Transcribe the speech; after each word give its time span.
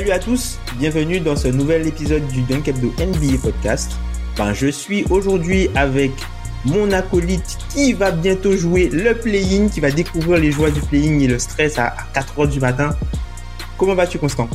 Salut 0.00 0.12
à 0.12 0.18
tous, 0.18 0.58
bienvenue 0.78 1.20
dans 1.20 1.36
ce 1.36 1.48
nouvel 1.48 1.86
épisode 1.86 2.26
du 2.28 2.40
Dunk 2.40 2.66
Hebdo 2.66 2.90
NBA 2.98 3.36
podcast. 3.42 3.92
Ben, 4.34 4.54
je 4.54 4.68
suis 4.68 5.04
aujourd'hui 5.10 5.68
avec 5.74 6.10
mon 6.64 6.90
acolyte 6.90 7.58
qui 7.68 7.92
va 7.92 8.10
bientôt 8.10 8.56
jouer 8.56 8.88
le 8.88 9.12
play-in, 9.12 9.68
qui 9.68 9.78
va 9.78 9.90
découvrir 9.90 10.38
les 10.38 10.52
joies 10.52 10.70
du 10.70 10.80
play-in 10.80 11.18
et 11.18 11.26
le 11.26 11.38
stress 11.38 11.78
à 11.78 11.94
4h 12.14 12.48
du 12.48 12.60
matin. 12.60 12.96
Comment 13.76 13.94
vas-tu 13.94 14.18
Constant? 14.18 14.48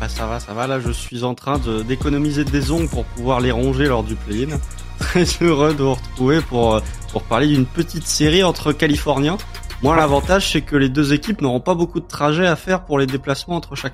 Bah 0.00 0.08
ça 0.08 0.26
va, 0.26 0.40
ça 0.40 0.54
va. 0.54 0.66
Là, 0.66 0.80
je 0.80 0.90
suis 0.90 1.22
en 1.22 1.34
train 1.34 1.58
de 1.58 1.82
d'économiser 1.82 2.46
des 2.46 2.70
ongles 2.70 2.88
pour 2.88 3.04
pouvoir 3.04 3.40
les 3.40 3.50
ronger 3.50 3.88
lors 3.88 4.04
du 4.04 4.14
play-in. 4.14 4.56
Très 4.98 5.26
heureux 5.42 5.74
de 5.74 5.82
vous 5.82 5.92
retrouver 5.92 6.40
pour, 6.40 6.76
euh, 6.76 6.80
pour 7.12 7.24
parler 7.24 7.48
d'une 7.48 7.66
petite 7.66 8.06
série 8.06 8.42
entre 8.42 8.72
Californiens. 8.72 9.36
Moi, 9.82 9.96
l'avantage, 9.96 10.50
c'est 10.50 10.62
que 10.62 10.76
les 10.76 10.88
deux 10.88 11.12
équipes 11.12 11.42
n'auront 11.42 11.60
pas 11.60 11.74
beaucoup 11.74 12.00
de 12.00 12.08
trajets 12.08 12.46
à 12.46 12.56
faire 12.56 12.86
pour 12.86 12.98
les 12.98 13.06
déplacements 13.06 13.56
entre 13.56 13.74
chaque. 13.74 13.92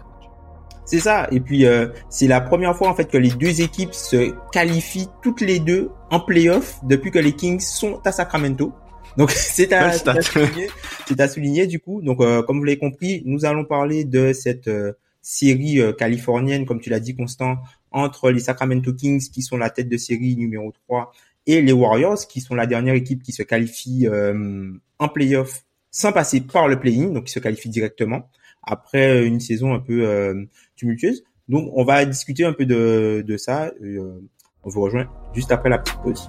C'est 0.88 1.00
ça, 1.00 1.28
et 1.30 1.40
puis 1.40 1.66
euh, 1.66 1.88
c'est 2.08 2.26
la 2.26 2.40
première 2.40 2.74
fois 2.74 2.88
en 2.88 2.94
fait 2.94 3.10
que 3.10 3.18
les 3.18 3.28
deux 3.28 3.60
équipes 3.60 3.92
se 3.92 4.32
qualifient 4.52 5.08
toutes 5.22 5.42
les 5.42 5.58
deux 5.58 5.90
en 6.10 6.18
playoff 6.18 6.80
depuis 6.82 7.10
que 7.10 7.18
les 7.18 7.32
Kings 7.32 7.60
sont 7.60 8.00
à 8.06 8.10
Sacramento. 8.10 8.72
Donc 9.18 9.30
c'est 9.32 9.70
à, 9.74 9.88
à 9.88 10.22
souligner, 10.22 10.70
c'est 11.06 11.20
à 11.20 11.28
souligner 11.28 11.66
du 11.66 11.78
coup. 11.78 12.00
Donc 12.00 12.22
euh, 12.22 12.42
comme 12.42 12.58
vous 12.58 12.64
l'avez 12.64 12.78
compris, 12.78 13.22
nous 13.26 13.44
allons 13.44 13.66
parler 13.66 14.04
de 14.04 14.32
cette 14.32 14.68
euh, 14.68 14.94
série 15.20 15.78
euh, 15.78 15.92
californienne, 15.92 16.64
comme 16.64 16.80
tu 16.80 16.88
l'as 16.88 17.00
dit 17.00 17.14
Constant, 17.14 17.58
entre 17.90 18.30
les 18.30 18.40
Sacramento 18.40 18.94
Kings 18.94 19.28
qui 19.28 19.42
sont 19.42 19.58
la 19.58 19.68
tête 19.68 19.90
de 19.90 19.98
série 19.98 20.36
numéro 20.36 20.72
3 20.86 21.12
et 21.46 21.60
les 21.60 21.72
Warriors 21.72 22.26
qui 22.26 22.40
sont 22.40 22.54
la 22.54 22.66
dernière 22.66 22.94
équipe 22.94 23.22
qui 23.22 23.32
se 23.32 23.42
qualifie 23.42 24.06
euh, 24.06 24.72
en 24.98 25.08
playoff 25.08 25.64
sans 25.90 26.12
passer 26.12 26.40
par 26.40 26.66
le 26.66 26.80
play-in, 26.80 27.08
donc 27.08 27.24
qui 27.24 27.32
se 27.32 27.40
qualifie 27.40 27.68
directement 27.68 28.30
après 28.72 29.26
une 29.26 29.40
saison 29.40 29.74
un 29.74 29.80
peu 29.80 30.06
euh, 30.06 30.44
tumultueuse. 30.76 31.24
Donc 31.48 31.70
on 31.74 31.84
va 31.84 32.04
discuter 32.04 32.44
un 32.44 32.52
peu 32.52 32.66
de, 32.66 33.24
de 33.26 33.36
ça. 33.36 33.72
euh, 33.82 34.20
on 34.64 34.68
vous 34.68 34.82
rejoint 34.82 35.08
juste 35.34 35.50
après 35.52 35.70
la 35.70 35.78
petite 35.78 36.00
pause. 36.02 36.28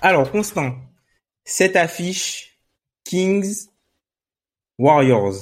Alors 0.00 0.30
Constant, 0.32 0.74
cette 1.44 1.76
affiche 1.76 2.58
Kings 3.04 3.68
Warriors. 4.78 5.34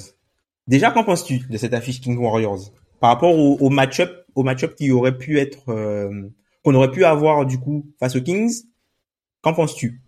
Déjà 0.67 0.91
qu'en 0.91 1.03
penses-tu 1.03 1.39
de 1.49 1.57
cette 1.57 1.73
affiche 1.73 1.99
Kings 1.99 2.17
Warriors 2.17 2.71
par 2.99 3.09
rapport 3.09 3.35
au, 3.35 3.57
au 3.59 3.69
match-up, 3.69 4.25
au 4.35 4.43
match-up 4.43 4.75
qui 4.75 4.91
aurait 4.91 5.17
pu 5.17 5.39
être 5.39 5.69
euh, 5.69 6.29
qu'on 6.63 6.75
aurait 6.75 6.91
pu 6.91 7.03
avoir 7.05 7.47
du 7.47 7.59
coup 7.59 7.87
face 7.99 8.15
aux 8.15 8.21
Kings? 8.21 8.65
Qu'en 9.41 9.53
penses-tu? 9.53 10.01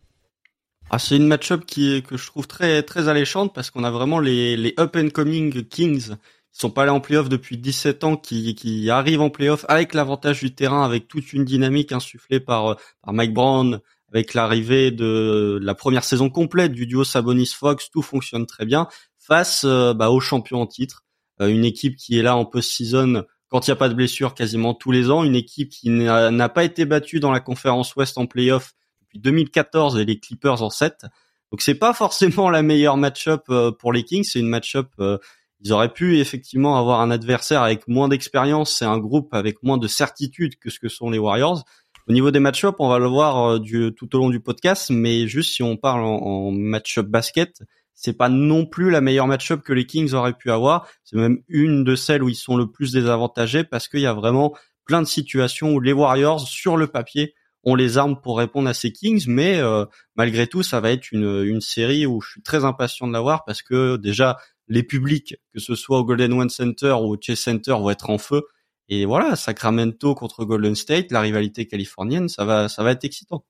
Ah, 0.89 0.99
c'est 0.99 1.15
une 1.15 1.27
match-up 1.27 1.65
qui 1.65 2.03
que 2.03 2.17
je 2.17 2.27
trouve 2.27 2.47
très 2.47 2.83
très 2.83 3.07
alléchante 3.07 3.53
parce 3.53 3.71
qu'on 3.71 3.83
a 3.83 3.91
vraiment 3.91 4.19
les, 4.19 4.55
les 4.57 4.73
up 4.79 4.95
and 4.95 5.09
coming 5.09 5.63
Kings 5.65 6.15
qui 6.53 6.59
sont 6.59 6.69
pas 6.69 6.83
allés 6.83 6.91
en 6.91 6.99
playoff 7.01 7.29
depuis 7.29 7.57
17 7.57 8.03
ans, 8.03 8.15
qui, 8.15 8.53
qui 8.53 8.89
arrivent 8.91 9.21
en 9.21 9.31
playoff 9.31 9.65
avec 9.67 9.95
l'avantage 9.95 10.39
du 10.41 10.53
terrain, 10.53 10.85
avec 10.85 11.07
toute 11.07 11.33
une 11.33 11.45
dynamique 11.45 11.91
insufflée 11.91 12.39
par, 12.39 12.77
par 13.01 13.11
Mike 13.11 13.33
Brown, 13.33 13.79
avec 14.13 14.35
l'arrivée 14.35 14.91
de 14.91 15.57
la 15.63 15.73
première 15.73 16.03
saison 16.03 16.29
complète 16.29 16.71
du 16.71 16.85
duo 16.85 17.03
Sabonis-Fox, 17.03 17.89
tout 17.89 18.03
fonctionne 18.03 18.45
très 18.45 18.65
bien 18.65 18.87
face 19.17 19.63
euh, 19.65 19.95
bah, 19.95 20.11
aux 20.11 20.19
champions 20.19 20.61
en 20.61 20.67
titre, 20.67 21.03
Euh, 21.41 21.47
une 21.47 21.65
équipe 21.65 21.95
qui 21.95 22.19
est 22.19 22.21
là 22.21 22.35
en 22.35 22.45
post-season 22.45 23.23
quand 23.49 23.65
il 23.65 23.71
n'y 23.71 23.73
a 23.73 23.75
pas 23.75 23.89
de 23.89 23.95
blessure 23.95 24.35
quasiment 24.35 24.75
tous 24.75 24.91
les 24.91 25.09
ans, 25.09 25.23
une 25.23 25.35
équipe 25.35 25.69
qui 25.69 25.89
n'a 25.89 26.49
pas 26.49 26.63
été 26.63 26.85
battue 26.85 27.19
dans 27.19 27.31
la 27.31 27.39
conférence 27.39 27.95
Ouest 27.95 28.17
en 28.19 28.27
playoff 28.27 28.73
depuis 29.13 29.19
2014 29.19 29.97
et 29.99 30.05
les 30.05 30.19
Clippers 30.19 30.61
en 30.61 30.69
7. 30.69 31.05
Donc 31.51 31.61
c'est 31.61 31.75
pas 31.75 31.93
forcément 31.93 32.49
la 32.49 32.63
meilleure 32.63 32.97
match-up 32.97 33.43
euh, 33.49 33.71
pour 33.71 33.93
les 33.93 34.03
Kings, 34.03 34.23
c'est 34.23 34.39
une 34.39 34.49
match-up 34.49 34.87
euh, 34.99 35.17
ils 35.65 35.71
auraient 35.71 35.93
pu 35.93 36.19
effectivement 36.19 36.77
avoir 36.77 36.99
un 36.99 37.09
adversaire 37.09 37.61
avec 37.61 37.87
moins 37.87 38.09
d'expérience 38.09 38.81
et 38.81 38.85
un 38.85 38.97
groupe 38.97 39.33
avec 39.33 39.63
moins 39.63 39.77
de 39.77 39.87
certitude 39.87 40.57
que 40.59 40.69
ce 40.69 40.77
que 40.77 40.89
sont 40.89 41.09
les 41.09 41.19
Warriors. 41.19 41.63
Au 42.09 42.11
niveau 42.11 42.31
des 42.31 42.41
match-up, 42.41 42.75
on 42.79 42.89
va 42.89 42.99
le 42.99 43.07
voir 43.07 43.51
euh, 43.51 43.59
du, 43.59 43.93
tout 43.95 44.13
au 44.15 44.19
long 44.19 44.29
du 44.29 44.41
podcast, 44.41 44.89
mais 44.89 45.25
juste 45.27 45.53
si 45.53 45.63
on 45.63 45.77
parle 45.77 46.03
en, 46.03 46.17
en 46.21 46.51
match-up 46.51 47.07
basket, 47.07 47.61
c'est 47.93 48.17
pas 48.17 48.27
non 48.27 48.65
plus 48.65 48.89
la 48.89 48.99
meilleure 48.99 49.27
match-up 49.27 49.61
que 49.63 49.71
les 49.71 49.85
Kings 49.85 50.13
auraient 50.13 50.33
pu 50.33 50.51
avoir. 50.51 50.85
C'est 51.05 51.15
même 51.15 51.41
une 51.47 51.85
de 51.85 51.95
celles 51.95 52.23
où 52.23 52.27
ils 52.27 52.35
sont 52.35 52.57
le 52.57 52.69
plus 52.69 52.91
désavantagés 52.91 53.63
parce 53.63 53.87
qu'il 53.87 54.01
y 54.01 54.05
a 54.05 54.13
vraiment 54.13 54.53
plein 54.85 55.01
de 55.01 55.07
situations 55.07 55.71
où 55.73 55.79
les 55.79 55.93
Warriors, 55.93 56.41
sur 56.41 56.75
le 56.75 56.87
papier, 56.87 57.35
ont 57.63 57.75
les 57.75 57.97
armes 57.97 58.19
pour 58.21 58.37
répondre 58.37 58.67
à 58.69 58.73
ces 58.73 58.91
Kings, 58.91 59.25
mais 59.27 59.59
euh, 59.59 59.85
malgré 60.15 60.47
tout, 60.47 60.63
ça 60.63 60.79
va 60.79 60.91
être 60.91 61.11
une, 61.11 61.43
une 61.45 61.61
série 61.61 62.05
où 62.05 62.21
je 62.21 62.31
suis 62.31 62.41
très 62.41 62.65
impatient 62.65 63.07
de 63.07 63.13
la 63.13 63.21
voir 63.21 63.45
parce 63.45 63.61
que 63.61 63.97
déjà 63.97 64.37
les 64.67 64.83
publics, 64.83 65.35
que 65.53 65.59
ce 65.59 65.75
soit 65.75 65.99
au 65.99 66.05
Golden 66.05 66.33
One 66.33 66.49
Center 66.49 66.95
ou 67.01 67.13
au 67.13 67.17
Chase 67.19 67.39
Center, 67.39 67.71
vont 67.71 67.89
être 67.89 68.09
en 68.09 68.17
feu. 68.17 68.43
Et 68.89 69.05
voilà, 69.05 69.35
Sacramento 69.35 70.13
contre 70.15 70.45
Golden 70.45 70.75
State, 70.75 71.11
la 71.11 71.21
rivalité 71.21 71.67
californienne, 71.67 72.29
ça 72.29 72.45
va, 72.45 72.69
ça 72.69 72.83
va 72.83 72.91
être 72.91 73.05
excitant. 73.05 73.45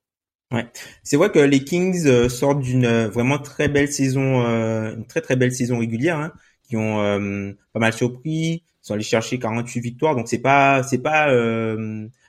C'est 1.01 1.18
vrai 1.18 1.31
que 1.31 1.40
les 1.40 1.63
Kings 1.63 2.06
euh, 2.06 2.30
sortent 2.30 2.62
d'une 2.62 2.85
euh, 2.85 3.09
vraiment 3.09 3.40
très 3.40 3.68
belle 3.68 3.91
saison, 3.91 4.45
euh, 4.45 4.95
une 4.95 5.07
très 5.07 5.22
très 5.22 5.35
belle 5.35 5.51
saison 5.51 5.80
régulière, 5.80 6.19
hein, 6.19 6.31
qui 6.63 6.78
ont 6.78 7.01
euh, 7.01 7.51
pas 7.74 7.80
mal 7.80 7.94
surpris, 7.94 8.63
sont 8.81 8.94
allés 8.94 9.03
chercher 9.03 9.40
48 9.40 9.80
victoires, 9.81 10.16
donc 10.16 10.28
c'est 10.28 10.41
pas 10.41 10.84
c'est 10.84 11.01
pas 11.01 11.34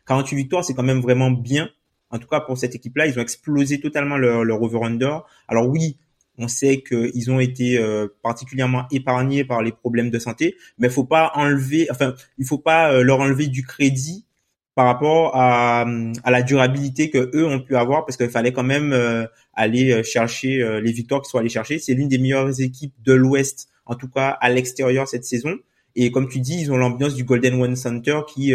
48 0.07 0.37
victoires, 0.37 0.65
c'est 0.65 0.75
quand 0.75 0.83
même 0.83 1.01
vraiment 1.01 1.31
bien. 1.31 1.69
En 2.11 2.19
tout 2.19 2.29
cas 2.29 2.41
pour 2.41 2.59
cette 2.59 2.75
équipe-là, 2.75 3.07
ils 3.07 3.19
ont 3.19 3.23
explosé 3.23 3.81
totalement 3.81 4.17
leur, 4.17 4.45
leur 4.45 4.63
over/under. 4.63 5.25
Alors 5.49 5.69
oui, 5.69 5.99
on 6.39 6.49
sait 6.49 6.83
qu'ils 6.83 7.31
ont 7.31 7.41
été 7.41 7.79
euh, 7.79 8.09
particulièrement 8.23 8.87
épargnés 8.91 9.45
par 9.45 9.63
les 9.63 9.73
problèmes 9.73 10.11
de 10.11 10.19
santé, 10.19 10.57
mais 10.79 10.89
faut 10.89 11.05
pas 11.05 11.33
enlever, 11.35 11.87
enfin 11.91 12.15
il 12.39 12.47
faut 12.47 12.59
pas 12.59 12.93
euh, 12.93 13.03
leur 13.03 13.21
enlever 13.21 13.47
du 13.47 13.65
crédit 13.65 14.27
par 14.75 14.87
rapport 14.87 15.37
à, 15.37 15.87
la 16.27 16.43
durabilité 16.43 17.09
que 17.09 17.31
eux 17.33 17.47
ont 17.47 17.61
pu 17.61 17.77
avoir 17.77 18.05
parce 18.05 18.17
qu'il 18.17 18.29
fallait 18.29 18.53
quand 18.53 18.65
même 18.65 18.93
euh, 18.93 19.25
aller 19.53 20.03
chercher 20.03 20.81
les 20.83 20.91
victoires 20.91 21.23
qu'ils 21.23 21.31
sont 21.31 21.39
allés 21.39 21.49
chercher. 21.49 21.79
C'est 21.79 21.95
l'une 21.95 22.09
des 22.09 22.19
meilleures 22.19 22.61
équipes 22.61 22.93
de 23.05 23.13
l'Ouest, 23.13 23.69
en 23.87 23.95
tout 23.95 24.09
cas 24.09 24.31
à 24.31 24.51
l'extérieur 24.51 25.07
cette 25.07 25.25
saison. 25.25 25.55
Et 25.95 26.11
comme 26.11 26.29
tu 26.29 26.41
dis, 26.41 26.61
ils 26.61 26.73
ont 26.73 26.77
l'ambiance 26.77 27.15
du 27.15 27.23
Golden 27.23 27.63
One 27.63 27.77
Center 27.77 28.23
qui 28.27 28.53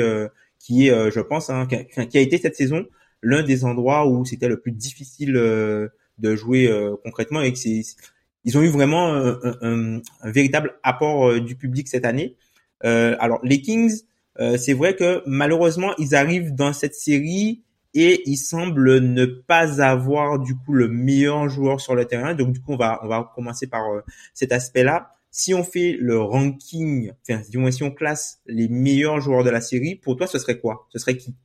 qui 0.60 0.88
est, 0.88 0.92
euh, 0.92 1.12
je 1.12 1.20
pense, 1.22 1.50
hein, 1.50 1.68
qui, 1.68 1.76
a, 1.76 2.06
qui 2.06 2.18
a 2.18 2.22
été 2.22 2.38
cette 2.38 2.56
saison 2.56 2.86
l'un 3.22 3.44
des 3.44 3.66
endroits 3.66 4.08
où 4.08 4.24
c'était 4.26 4.48
le 4.48 4.60
plus 4.60 4.72
difficile 4.72 5.36
euh, 5.36 5.90
de 6.20 6.36
jouer 6.36 6.68
euh, 6.70 6.96
concrètement 7.04 7.42
et 7.42 7.52
que 7.52 7.60
c'est 7.60 7.82
ils 8.46 8.58
ont 8.58 8.62
eu 8.62 8.70
vraiment 8.70 9.14
un, 9.14 9.38
un- 9.62 10.02
un 10.22 10.32
véritable 10.32 10.76
apport 10.84 11.40
du 11.42 11.56
public 11.56 11.88
cette 11.88 12.06
année. 12.06 12.36
Euh, 12.86 13.16
alors 13.20 13.40
les 13.44 13.62
Kings, 13.62 14.02
euh, 14.40 14.58
c'est 14.58 14.74
vrai 14.74 14.96
que 14.96 15.22
malheureusement 15.26 15.94
ils 15.98 16.16
arrivent 16.16 16.56
dans 16.56 16.72
cette 16.74 16.96
série 16.96 17.62
et 17.94 18.22
ils 18.30 18.38
semblent 18.38 19.00
ne 19.00 19.26
pas 19.26 19.82
avoir 19.84 20.40
du 20.40 20.56
coup 20.56 20.74
le 20.74 20.88
meilleur 20.88 21.50
joueur 21.50 21.82
sur 21.82 21.96
le 21.96 22.06
terrain. 22.06 22.34
Donc 22.36 22.54
du 22.54 22.62
coup 22.62 22.74
on 22.74 22.78
va 22.78 23.00
on 23.04 23.08
va 23.08 23.30
commencer 23.36 23.68
par 23.68 23.84
cet 24.34 24.52
aspect-là. 24.54 25.16
Si 25.32 25.54
on 25.54 25.64
fait 25.64 25.96
le 26.00 26.20
ranking, 26.20 27.12
enfin 27.22 27.42
du 27.50 27.58
moins 27.58 27.72
si 27.72 27.84
on 27.84 27.92
classe 27.92 28.40
les 28.46 28.68
meilleurs 28.68 29.22
joueurs 29.22 29.44
de 29.44 29.50
la 29.50 29.62
série, 29.62 29.96
pour 29.96 30.16
toi 30.16 30.28
ce 30.28 30.40
serait 30.40 30.60
quoi? 30.60 30.88
Ce 30.92 31.00
serait 31.00 31.18
qui? 31.18 31.36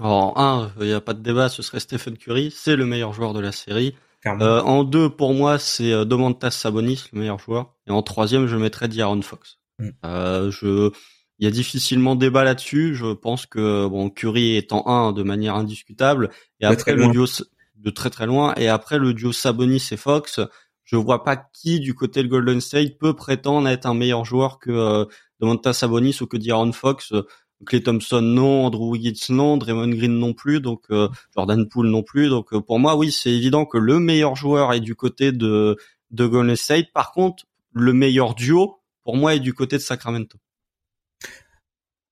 En 0.00 0.32
1, 0.36 0.72
il 0.80 0.86
n'y 0.86 0.92
a 0.92 1.00
pas 1.00 1.14
de 1.14 1.22
débat, 1.22 1.48
ce 1.48 1.62
serait 1.62 1.80
Stephen 1.80 2.16
Curry, 2.16 2.52
c'est 2.54 2.76
le 2.76 2.84
meilleur 2.84 3.12
joueur 3.12 3.32
de 3.32 3.40
la 3.40 3.52
série. 3.52 3.94
Euh, 4.26 4.60
en 4.62 4.84
2, 4.84 5.10
pour 5.10 5.34
moi, 5.34 5.58
c'est 5.58 5.92
euh, 5.92 6.04
Domantas 6.04 6.50
Sabonis, 6.50 7.04
le 7.12 7.20
meilleur 7.20 7.38
joueur. 7.38 7.74
Et 7.86 7.90
en 7.90 8.02
troisième, 8.02 8.46
je 8.46 8.56
mettrais 8.56 8.88
D'Aaron 8.88 9.22
Fox. 9.22 9.58
Mm. 9.78 9.88
Euh, 10.04 10.50
je 10.50 10.90
il 11.40 11.44
y 11.44 11.48
a 11.48 11.50
difficilement 11.50 12.14
débat 12.14 12.44
là-dessus. 12.44 12.94
Je 12.94 13.12
pense 13.12 13.44
que 13.44 13.88
bon, 13.88 14.08
Curry 14.08 14.56
est 14.56 14.72
en 14.72 14.86
1 14.86 15.12
de 15.12 15.22
manière 15.24 15.56
indiscutable. 15.56 16.30
Et 16.60 16.64
après 16.64 16.94
le 16.94 17.08
duo 17.08 17.26
de 17.74 17.90
très 17.90 18.08
très 18.08 18.26
loin. 18.26 18.54
Et 18.56 18.68
après 18.68 18.98
le 18.98 19.12
duo 19.14 19.32
Sabonis 19.32 19.88
et 19.90 19.96
Fox, 19.96 20.40
je 20.84 20.96
vois 20.96 21.24
pas 21.24 21.36
qui 21.36 21.80
du 21.80 21.94
côté 21.94 22.22
de 22.22 22.28
Golden 22.28 22.60
State 22.60 22.98
peut 22.98 23.14
prétendre 23.14 23.68
être 23.68 23.86
un 23.86 23.94
meilleur 23.94 24.24
joueur 24.24 24.58
que 24.58 24.70
euh, 24.70 25.04
Domantas 25.40 25.72
Sabonis 25.72 26.18
ou 26.20 26.26
que 26.26 26.36
D'Aaron 26.36 26.72
Fox. 26.72 27.12
Clay 27.66 27.82
Thompson 27.82 28.20
non, 28.20 28.66
Andrew 28.66 28.90
Wiggins 28.90 29.30
non, 29.30 29.56
Draymond 29.56 29.88
Green 29.88 30.18
non 30.18 30.34
plus, 30.34 30.60
donc 30.60 30.82
euh, 30.90 31.08
Jordan 31.34 31.66
Poole 31.66 31.88
non 31.88 32.02
plus. 32.02 32.28
Donc 32.28 32.52
euh, 32.52 32.60
pour 32.60 32.78
moi, 32.78 32.96
oui, 32.96 33.10
c'est 33.10 33.30
évident 33.30 33.64
que 33.64 33.78
le 33.78 33.98
meilleur 33.98 34.36
joueur 34.36 34.72
est 34.72 34.80
du 34.80 34.94
côté 34.94 35.32
de 35.32 35.76
Golden 36.12 36.56
State. 36.56 36.92
Par 36.92 37.12
contre, 37.12 37.44
le 37.72 37.92
meilleur 37.92 38.34
duo, 38.34 38.80
pour 39.02 39.16
moi, 39.16 39.34
est 39.34 39.40
du 39.40 39.54
côté 39.54 39.76
de 39.76 39.82
Sacramento. 39.82 40.38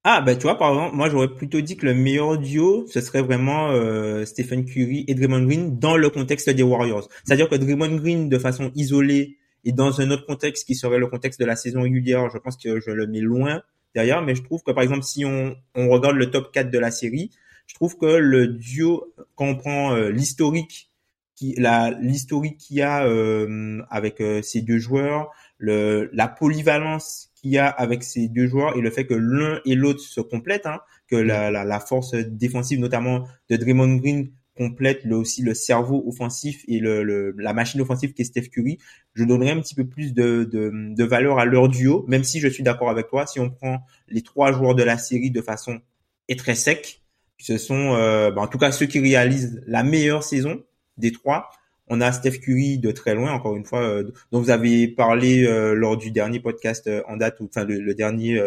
Ah, 0.04 0.20
bah 0.20 0.34
tu 0.34 0.42
vois, 0.42 0.58
par 0.58 0.70
exemple, 0.70 0.96
moi 0.96 1.08
j'aurais 1.08 1.28
plutôt 1.28 1.60
dit 1.60 1.76
que 1.76 1.86
le 1.86 1.94
meilleur 1.94 2.36
duo, 2.36 2.86
ce 2.88 3.00
serait 3.00 3.22
vraiment 3.22 3.70
euh, 3.70 4.24
Stephen 4.24 4.64
Curry 4.64 5.04
et 5.06 5.14
Draymond 5.14 5.44
Green 5.44 5.78
dans 5.78 5.96
le 5.96 6.10
contexte 6.10 6.50
des 6.50 6.62
Warriors. 6.64 7.08
C'est-à-dire 7.24 7.48
que 7.48 7.54
Draymond 7.54 7.96
Green, 7.96 8.28
de 8.28 8.38
façon 8.38 8.72
isolée 8.74 9.38
et 9.64 9.70
dans 9.70 10.00
un 10.00 10.10
autre 10.10 10.26
contexte 10.26 10.66
qui 10.66 10.74
serait 10.74 10.98
le 10.98 11.06
contexte 11.06 11.38
de 11.38 11.44
la 11.44 11.54
saison 11.54 11.82
régulière, 11.82 12.28
je 12.30 12.38
pense 12.38 12.56
que 12.56 12.80
je 12.80 12.90
le 12.90 13.06
mets 13.06 13.20
loin 13.20 13.62
derrière. 13.94 14.22
Mais 14.22 14.34
je 14.34 14.42
trouve 14.42 14.62
que, 14.64 14.72
par 14.72 14.82
exemple, 14.82 15.04
si 15.04 15.24
on, 15.24 15.54
on 15.76 15.88
regarde 15.88 16.16
le 16.16 16.30
top 16.30 16.50
4 16.52 16.70
de 16.70 16.78
la 16.80 16.90
série, 16.90 17.30
je 17.66 17.74
trouve 17.74 17.96
que 17.96 18.06
le 18.06 18.48
duo, 18.48 19.14
quand 19.36 19.46
on 19.46 19.54
prend 19.54 19.94
euh, 19.94 20.10
l'historique 20.10 20.90
qui 21.34 21.54
la 21.56 21.90
l'historique 21.90 22.58
qu'il 22.58 22.76
y 22.76 22.82
a 22.82 23.06
euh, 23.06 23.82
avec 23.90 24.20
euh, 24.20 24.42
ces 24.42 24.60
deux 24.62 24.78
joueurs, 24.78 25.30
le 25.58 26.10
la 26.12 26.28
polyvalence 26.28 27.31
qu'il 27.42 27.52
y 27.52 27.58
a 27.58 27.66
avec 27.66 28.04
ces 28.04 28.28
deux 28.28 28.46
joueurs 28.46 28.76
et 28.76 28.80
le 28.80 28.90
fait 28.90 29.06
que 29.06 29.14
l'un 29.14 29.60
et 29.64 29.74
l'autre 29.74 30.00
se 30.00 30.20
complètent, 30.20 30.66
hein, 30.66 30.80
que 31.08 31.16
la, 31.16 31.50
la, 31.50 31.64
la, 31.64 31.80
force 31.80 32.14
défensive 32.14 32.78
notamment 32.78 33.26
de 33.50 33.56
Draymond 33.56 33.96
Green 33.96 34.30
complète 34.56 35.04
le, 35.04 35.16
aussi 35.16 35.42
le 35.42 35.54
cerveau 35.54 36.04
offensif 36.06 36.64
et 36.68 36.78
le, 36.78 37.02
le, 37.02 37.34
la 37.38 37.52
machine 37.52 37.80
offensive 37.80 38.12
qui 38.12 38.22
est 38.22 38.26
Steph 38.26 38.48
Curry, 38.48 38.78
je 39.14 39.24
donnerais 39.24 39.50
un 39.50 39.60
petit 39.60 39.74
peu 39.74 39.86
plus 39.86 40.14
de, 40.14 40.44
de, 40.44 40.70
de 40.94 41.04
valeur 41.04 41.38
à 41.38 41.44
leur 41.44 41.68
duo, 41.68 42.04
même 42.06 42.24
si 42.24 42.38
je 42.38 42.48
suis 42.48 42.62
d'accord 42.62 42.90
avec 42.90 43.08
toi, 43.08 43.26
si 43.26 43.40
on 43.40 43.50
prend 43.50 43.84
les 44.08 44.22
trois 44.22 44.52
joueurs 44.52 44.74
de 44.74 44.82
la 44.82 44.98
série 44.98 45.30
de 45.30 45.40
façon 45.40 45.80
est 46.28 46.38
très 46.38 46.54
sec, 46.54 47.02
ce 47.38 47.58
sont 47.58 47.94
euh, 47.94 48.30
bah, 48.30 48.42
en 48.42 48.46
tout 48.46 48.58
cas 48.58 48.72
ceux 48.72 48.86
qui 48.86 49.00
réalisent 49.00 49.62
la 49.66 49.82
meilleure 49.82 50.22
saison 50.22 50.62
des 50.96 51.12
trois, 51.12 51.50
on 51.92 52.00
a 52.00 52.10
Steph 52.10 52.38
Curry 52.38 52.78
de 52.78 52.90
très 52.90 53.14
loin, 53.14 53.32
encore 53.32 53.54
une 53.54 53.66
fois, 53.66 53.82
euh, 53.82 54.10
dont 54.32 54.40
vous 54.40 54.48
avez 54.48 54.88
parlé 54.88 55.44
euh, 55.44 55.74
lors 55.74 55.98
du 55.98 56.10
dernier 56.10 56.40
podcast 56.40 56.86
euh, 56.86 57.02
en 57.06 57.18
date, 57.18 57.38
ou 57.40 57.44
enfin 57.44 57.64
le, 57.64 57.94
dernier, 57.94 58.40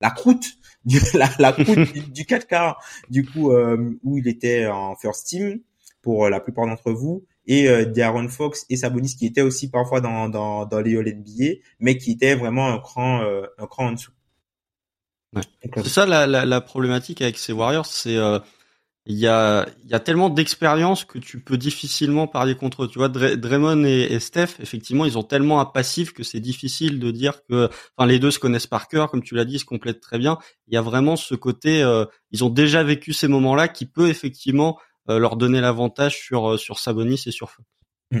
la 0.00 0.10
croûte, 0.10 0.46
du, 0.86 0.98
la, 1.12 1.28
la 1.38 1.52
croûte 1.52 1.92
du, 2.10 2.24
4 2.24 2.46
quarts, 2.46 2.82
du 3.10 3.26
coup, 3.26 3.52
où 3.52 4.16
il 4.16 4.26
était 4.26 4.66
en 4.66 4.96
first 4.96 5.26
team 5.26 5.60
pour 6.00 6.30
la 6.30 6.40
plupart 6.40 6.66
d'entre 6.66 6.90
vous, 6.92 7.26
et 7.46 7.68
Darren 7.84 8.28
Fox 8.28 8.64
et 8.70 8.76
Sabonis 8.76 9.16
qui 9.16 9.26
étaient 9.26 9.42
aussi 9.42 9.68
parfois 9.68 10.00
dans, 10.00 10.30
dans, 10.30 10.64
dans 10.64 10.80
les 10.80 10.96
All 10.96 11.04
NBA, 11.04 11.60
mais 11.80 11.98
qui 11.98 12.12
étaient 12.12 12.34
vraiment 12.34 12.68
un 12.68 12.78
cran, 12.78 13.20
un 13.58 13.66
cran 13.66 13.88
en 13.88 13.92
dessous. 13.92 14.12
Ouais. 15.34 15.42
C'est 15.76 15.88
ça 15.88 16.06
la, 16.06 16.26
la, 16.26 16.46
la, 16.46 16.60
problématique 16.62 17.20
avec 17.20 17.36
ces 17.36 17.52
Warriors, 17.52 17.86
c'est 17.86 18.16
il 19.06 19.16
y 19.16 19.26
a, 19.26 19.66
y 19.86 19.94
a 19.94 19.98
tellement 19.98 20.28
d'expérience 20.28 21.04
que 21.04 21.18
tu 21.18 21.40
peux 21.40 21.56
difficilement 21.56 22.26
parier 22.26 22.54
contre 22.54 22.84
eux. 22.84 22.88
Tu 22.88 22.98
vois, 22.98 23.08
Draymond 23.08 23.82
et, 23.84 24.20
Steph, 24.20 24.60
effectivement, 24.60 25.06
ils 25.06 25.16
ont 25.16 25.22
tellement 25.22 25.60
un 25.60 25.64
passif 25.64 26.12
que 26.12 26.22
c'est 26.22 26.38
difficile 26.38 27.00
de 27.00 27.10
dire 27.10 27.42
que, 27.48 27.70
enfin, 27.96 28.06
les 28.06 28.18
deux 28.18 28.30
se 28.30 28.38
connaissent 28.38 28.66
par 28.66 28.88
cœur, 28.88 29.10
comme 29.10 29.22
tu 29.22 29.34
l'as 29.34 29.46
dit, 29.46 29.54
ils 29.54 29.60
se 29.60 29.64
complètent 29.64 30.00
très 30.00 30.18
bien. 30.18 30.38
Il 30.68 30.74
y 30.74 30.76
a 30.76 30.82
vraiment 30.82 31.16
ce 31.16 31.34
côté, 31.34 31.82
euh, 31.82 32.04
ils 32.30 32.44
ont 32.44 32.50
déjà 32.50 32.82
vécu 32.82 33.14
ces 33.14 33.26
moments-là 33.26 33.68
qui 33.68 33.86
peut 33.86 34.08
effectivement 34.08 34.78
euh, 35.08 35.18
leur 35.18 35.36
donner 35.36 35.62
l'avantage 35.62 36.18
sur 36.18 36.50
euh, 36.50 36.58
sur 36.58 36.78
Sabonis 36.78 37.22
et 37.26 37.30
sur 37.30 37.50
Fox. 37.50 37.66
Mmh. 38.10 38.20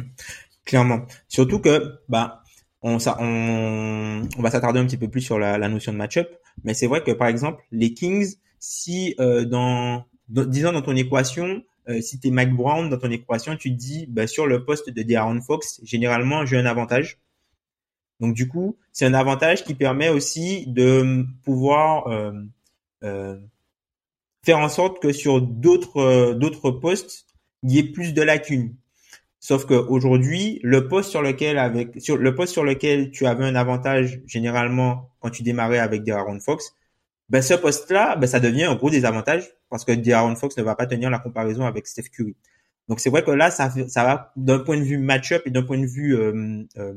Clairement. 0.64 1.04
Surtout 1.28 1.60
que, 1.60 2.00
bah, 2.08 2.42
on, 2.80 2.96
on, 3.18 4.28
on 4.38 4.42
va 4.42 4.50
s'attarder 4.50 4.80
un 4.80 4.86
petit 4.86 4.96
peu 4.96 5.10
plus 5.10 5.20
sur 5.20 5.38
la, 5.38 5.58
la 5.58 5.68
notion 5.68 5.92
de 5.92 5.98
match-up, 5.98 6.30
mais 6.64 6.72
c'est 6.72 6.86
vrai 6.86 7.02
que 7.02 7.12
par 7.12 7.28
exemple, 7.28 7.62
les 7.70 7.92
Kings, 7.92 8.36
si 8.58 9.14
dans 9.18 10.06
disons 10.30 10.72
dans 10.72 10.82
ton 10.82 10.96
équation, 10.96 11.62
euh, 11.88 12.00
si 12.00 12.20
tu 12.20 12.28
es 12.28 12.30
Mike 12.30 12.54
Brown, 12.54 12.88
dans 12.88 12.98
ton 12.98 13.10
équation, 13.10 13.56
tu 13.56 13.70
te 13.70 13.76
dis, 13.76 14.06
bah, 14.08 14.26
sur 14.26 14.46
le 14.46 14.64
poste 14.64 14.90
de 14.90 15.02
De'Aaron 15.02 15.40
Fox, 15.40 15.80
généralement, 15.84 16.46
j'ai 16.46 16.56
un 16.56 16.66
avantage. 16.66 17.18
Donc, 18.20 18.34
du 18.34 18.48
coup, 18.48 18.76
c'est 18.92 19.06
un 19.06 19.14
avantage 19.14 19.64
qui 19.64 19.74
permet 19.74 20.08
aussi 20.10 20.66
de 20.66 21.24
pouvoir 21.42 22.06
euh, 22.08 22.32
euh, 23.02 23.38
faire 24.44 24.58
en 24.58 24.68
sorte 24.68 25.00
que 25.02 25.12
sur 25.12 25.40
d'autres 25.40 26.34
d'autres 26.34 26.70
postes, 26.70 27.26
il 27.62 27.72
y 27.72 27.78
ait 27.78 27.82
plus 27.82 28.12
de 28.14 28.22
lacunes. 28.22 28.74
Sauf 29.38 29.64
qu'aujourd'hui, 29.64 30.60
le 30.62 30.86
poste 30.86 31.10
sur 31.10 31.22
lequel 31.22 31.56
avec 31.56 31.98
sur 32.00 32.18
le 32.18 32.34
poste 32.34 32.52
sur 32.52 32.62
lequel 32.62 33.10
tu 33.10 33.26
avais 33.26 33.46
un 33.46 33.54
avantage 33.54 34.20
généralement 34.26 35.10
quand 35.20 35.30
tu 35.30 35.42
démarrais 35.42 35.78
avec 35.78 36.04
De'Aaron 36.04 36.40
Fox, 36.40 36.74
ben 37.30 37.42
ce 37.42 37.54
poste-là, 37.54 38.16
ben 38.16 38.26
ça 38.26 38.40
devient 38.40 38.64
un 38.64 38.74
gros 38.74 38.90
désavantage 38.90 39.50
parce 39.70 39.84
que 39.84 39.92
D'Aaron 39.92 40.34
Fox 40.36 40.56
ne 40.58 40.62
va 40.62 40.74
pas 40.74 40.86
tenir 40.86 41.10
la 41.10 41.20
comparaison 41.20 41.64
avec 41.64 41.86
Steph 41.86 42.10
Curry. 42.12 42.36
Donc 42.88 42.98
c'est 42.98 43.08
vrai 43.08 43.22
que 43.22 43.30
là, 43.30 43.52
ça, 43.52 43.70
ça 43.70 44.04
va 44.04 44.32
d'un 44.36 44.58
point 44.58 44.76
de 44.76 44.82
vue 44.82 44.98
match-up 44.98 45.42
et 45.46 45.50
d'un 45.50 45.62
point 45.62 45.78
de 45.78 45.86
vue 45.86 46.16
euh, 46.16 46.64
euh, 46.76 46.92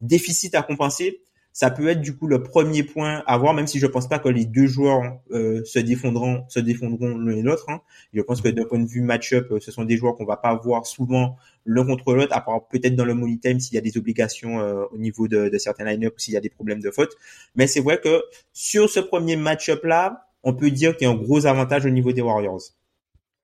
déficit 0.00 0.54
à 0.54 0.62
compenser, 0.62 1.22
ça 1.56 1.70
peut 1.70 1.88
être 1.88 2.02
du 2.02 2.14
coup 2.14 2.26
le 2.26 2.42
premier 2.42 2.82
point 2.82 3.22
à 3.26 3.38
voir, 3.38 3.54
même 3.54 3.66
si 3.66 3.78
je 3.78 3.86
pense 3.86 4.10
pas 4.10 4.18
que 4.18 4.28
les 4.28 4.44
deux 4.44 4.66
joueurs 4.66 5.20
euh, 5.30 5.64
se 5.64 5.78
défendront, 5.78 6.44
se 6.50 6.60
défendront 6.60 7.16
l'un 7.16 7.34
et 7.34 7.40
l'autre. 7.40 7.64
Hein. 7.70 7.80
Je 8.12 8.20
pense 8.20 8.42
que 8.42 8.48
d'un 8.48 8.66
point 8.66 8.78
de 8.78 8.86
vue 8.86 9.00
match-up, 9.00 9.50
ce 9.58 9.72
sont 9.72 9.84
des 9.84 9.96
joueurs 9.96 10.16
qu'on 10.16 10.26
va 10.26 10.36
pas 10.36 10.54
voir 10.54 10.84
souvent 10.84 11.38
l'un 11.64 11.86
contre 11.86 12.12
l'autre, 12.12 12.36
à 12.36 12.42
part 12.42 12.68
peut-être 12.68 12.94
dans 12.94 13.06
le 13.06 13.14
money 13.14 13.38
time 13.38 13.58
s'il 13.58 13.74
y 13.74 13.78
a 13.78 13.80
des 13.80 13.96
obligations 13.96 14.58
au 14.92 14.98
niveau 14.98 15.28
de, 15.28 15.48
de 15.48 15.56
certains 15.56 15.84
line-up 15.86 16.12
ou 16.14 16.20
s'il 16.20 16.34
y 16.34 16.36
a 16.36 16.40
des 16.40 16.50
problèmes 16.50 16.80
de 16.80 16.90
faute. 16.90 17.16
Mais 17.54 17.66
c'est 17.66 17.80
vrai 17.80 18.02
que 18.02 18.22
sur 18.52 18.90
ce 18.90 19.00
premier 19.00 19.36
match-up 19.36 19.82
là, 19.84 20.28
on 20.42 20.52
peut 20.52 20.70
dire 20.70 20.94
qu'il 20.94 21.08
y 21.08 21.10
a 21.10 21.14
un 21.14 21.16
gros 21.16 21.46
avantage 21.46 21.86
au 21.86 21.90
niveau 21.90 22.12
des 22.12 22.20
Warriors. 22.20 22.60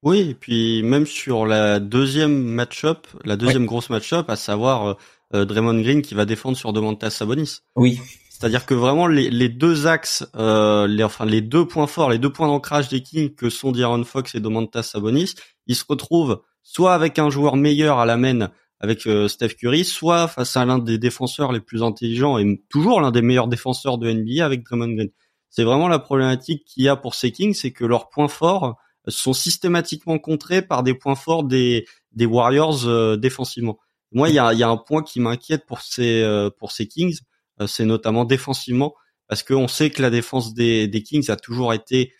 Oui, 0.02 0.30
et 0.30 0.34
puis 0.34 0.82
même 0.82 1.06
sur 1.06 1.46
la 1.46 1.80
deuxième 1.80 2.36
match-up, 2.36 3.06
la 3.24 3.36
deuxième 3.36 3.64
grosse 3.64 3.88
match-up, 3.88 4.28
à 4.28 4.36
savoir 4.36 4.98
euh, 5.34 5.40
euh, 5.40 5.44
Draymond 5.44 5.80
Green 5.80 6.02
qui 6.02 6.14
va 6.14 6.24
défendre 6.24 6.56
sur 6.56 6.72
Domantas 6.72 7.10
Sabonis. 7.10 7.58
Oui. 7.76 8.00
C'est-à-dire 8.30 8.66
que 8.66 8.74
vraiment 8.74 9.06
les, 9.06 9.48
deux 9.48 9.86
axes, 9.86 10.26
euh, 10.34 10.86
les, 10.86 11.04
enfin 11.04 11.24
les 11.24 11.40
deux 11.40 11.66
points 11.66 11.86
forts, 11.86 12.10
les 12.10 12.18
deux 12.18 12.32
points 12.32 12.48
d'ancrage 12.48 12.88
des 12.88 13.00
Kings 13.00 13.34
que 13.34 13.50
sont 13.50 13.70
D'Aaron 13.70 14.02
Fox 14.04 14.34
et 14.34 14.40
Domantas 14.40 14.82
Sabonis, 14.82 15.34
ils 15.68 15.76
se 15.76 15.84
retrouvent 15.88 16.42
soit 16.64 16.94
avec 16.94 17.20
un 17.20 17.30
joueur 17.30 17.56
meilleur 17.56 17.98
à 17.98 18.06
la 18.06 18.16
main 18.16 18.50
avec 18.80 19.08
Steph 19.28 19.50
Curry, 19.60 19.84
soit 19.84 20.26
face 20.26 20.56
à 20.56 20.64
l'un 20.64 20.80
des 20.80 20.98
défenseurs 20.98 21.52
les 21.52 21.60
plus 21.60 21.84
intelligents 21.84 22.36
et 22.36 22.64
toujours 22.68 23.00
l'un 23.00 23.12
des 23.12 23.22
meilleurs 23.22 23.46
défenseurs 23.46 23.96
de 23.96 24.10
NBA 24.10 24.44
avec 24.44 24.64
Draymond 24.64 24.94
Green. 24.94 25.10
C'est 25.50 25.62
vraiment 25.62 25.86
la 25.86 26.00
problématique 26.00 26.64
qu'il 26.64 26.82
y 26.82 26.88
a 26.88 26.96
pour 26.96 27.14
ces 27.14 27.30
Kings, 27.30 27.54
c'est 27.54 27.70
que 27.70 27.84
leurs 27.84 28.08
points 28.08 28.26
forts 28.26 28.76
sont 29.08 29.32
systématiquement 29.32 30.18
contrés 30.18 30.62
par 30.62 30.82
des 30.82 30.94
points 30.94 31.14
forts 31.14 31.44
des, 31.44 31.86
des 32.12 32.26
Warriors 32.26 32.86
euh, 32.86 33.16
défensivement. 33.16 33.78
Moi, 34.12 34.28
il 34.28 34.34
y 34.34 34.38
a, 34.38 34.52
y 34.52 34.62
a, 34.62 34.68
un 34.68 34.76
point 34.76 35.02
qui 35.02 35.20
m'inquiète 35.20 35.66
pour 35.66 35.80
ces 35.80 36.22
euh, 36.22 36.50
pour 36.50 36.72
ces 36.72 36.86
Kings, 36.86 37.18
euh, 37.60 37.66
c'est 37.66 37.84
notamment 37.84 38.24
défensivement, 38.24 38.94
parce 39.28 39.42
qu'on 39.42 39.68
sait 39.68 39.90
que 39.90 40.02
la 40.02 40.10
défense 40.10 40.54
des, 40.54 40.88
des 40.88 41.02
Kings 41.02 41.30
a 41.30 41.36
toujours 41.36 41.72
été 41.72 42.12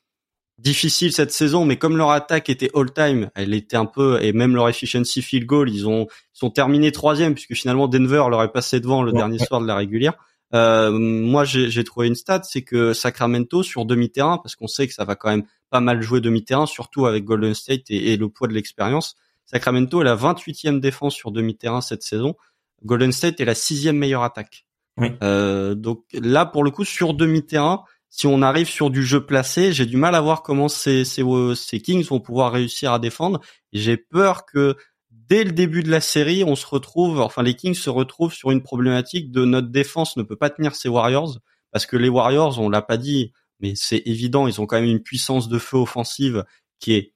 difficile 0.58 1.12
cette 1.12 1.32
saison, 1.32 1.64
mais 1.64 1.76
comme 1.76 1.96
leur 1.96 2.10
attaque 2.10 2.48
était 2.48 2.70
all-time, 2.74 3.30
elle 3.34 3.54
était 3.54 3.76
un 3.76 3.86
peu, 3.86 4.22
et 4.22 4.32
même 4.32 4.54
leur 4.54 4.68
efficiency 4.68 5.22
field 5.22 5.46
goal, 5.46 5.70
ils 5.70 5.88
ont 5.88 6.06
ils 6.34 6.38
sont 6.38 6.50
terminés 6.50 6.92
troisième 6.92 7.34
puisque 7.34 7.54
finalement 7.54 7.88
Denver 7.88 8.24
leur 8.30 8.42
est 8.42 8.52
passé 8.52 8.80
devant 8.80 9.02
le 9.02 9.12
dernier 9.12 9.38
soir 9.38 9.60
de 9.60 9.66
la 9.66 9.76
régulière. 9.76 10.14
Euh, 10.54 10.90
moi, 10.90 11.44
j'ai 11.44 11.84
trouvé 11.84 12.08
une 12.08 12.14
stat, 12.14 12.42
c'est 12.44 12.62
que 12.62 12.92
Sacramento 12.92 13.62
sur 13.62 13.84
demi-terrain, 13.86 14.38
parce 14.38 14.54
qu'on 14.54 14.66
sait 14.66 14.86
que 14.86 14.92
ça 14.94 15.04
va 15.04 15.16
quand 15.16 15.30
même 15.30 15.44
pas 15.70 15.80
mal 15.80 16.02
jouer 16.02 16.20
demi-terrain, 16.20 16.66
surtout 16.66 17.06
avec 17.06 17.24
Golden 17.24 17.54
State 17.54 17.84
et, 17.88 18.16
le 18.16 18.28
poids 18.28 18.48
de 18.48 18.52
l'expérience. 18.52 19.16
Sacramento 19.52 20.00
est 20.00 20.04
la 20.04 20.16
28e 20.16 20.80
défense 20.80 21.14
sur 21.14 21.30
demi-terrain 21.30 21.80
cette 21.80 22.02
saison. 22.02 22.34
Golden 22.84 23.12
State 23.12 23.40
est 23.40 23.44
la 23.44 23.54
sixième 23.54 23.96
meilleure 23.96 24.22
attaque. 24.22 24.66
Euh, 25.22 25.74
donc 25.74 26.04
là, 26.12 26.46
pour 26.46 26.64
le 26.64 26.70
coup, 26.70 26.84
sur 26.84 27.14
demi-terrain, 27.14 27.84
si 28.08 28.26
on 28.26 28.42
arrive 28.42 28.68
sur 28.68 28.90
du 28.90 29.02
jeu 29.02 29.24
placé, 29.24 29.72
j'ai 29.72 29.86
du 29.86 29.96
mal 29.96 30.14
à 30.14 30.20
voir 30.20 30.42
comment 30.42 30.68
ces, 30.68 31.04
ces, 31.04 31.22
ces 31.54 31.80
Kings 31.80 32.04
vont 32.04 32.20
pouvoir 32.20 32.52
réussir 32.52 32.92
à 32.92 32.98
défendre. 32.98 33.40
J'ai 33.72 33.96
peur 33.96 34.44
que 34.44 34.76
dès 35.10 35.44
le 35.44 35.52
début 35.52 35.82
de 35.82 35.90
la 35.90 36.00
série, 36.00 36.44
on 36.44 36.56
se 36.56 36.66
retrouve, 36.66 37.20
enfin 37.20 37.42
les 37.42 37.54
Kings 37.54 37.74
se 37.74 37.88
retrouvent 37.88 38.34
sur 38.34 38.50
une 38.50 38.62
problématique 38.62 39.30
de 39.30 39.44
notre 39.44 39.68
défense 39.68 40.16
ne 40.16 40.22
peut 40.22 40.36
pas 40.36 40.50
tenir 40.50 40.74
ces 40.74 40.88
Warriors 40.88 41.38
parce 41.70 41.86
que 41.86 41.96
les 41.96 42.10
Warriors, 42.10 42.60
on 42.60 42.68
l'a 42.68 42.82
pas 42.82 42.98
dit, 42.98 43.32
mais 43.60 43.72
c'est 43.74 44.02
évident, 44.04 44.46
ils 44.46 44.60
ont 44.60 44.66
quand 44.66 44.76
même 44.76 44.90
une 44.90 45.02
puissance 45.02 45.48
de 45.48 45.58
feu 45.58 45.78
offensive 45.78 46.44
qui 46.78 46.92
est 46.92 47.14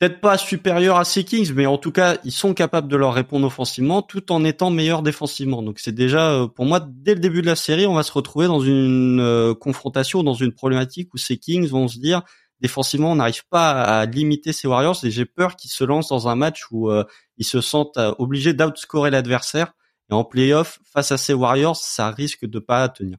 peut-être 0.00 0.20
pas 0.20 0.38
supérieur 0.38 0.96
à 0.96 1.04
ces 1.04 1.24
Kings, 1.24 1.52
mais 1.54 1.66
en 1.66 1.76
tout 1.76 1.92
cas, 1.92 2.16
ils 2.24 2.32
sont 2.32 2.54
capables 2.54 2.88
de 2.88 2.96
leur 2.96 3.12
répondre 3.12 3.46
offensivement 3.46 4.00
tout 4.00 4.32
en 4.32 4.44
étant 4.44 4.70
meilleurs 4.70 5.02
défensivement. 5.02 5.62
Donc 5.62 5.78
c'est 5.78 5.92
déjà, 5.92 6.32
euh, 6.32 6.46
pour 6.46 6.64
moi, 6.64 6.80
dès 6.80 7.14
le 7.14 7.20
début 7.20 7.42
de 7.42 7.46
la 7.46 7.54
série, 7.54 7.86
on 7.86 7.92
va 7.92 8.02
se 8.02 8.12
retrouver 8.12 8.46
dans 8.46 8.60
une 8.60 9.20
euh, 9.20 9.54
confrontation, 9.54 10.22
dans 10.22 10.32
une 10.32 10.52
problématique 10.52 11.12
où 11.12 11.18
ces 11.18 11.36
Kings 11.36 11.68
vont 11.68 11.86
se 11.86 11.98
dire, 11.98 12.22
défensivement, 12.62 13.12
on 13.12 13.16
n'arrive 13.16 13.46
pas 13.50 13.72
à 13.72 14.06
limiter 14.06 14.54
ces 14.54 14.66
Warriors 14.66 14.96
et 15.04 15.10
j'ai 15.10 15.26
peur 15.26 15.54
qu'ils 15.54 15.70
se 15.70 15.84
lancent 15.84 16.08
dans 16.08 16.28
un 16.28 16.34
match 16.34 16.64
où 16.70 16.90
euh, 16.90 17.04
ils 17.36 17.44
se 17.44 17.60
sentent 17.60 17.98
obligés 18.18 18.54
d'outscorer 18.54 19.10
l'adversaire. 19.10 19.74
Et 20.10 20.14
en 20.14 20.24
playoff, 20.24 20.80
face 20.90 21.12
à 21.12 21.18
ces 21.18 21.34
Warriors, 21.34 21.76
ça 21.76 22.10
risque 22.10 22.46
de 22.46 22.58
pas 22.58 22.88
tenir. 22.88 23.18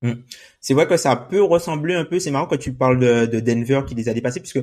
Hmm. 0.00 0.14
C'est 0.60 0.74
vrai 0.74 0.86
que 0.86 0.96
ça 0.96 1.16
peut 1.16 1.42
ressembler 1.42 1.94
un 1.94 2.04
peu, 2.04 2.18
c'est 2.18 2.30
marrant 2.30 2.46
quand 2.46 2.58
tu 2.58 2.72
parles 2.72 2.98
de, 2.98 3.26
de 3.26 3.40
Denver 3.40 3.82
qui 3.86 3.94
les 3.94 4.08
a 4.08 4.14
dépassés, 4.14 4.40
puisque 4.40 4.60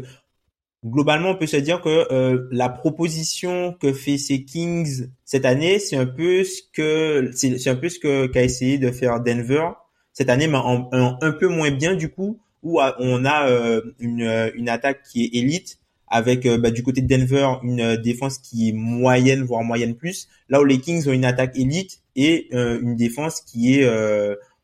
globalement, 0.85 1.31
on 1.31 1.35
peut 1.35 1.47
se 1.47 1.57
dire 1.57 1.81
que 1.81 2.11
euh, 2.13 2.47
la 2.51 2.69
proposition 2.69 3.73
que 3.73 3.91
fait 3.91 4.17
ces 4.17 4.43
Kings 4.43 5.07
cette 5.25 5.45
année, 5.45 5.79
c'est 5.79 5.95
un 5.95 6.05
peu 6.05 6.43
ce 6.43 6.61
que 6.73 7.31
c'est 7.33 7.67
un 7.67 7.75
peu 7.75 7.89
ce 7.89 7.99
que 7.99 8.27
qu'a 8.27 8.43
essayé 8.43 8.77
de 8.77 8.91
faire 8.91 9.21
Denver 9.21 9.69
cette 10.13 10.29
année, 10.29 10.47
mais 10.47 10.57
en, 10.57 10.89
un 10.93 11.31
peu 11.31 11.47
moins 11.47 11.71
bien 11.71 11.95
du 11.95 12.09
coup, 12.09 12.39
où 12.63 12.79
on 12.99 13.25
a 13.25 13.49
euh, 13.49 13.81
une, 13.99 14.51
une 14.55 14.69
attaque 14.69 15.01
qui 15.03 15.25
est 15.25 15.37
élite 15.37 15.79
avec 16.07 16.45
euh, 16.45 16.57
bah, 16.57 16.69
du 16.69 16.83
côté 16.83 17.01
de 17.01 17.07
Denver 17.07 17.55
une 17.63 17.97
défense 17.97 18.37
qui 18.37 18.69
est 18.69 18.71
moyenne 18.71 19.43
voire 19.43 19.63
moyenne 19.63 19.95
plus, 19.95 20.29
là 20.49 20.61
où 20.61 20.65
les 20.65 20.79
Kings 20.79 21.07
ont 21.07 21.13
une 21.13 21.25
attaque 21.25 21.57
élite 21.57 21.99
et 22.15 22.49
une 22.53 22.95
défense 22.95 23.41
qui 23.41 23.73
est 23.73 23.89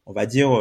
on 0.05 0.13
va 0.13 0.25
dire 0.25 0.51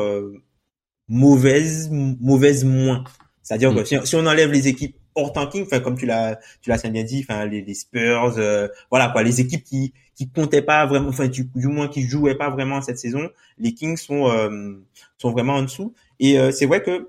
mauvaise 1.08 1.88
mauvaise 1.90 2.64
moins. 2.64 3.04
C'est-à-dire 3.42 3.74
que 3.74 3.80
mm. 3.80 4.06
si, 4.06 4.16
on 4.16 4.26
enlève 4.26 4.52
les 4.52 4.68
équipes 4.68 4.96
hors 5.14 5.32
tanking, 5.32 5.62
enfin 5.62 5.80
comme 5.80 5.98
tu 5.98 6.06
l'as 6.06 6.38
tu 6.60 6.70
l'as 6.70 6.82
bien 6.88 7.04
dit, 7.04 7.24
enfin 7.28 7.46
les, 7.46 7.74
Spurs, 7.74 8.34
euh, 8.38 8.68
voilà 8.90 9.08
quoi, 9.08 9.22
les 9.22 9.40
équipes 9.40 9.64
qui 9.64 9.92
qui 10.14 10.28
comptaient 10.28 10.62
pas 10.62 10.86
vraiment, 10.86 11.08
enfin 11.08 11.28
du, 11.28 11.44
du, 11.54 11.66
moins 11.68 11.88
qui 11.88 12.02
jouaient 12.02 12.34
pas 12.36 12.50
vraiment 12.50 12.82
cette 12.82 12.98
saison, 12.98 13.30
les 13.58 13.74
Kings 13.74 13.96
sont 13.96 14.28
euh, 14.30 14.74
sont 15.18 15.30
vraiment 15.30 15.54
en 15.54 15.62
dessous. 15.62 15.94
Et 16.18 16.38
euh, 16.38 16.52
c'est 16.52 16.66
vrai 16.66 16.82
que 16.82 17.08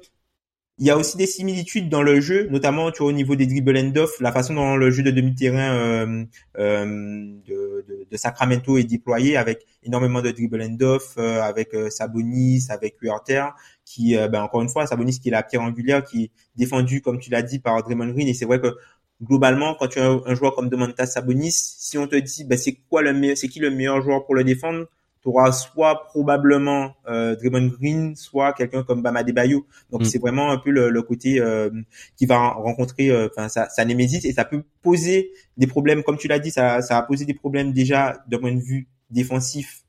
il 0.77 0.87
y 0.87 0.89
a 0.89 0.97
aussi 0.97 1.15
des 1.17 1.27
similitudes 1.27 1.89
dans 1.89 2.01
le 2.01 2.19
jeu, 2.21 2.47
notamment 2.49 2.91
tu 2.91 3.03
vois, 3.03 3.09
au 3.09 3.11
niveau 3.11 3.35
des 3.35 3.45
dribble 3.45 3.77
and 3.77 3.95
off, 3.97 4.19
la 4.19 4.31
façon 4.31 4.55
dont 4.55 4.75
le 4.75 4.89
jeu 4.89 5.03
de 5.03 5.11
demi-terrain 5.11 5.75
euh, 5.75 6.25
euh, 6.57 7.33
de, 7.47 8.17
Sacramento 8.17 8.77
est 8.77 8.83
déployé 8.83 9.37
avec 9.37 9.65
énormément 9.83 10.21
de 10.21 10.31
dribble 10.31 10.61
and 10.61 10.77
off, 10.81 11.15
euh, 11.17 11.41
avec 11.41 11.75
Sabonis, 11.89 12.65
avec 12.69 12.95
Huerter, 13.01 13.45
qui, 13.85 14.15
ben, 14.15 14.41
encore 14.41 14.61
une 14.61 14.69
fois, 14.69 14.85
Sabonis 14.87 15.19
qui 15.19 15.29
est 15.29 15.31
la 15.31 15.43
pierre 15.43 15.61
angulaire, 15.61 16.03
qui 16.03 16.25
est 16.25 16.31
défendu, 16.55 17.01
comme 17.01 17.19
tu 17.19 17.29
l'as 17.29 17.41
dit, 17.41 17.59
par 17.59 17.81
Draymond 17.83 18.09
Green. 18.09 18.27
Et 18.27 18.33
c'est 18.33 18.45
vrai 18.45 18.59
que 18.59 18.75
globalement, 19.23 19.75
quand 19.75 19.87
tu 19.87 19.99
as 19.99 20.09
un 20.25 20.35
joueur 20.35 20.55
comme 20.55 20.69
Domantas 20.69 21.07
Sabonis, 21.07 21.51
si 21.53 21.97
on 21.97 22.07
te 22.07 22.15
dit, 22.15 22.43
ben, 22.43 22.57
c'est 22.57 22.79
quoi 22.89 23.01
le 23.01 23.13
meilleur, 23.13 23.37
c'est 23.37 23.47
qui 23.47 23.59
le 23.59 23.71
meilleur 23.71 24.01
joueur 24.01 24.25
pour 24.25 24.35
le 24.35 24.43
défendre, 24.43 24.85
tu 25.21 25.29
auras 25.29 25.51
soit 25.51 26.05
probablement 26.05 26.95
euh, 27.07 27.35
Draymond 27.35 27.67
Green, 27.67 28.15
soit 28.15 28.53
quelqu'un 28.53 28.83
comme 28.83 29.01
Bama 29.01 29.23
Debayo. 29.23 29.67
Donc 29.91 30.01
mm. 30.01 30.05
c'est 30.05 30.19
vraiment 30.19 30.51
un 30.51 30.57
peu 30.57 30.71
le, 30.71 30.89
le 30.89 31.01
côté 31.03 31.39
euh, 31.39 31.69
qui 32.17 32.25
va 32.25 32.49
rencontrer 32.49 33.09
euh, 33.09 33.27
enfin 33.31 33.47
ça 33.47 33.69
ça 33.69 33.85
némésis 33.85 34.25
et 34.25 34.33
ça 34.33 34.45
peut 34.45 34.63
poser 34.81 35.31
des 35.57 35.67
problèmes 35.67 36.03
comme 36.03 36.17
tu 36.17 36.27
l'as 36.27 36.39
dit 36.39 36.51
ça 36.51 36.81
ça 36.81 36.97
a 36.97 37.03
posé 37.03 37.25
des 37.25 37.33
problèmes 37.33 37.71
déjà 37.71 38.23
d'un 38.27 38.39
point 38.39 38.53
de 38.53 38.59
vue 38.59 38.87
défensif 39.09 39.83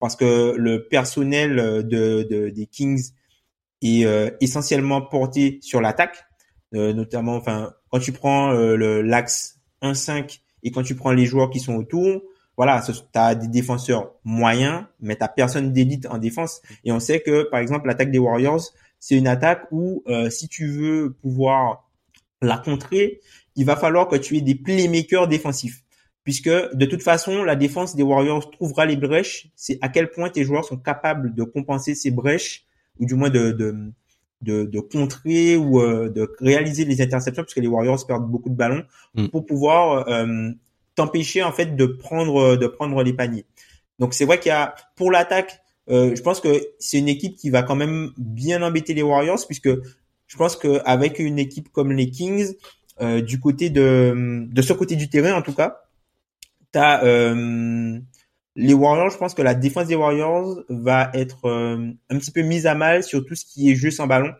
parce 0.00 0.16
que 0.16 0.54
le 0.56 0.86
personnel 0.88 1.56
de, 1.86 2.22
de 2.22 2.48
des 2.48 2.66
Kings 2.66 3.10
est 3.82 4.06
euh, 4.06 4.30
essentiellement 4.40 5.02
porté 5.02 5.58
sur 5.60 5.80
l'attaque 5.80 6.24
euh, 6.74 6.92
notamment 6.92 7.36
enfin 7.36 7.74
quand 7.90 7.98
tu 7.98 8.12
prends 8.12 8.52
le 8.52 9.02
l'axe 9.02 9.60
1-5 9.82 10.40
et 10.62 10.70
quand 10.70 10.82
tu 10.82 10.94
prends 10.94 11.12
les 11.12 11.26
joueurs 11.26 11.50
qui 11.50 11.60
sont 11.60 11.74
autour 11.76 12.22
voilà, 12.58 12.82
tu 12.82 12.92
as 13.14 13.36
des 13.36 13.46
défenseurs 13.46 14.16
moyens, 14.24 14.82
mais 15.00 15.14
tu 15.14 15.24
personne 15.36 15.72
d'élite 15.72 16.06
en 16.06 16.18
défense. 16.18 16.60
Et 16.84 16.90
on 16.90 16.98
sait 16.98 17.20
que, 17.20 17.44
par 17.44 17.60
exemple, 17.60 17.86
l'attaque 17.86 18.10
des 18.10 18.18
Warriors, 18.18 18.72
c'est 18.98 19.16
une 19.16 19.28
attaque 19.28 19.62
où, 19.70 20.02
euh, 20.08 20.28
si 20.28 20.48
tu 20.48 20.66
veux 20.66 21.12
pouvoir 21.22 21.88
la 22.42 22.58
contrer, 22.58 23.20
il 23.54 23.64
va 23.64 23.76
falloir 23.76 24.08
que 24.08 24.16
tu 24.16 24.36
aies 24.36 24.40
des 24.40 24.56
playmakers 24.56 25.28
défensifs. 25.28 25.84
Puisque, 26.24 26.50
de 26.50 26.84
toute 26.84 27.02
façon, 27.02 27.44
la 27.44 27.54
défense 27.54 27.94
des 27.94 28.02
Warriors 28.02 28.50
trouvera 28.50 28.86
les 28.86 28.96
brèches. 28.96 29.50
C'est 29.54 29.78
à 29.80 29.88
quel 29.88 30.10
point 30.10 30.28
tes 30.28 30.42
joueurs 30.42 30.64
sont 30.64 30.78
capables 30.78 31.36
de 31.36 31.44
compenser 31.44 31.94
ces 31.94 32.10
brèches, 32.10 32.66
ou 32.98 33.06
du 33.06 33.14
moins 33.14 33.30
de, 33.30 33.52
de, 33.52 34.64
de, 34.64 34.80
contrer 34.80 35.56
ou 35.56 35.80
euh, 35.80 36.08
de 36.08 36.28
réaliser 36.40 36.84
les 36.84 37.00
interceptions, 37.00 37.44
puisque 37.44 37.58
les 37.58 37.68
Warriors 37.68 38.04
perdent 38.04 38.28
beaucoup 38.28 38.50
de 38.50 38.56
ballons, 38.56 38.82
mm. 39.14 39.28
pour 39.28 39.46
pouvoir 39.46 40.08
euh, 40.08 40.50
t'empêcher 40.98 41.42
en 41.42 41.52
fait 41.52 41.76
de 41.76 41.86
prendre 41.86 42.56
de 42.56 42.66
prendre 42.66 43.02
les 43.02 43.12
paniers. 43.12 43.46
Donc 43.98 44.14
c'est 44.14 44.24
vrai 44.24 44.38
qu'il 44.38 44.50
y 44.50 44.52
a 44.52 44.74
pour 44.96 45.10
l'attaque, 45.10 45.60
euh, 45.90 46.14
je 46.14 46.22
pense 46.22 46.40
que 46.40 46.60
c'est 46.78 46.98
une 46.98 47.08
équipe 47.08 47.36
qui 47.36 47.50
va 47.50 47.62
quand 47.62 47.76
même 47.76 48.10
bien 48.16 48.62
embêter 48.62 48.94
les 48.94 49.02
Warriors 49.02 49.44
puisque 49.46 49.70
je 50.26 50.36
pense 50.36 50.56
que 50.56 50.80
avec 50.84 51.18
une 51.18 51.38
équipe 51.38 51.70
comme 51.70 51.92
les 51.92 52.10
Kings, 52.10 52.52
euh, 53.00 53.20
du 53.20 53.40
côté 53.40 53.70
de 53.70 54.46
de 54.50 54.62
ce 54.62 54.72
côté 54.72 54.96
du 54.96 55.08
terrain 55.08 55.34
en 55.34 55.42
tout 55.42 55.54
cas, 55.54 55.82
t'as 56.72 57.04
euh, 57.04 57.98
les 58.56 58.74
Warriors. 58.74 59.10
Je 59.10 59.18
pense 59.18 59.34
que 59.34 59.42
la 59.42 59.54
défense 59.54 59.86
des 59.86 59.94
Warriors 59.94 60.62
va 60.68 61.10
être 61.14 61.46
euh, 61.46 61.92
un 62.10 62.18
petit 62.18 62.32
peu 62.32 62.42
mise 62.42 62.66
à 62.66 62.74
mal 62.74 63.04
sur 63.04 63.24
tout 63.24 63.36
ce 63.36 63.44
qui 63.44 63.70
est 63.70 63.76
jeu 63.76 63.90
sans 63.90 64.06
ballon 64.06 64.32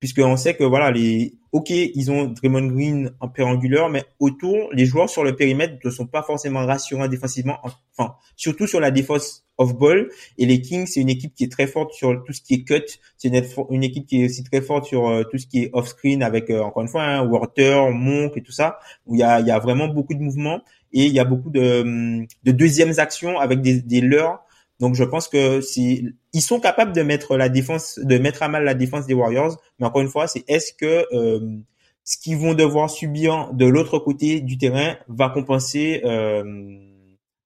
puisqu'on 0.00 0.36
sait 0.36 0.54
que 0.54 0.64
voilà 0.64 0.90
les 0.90 1.34
ok 1.52 1.70
ils 1.70 2.10
ont 2.10 2.24
Draymond 2.26 2.66
Green 2.66 3.10
en 3.20 3.28
pérangulaire 3.28 3.88
mais 3.88 4.04
autour 4.18 4.70
les 4.72 4.86
joueurs 4.86 5.08
sur 5.08 5.22
le 5.22 5.36
périmètre 5.36 5.74
ne 5.84 5.90
sont 5.90 6.06
pas 6.06 6.22
forcément 6.22 6.66
rassurants 6.66 7.06
défensivement 7.06 7.58
enfin 7.96 8.14
surtout 8.36 8.66
sur 8.66 8.80
la 8.80 8.90
défense 8.90 9.44
off 9.60 9.76
ball. 9.76 10.08
Et 10.38 10.46
les 10.46 10.60
Kings 10.60 10.86
c'est 10.86 11.00
une 11.00 11.08
équipe 11.08 11.34
qui 11.34 11.44
est 11.44 11.52
très 11.52 11.66
forte 11.66 11.92
sur 11.92 12.24
tout 12.24 12.32
ce 12.32 12.40
qui 12.40 12.54
est 12.54 12.64
cut. 12.64 12.82
C'est 13.16 13.28
une, 13.28 13.84
équipe 13.84 14.06
qui 14.06 14.22
est 14.22 14.24
aussi 14.24 14.42
très 14.42 14.62
forte 14.62 14.86
sur 14.86 15.08
euh, 15.08 15.22
tout 15.30 15.38
ce 15.38 15.46
qui 15.46 15.64
est 15.64 15.70
off 15.72 15.88
screen 15.88 16.22
avec 16.22 16.50
euh, 16.50 16.62
encore 16.62 16.82
une 16.82 16.88
fois 16.88 17.02
hein, 17.04 17.26
Water 17.26 17.90
Monk 17.90 18.36
et 18.36 18.42
tout 18.42 18.52
ça 18.52 18.78
où 19.06 19.14
il 19.14 19.20
y 19.20 19.22
a 19.22 19.40
il 19.40 19.46
y 19.46 19.50
a 19.50 19.58
vraiment 19.58 19.88
beaucoup 19.88 20.14
de 20.14 20.20
mouvements 20.20 20.62
et 20.92 21.06
il 21.06 21.12
y 21.12 21.20
a 21.20 21.24
beaucoup 21.24 21.50
de 21.50 22.26
de 22.42 22.52
deuxièmes 22.52 22.94
actions 22.98 23.38
avec 23.38 23.60
des 23.60 23.80
des 23.82 24.00
leurs. 24.00 24.40
Donc 24.80 24.94
je 24.94 25.04
pense 25.04 25.28
que 25.28 25.60
si 25.60 26.08
ils 26.32 26.42
sont 26.42 26.60
capables 26.60 26.92
de 26.92 27.02
mettre 27.02 27.36
la 27.36 27.48
défense, 27.48 27.98
de 27.98 28.18
mettre 28.18 28.42
à 28.42 28.48
mal 28.48 28.64
la 28.64 28.74
défense 28.74 29.06
des 29.06 29.14
Warriors, 29.14 29.60
mais 29.78 29.86
encore 29.86 30.02
une 30.02 30.08
fois, 30.08 30.28
c'est 30.28 30.44
est-ce 30.48 30.72
que 30.72 31.06
euh, 31.12 31.58
ce 32.04 32.18
qu'ils 32.18 32.36
vont 32.36 32.54
devoir 32.54 32.90
subir 32.90 33.50
de 33.52 33.66
l'autre 33.66 33.98
côté 33.98 34.40
du 34.40 34.58
terrain 34.58 34.96
va 35.08 35.28
compenser 35.30 36.02
euh, 36.04 36.42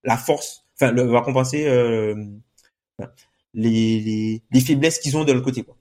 la 0.04 0.16
force, 0.16 0.64
enfin 0.74 0.92
va 0.92 1.20
compenser 1.22 1.66
euh, 1.66 2.14
les, 3.54 4.00
les, 4.00 4.42
les, 4.50 4.60
faiblesses 4.60 4.98
qu'ils 4.98 5.16
ont 5.16 5.24
de 5.24 5.32
l'autre 5.32 5.44
côté. 5.44 5.62
Quoi. 5.62 5.76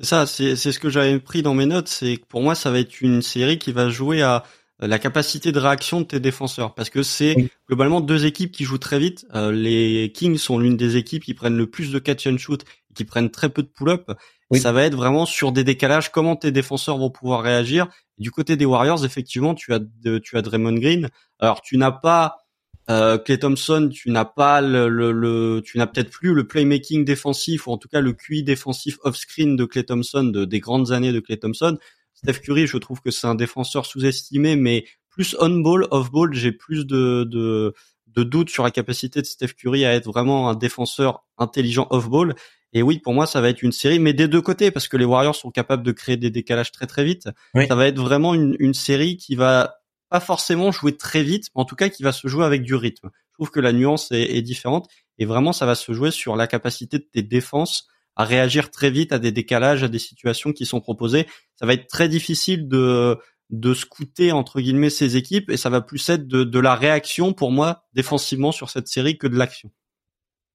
Ça, 0.00 0.26
c'est 0.26 0.56
ce 0.56 0.78
que 0.78 0.90
j'avais 0.90 1.18
pris 1.18 1.42
dans 1.42 1.54
mes 1.54 1.66
notes, 1.66 1.88
c'est 1.88 2.18
que 2.18 2.26
pour 2.26 2.42
moi, 2.42 2.54
ça 2.54 2.70
va 2.70 2.78
être 2.78 3.00
une 3.00 3.22
série 3.22 3.58
qui 3.58 3.72
va 3.72 3.88
jouer 3.88 4.22
à 4.22 4.44
la 4.80 4.98
capacité 4.98 5.52
de 5.52 5.58
réaction 5.58 6.00
de 6.00 6.06
tes 6.06 6.20
défenseurs 6.20 6.74
parce 6.74 6.90
que 6.90 7.02
c'est 7.02 7.50
globalement 7.68 8.00
deux 8.00 8.26
équipes 8.26 8.52
qui 8.52 8.64
jouent 8.64 8.78
très 8.78 8.98
vite. 8.98 9.26
Euh, 9.34 9.50
les 9.50 10.12
Kings 10.12 10.36
sont 10.36 10.58
l'une 10.58 10.76
des 10.76 10.96
équipes 10.96 11.24
qui 11.24 11.34
prennent 11.34 11.56
le 11.56 11.66
plus 11.66 11.90
de 11.90 11.98
catch 11.98 12.26
and 12.26 12.38
shoot 12.38 12.62
et 12.90 12.94
qui 12.94 13.04
prennent 13.04 13.30
très 13.30 13.48
peu 13.48 13.62
de 13.62 13.68
pull-up. 13.68 14.10
Ça 14.52 14.72
va 14.72 14.84
être 14.84 14.94
vraiment 14.94 15.26
sur 15.26 15.50
des 15.50 15.64
décalages 15.64 16.12
comment 16.12 16.36
tes 16.36 16.52
défenseurs 16.52 16.98
vont 16.98 17.10
pouvoir 17.10 17.42
réagir. 17.42 17.88
du 18.18 18.30
côté 18.30 18.56
des 18.56 18.64
Warriors, 18.64 19.04
effectivement, 19.04 19.54
tu 19.54 19.74
as 19.74 19.80
de, 19.80 20.18
tu 20.18 20.36
as 20.36 20.42
Draymond 20.42 20.78
Green. 20.78 21.08
Alors 21.40 21.62
tu 21.62 21.76
n'as 21.78 21.90
pas 21.90 22.46
euh, 22.88 23.18
Clay 23.18 23.38
Thompson, 23.38 23.90
tu 23.92 24.10
n'as 24.10 24.24
pas 24.24 24.60
le, 24.60 24.88
le, 24.88 25.62
tu 25.64 25.78
n'as 25.78 25.86
peut-être 25.86 26.10
plus 26.10 26.34
le 26.34 26.46
playmaking 26.46 27.04
défensif 27.04 27.66
ou 27.66 27.72
en 27.72 27.78
tout 27.78 27.88
cas 27.88 28.00
le 28.00 28.12
QI 28.12 28.44
défensif 28.44 28.98
off-screen 29.02 29.56
de 29.56 29.64
Clay 29.64 29.82
Thompson 29.84 30.24
de, 30.24 30.44
des 30.44 30.60
grandes 30.60 30.92
années 30.92 31.12
de 31.12 31.20
Clay 31.20 31.38
Thompson. 31.38 31.78
Steph 32.26 32.40
Curry, 32.40 32.66
je 32.66 32.76
trouve 32.78 33.00
que 33.00 33.12
c'est 33.12 33.28
un 33.28 33.36
défenseur 33.36 33.86
sous-estimé, 33.86 34.56
mais 34.56 34.84
plus 35.10 35.36
on-ball, 35.38 35.86
off-ball, 35.92 36.34
j'ai 36.34 36.50
plus 36.50 36.84
de, 36.84 37.24
de, 37.24 37.72
de 38.08 38.22
doutes 38.24 38.50
sur 38.50 38.64
la 38.64 38.72
capacité 38.72 39.20
de 39.20 39.26
Steph 39.26 39.54
Curry 39.56 39.84
à 39.84 39.94
être 39.94 40.06
vraiment 40.06 40.48
un 40.48 40.54
défenseur 40.56 41.24
intelligent 41.38 41.86
off-ball. 41.90 42.34
Et 42.72 42.82
oui, 42.82 42.98
pour 42.98 43.14
moi, 43.14 43.26
ça 43.26 43.40
va 43.40 43.48
être 43.48 43.62
une 43.62 43.70
série, 43.70 44.00
mais 44.00 44.12
des 44.12 44.26
deux 44.26 44.42
côtés, 44.42 44.72
parce 44.72 44.88
que 44.88 44.96
les 44.96 45.04
Warriors 45.04 45.36
sont 45.36 45.52
capables 45.52 45.84
de 45.84 45.92
créer 45.92 46.16
des 46.16 46.30
décalages 46.30 46.72
très 46.72 46.86
très 46.86 47.04
vite. 47.04 47.28
Ça 47.68 47.76
va 47.76 47.86
être 47.86 48.00
vraiment 48.00 48.34
une, 48.34 48.56
une 48.58 48.74
série 48.74 49.16
qui 49.16 49.36
va 49.36 49.76
pas 50.08 50.20
forcément 50.20 50.72
jouer 50.72 50.96
très 50.96 51.22
vite, 51.22 51.44
mais 51.54 51.62
en 51.62 51.64
tout 51.64 51.76
cas 51.76 51.88
qui 51.88 52.02
va 52.02 52.10
se 52.10 52.26
jouer 52.26 52.44
avec 52.44 52.62
du 52.62 52.74
rythme. 52.74 53.10
Je 53.30 53.34
trouve 53.34 53.50
que 53.50 53.60
la 53.60 53.72
nuance 53.72 54.10
est, 54.10 54.36
est 54.36 54.42
différente, 54.42 54.88
et 55.18 55.26
vraiment, 55.26 55.52
ça 55.52 55.64
va 55.64 55.76
se 55.76 55.92
jouer 55.92 56.10
sur 56.10 56.34
la 56.34 56.48
capacité 56.48 56.98
de 56.98 57.06
tes 57.10 57.22
défenses 57.22 57.86
à 58.16 58.24
réagir 58.24 58.70
très 58.70 58.90
vite 58.90 59.12
à 59.12 59.18
des 59.18 59.32
décalages, 59.32 59.82
à 59.82 59.88
des 59.88 59.98
situations 59.98 60.52
qui 60.52 60.66
sont 60.66 60.80
proposées. 60.80 61.26
Ça 61.56 61.66
va 61.66 61.74
être 61.74 61.86
très 61.86 62.08
difficile 62.08 62.68
de 62.68 63.18
de 63.50 63.74
scouter 63.74 64.32
entre 64.32 64.60
guillemets 64.60 64.90
ces 64.90 65.16
équipes 65.16 65.50
et 65.50 65.56
ça 65.56 65.70
va 65.70 65.80
plus 65.80 66.08
être 66.08 66.26
de, 66.26 66.42
de 66.42 66.58
la 66.58 66.74
réaction 66.74 67.32
pour 67.32 67.52
moi 67.52 67.84
défensivement 67.94 68.50
sur 68.50 68.70
cette 68.70 68.88
série 68.88 69.18
que 69.18 69.28
de 69.28 69.36
l'action. 69.36 69.70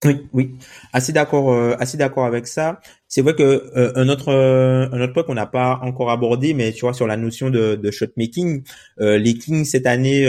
Oui, 0.03 0.27
oui, 0.33 0.55
assez 0.93 1.13
d'accord, 1.13 1.53
euh, 1.53 1.75
assez 1.77 1.95
d'accord 1.95 2.25
avec 2.25 2.47
ça. 2.47 2.79
C'est 3.07 3.21
vrai 3.21 3.35
que 3.35 3.43
euh, 3.43 3.91
un 3.95 4.09
autre 4.09 4.29
euh, 4.29 4.89
un 4.91 4.99
autre 4.99 5.13
point 5.13 5.21
qu'on 5.21 5.35
n'a 5.35 5.45
pas 5.45 5.79
encore 5.83 6.09
abordé, 6.09 6.55
mais 6.55 6.73
tu 6.73 6.81
vois 6.81 6.95
sur 6.95 7.05
la 7.05 7.17
notion 7.17 7.51
de, 7.51 7.75
de 7.75 7.91
shot 7.91 8.07
making, 8.17 8.63
les 8.97 9.33
Kings 9.35 9.63
cette 9.63 9.85
année 9.85 10.27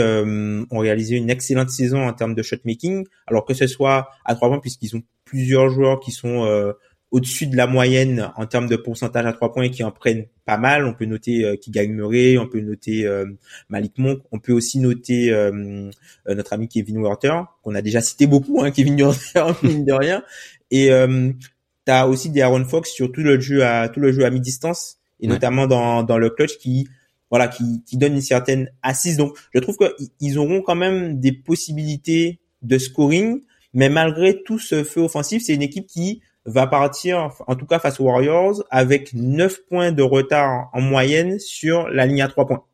ont 0.70 0.78
réalisé 0.78 1.16
une 1.16 1.30
excellente 1.30 1.70
saison 1.70 2.06
en 2.06 2.12
termes 2.12 2.34
de 2.34 2.42
shot 2.42 2.58
making, 2.66 3.06
alors 3.26 3.46
que 3.46 3.54
ce 3.54 3.66
soit 3.66 4.10
à 4.26 4.34
trois 4.34 4.48
points 4.50 4.60
puisqu'ils 4.60 4.94
ont 4.94 5.02
plusieurs 5.24 5.70
joueurs 5.70 6.00
qui 6.00 6.10
sont 6.10 6.74
au-dessus 7.12 7.47
de 7.47 7.57
la 7.57 7.66
moyenne 7.66 8.33
en 8.37 8.47
termes 8.47 8.66
de 8.66 8.75
pourcentage 8.75 9.26
à 9.26 9.35
trois 9.35 9.52
points 9.52 9.64
et 9.64 9.71
qui 9.71 9.85
en 9.85 9.92
prennent 9.92 10.25
pas 10.47 10.57
mal. 10.57 10.87
On 10.87 10.95
peut 10.95 11.04
noter 11.04 11.45
euh, 11.45 11.57
gagne 11.69 11.92
Murray, 11.92 12.38
on 12.38 12.49
peut 12.49 12.61
noter 12.61 13.07
euh, 13.07 13.26
Malik 13.69 13.99
Monk, 13.99 14.23
on 14.33 14.38
peut 14.38 14.52
aussi 14.52 14.78
noter 14.78 15.31
euh, 15.31 15.90
euh, 16.26 16.35
notre 16.35 16.54
ami 16.54 16.69
Kevin 16.69 17.02
Werther, 17.02 17.45
qu'on 17.62 17.75
a 17.75 17.83
déjà 17.83 18.00
cité 18.00 18.26
beaucoup, 18.26 18.62
hein, 18.62 18.71
Kevin 18.71 18.97
Werther, 18.97 19.45
mine 19.62 19.85
de 19.85 19.92
rien. 19.92 20.25
Et 20.71 20.88
tu 20.88 21.92
as 21.92 22.09
aussi 22.09 22.31
des 22.31 22.40
Aaron 22.40 22.64
Fox 22.64 22.90
sur 22.90 23.12
tout 23.12 23.21
le 23.21 23.38
jeu 23.38 23.62
à 23.62 23.90
tout 23.90 24.00
le 24.00 24.11
jeu 24.11 24.25
à 24.25 24.31
mi-distance 24.31 24.97
et 25.21 25.26
notamment 25.26 25.66
dans, 25.66 26.02
dans 26.02 26.16
le 26.16 26.31
clutch 26.31 26.57
qui 26.57 26.88
voilà 27.28 27.49
qui, 27.49 27.83
qui 27.85 27.99
donne 27.99 28.14
une 28.14 28.23
certaine 28.23 28.71
assise. 28.83 29.19
Donc 29.19 29.37
je 29.54 29.61
trouve 29.61 29.76
qu'ils 30.19 30.38
auront 30.38 30.62
quand 30.62 30.75
même 30.75 31.21
des 31.21 31.33
possibilités 31.33 32.40
de 32.62 32.78
scoring, 32.78 33.42
mais 33.75 33.90
malgré 33.90 34.42
tout 34.42 34.59
ce 34.59 34.83
feu 34.83 35.02
offensif, 35.02 35.42
c'est 35.45 35.54
une 35.54 35.62
équipe 35.62 35.87
qui 35.87 36.23
va 36.44 36.66
partir, 36.66 37.30
en 37.46 37.54
tout 37.54 37.66
cas 37.66 37.78
face 37.78 38.00
aux 38.00 38.04
Warriors, 38.04 38.64
avec 38.70 39.14
9 39.14 39.66
points 39.68 39.92
de 39.92 40.02
retard 40.02 40.70
en 40.72 40.80
moyenne 40.80 41.38
sur 41.38 41.88
la 41.88 42.06
ligne 42.06 42.22
à 42.22 42.28
3 42.28 42.46
points. 42.46 42.64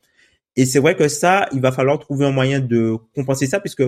Et 0.56 0.66
c'est 0.66 0.80
vrai 0.80 0.96
que 0.96 1.08
ça, 1.08 1.48
il 1.52 1.60
va 1.60 1.70
falloir 1.70 1.98
trouver 1.98 2.26
un 2.26 2.32
moyen 2.32 2.60
de 2.60 2.96
compenser 3.14 3.46
ça 3.46 3.60
puisque 3.60 3.84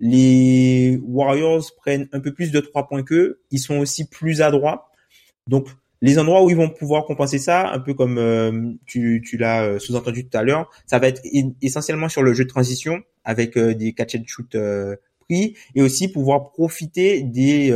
les 0.00 0.98
Warriors 1.02 1.64
prennent 1.76 2.08
un 2.12 2.20
peu 2.20 2.32
plus 2.32 2.50
de 2.50 2.60
3 2.60 2.88
points 2.88 3.02
qu'eux. 3.02 3.40
Ils 3.50 3.58
sont 3.58 3.78
aussi 3.78 4.08
plus 4.08 4.40
adroits. 4.40 4.90
Donc, 5.48 5.68
les 6.00 6.18
endroits 6.18 6.42
où 6.42 6.50
ils 6.50 6.56
vont 6.56 6.70
pouvoir 6.70 7.04
compenser 7.04 7.38
ça, 7.38 7.70
un 7.70 7.78
peu 7.78 7.94
comme 7.94 8.18
euh, 8.18 8.72
tu, 8.86 9.22
l'as 9.38 9.64
euh, 9.64 9.78
sous-entendu 9.78 10.26
tout 10.26 10.36
à 10.36 10.42
l'heure, 10.42 10.70
ça 10.86 10.98
va 10.98 11.08
être 11.08 11.22
essentiellement 11.62 12.08
sur 12.08 12.22
le 12.22 12.34
jeu 12.34 12.44
de 12.44 12.48
transition 12.48 13.00
avec 13.24 13.56
euh, 13.56 13.74
des 13.74 13.92
catch 13.92 14.14
and 14.14 14.24
shoot 14.26 14.56
pris 15.20 15.56
et 15.74 15.82
aussi 15.82 16.08
pouvoir 16.08 16.52
profiter 16.52 17.22
des 17.22 17.70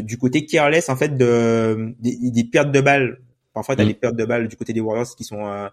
du 0.00 0.18
côté 0.18 0.46
careless 0.46 0.88
en 0.88 0.96
fait 0.96 1.16
de 1.16 1.94
des, 2.00 2.44
pertes 2.44 2.72
de 2.72 2.80
balles. 2.80 3.18
Parfois, 3.52 3.76
tu 3.76 3.82
as 3.82 3.84
des 3.84 3.94
pertes 3.94 4.16
de 4.16 4.24
balles 4.24 4.48
du 4.48 4.56
côté 4.56 4.72
des 4.72 4.80
Warriors 4.80 5.14
qui 5.14 5.24
sont 5.24 5.46
euh, 5.46 5.68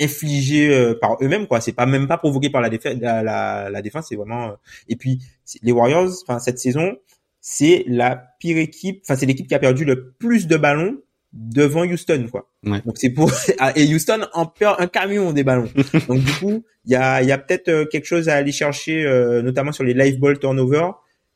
infligées 0.00 0.74
euh, 0.74 0.94
par 0.98 1.16
eux-mêmes 1.22 1.46
quoi. 1.46 1.60
C'est 1.60 1.72
pas 1.72 1.86
même 1.86 2.08
pas 2.08 2.18
provoqué 2.18 2.50
par 2.50 2.60
la 2.60 2.70
défense. 2.70 2.94
La, 3.00 3.70
la, 3.70 3.82
défense, 3.82 4.06
c'est 4.08 4.16
vraiment. 4.16 4.48
Euh, 4.48 4.52
et 4.88 4.96
puis 4.96 5.20
les 5.62 5.72
Warriors, 5.72 6.10
enfin 6.22 6.38
cette 6.38 6.58
saison, 6.58 6.96
c'est 7.40 7.84
la 7.86 8.16
pire 8.40 8.56
équipe. 8.56 9.02
Enfin, 9.04 9.16
c'est 9.16 9.26
l'équipe 9.26 9.46
qui 9.46 9.54
a 9.54 9.58
perdu 9.58 9.84
le 9.84 10.12
plus 10.12 10.46
de 10.46 10.56
ballons 10.56 10.98
devant 11.34 11.84
Houston 11.84 12.26
quoi. 12.30 12.50
Donc 12.64 12.96
c'est 12.96 13.10
pour 13.10 13.30
ah, 13.58 13.72
et 13.76 13.94
Houston 13.94 14.26
en 14.32 14.46
perd 14.46 14.76
un 14.80 14.86
camion 14.86 15.32
des 15.32 15.44
ballons. 15.44 15.68
Donc 16.08 16.24
du 16.24 16.32
coup, 16.32 16.64
il 16.86 16.92
y 16.92 16.96
a 16.96 17.22
il 17.22 17.28
y 17.28 17.32
a 17.32 17.38
peut-être 17.38 17.84
quelque 17.90 18.06
chose 18.06 18.30
à 18.30 18.36
aller 18.36 18.52
chercher 18.52 19.04
notamment 19.44 19.72
sur 19.72 19.84
les 19.84 19.92
live 19.92 20.18
ball 20.18 20.38
turnover 20.38 20.92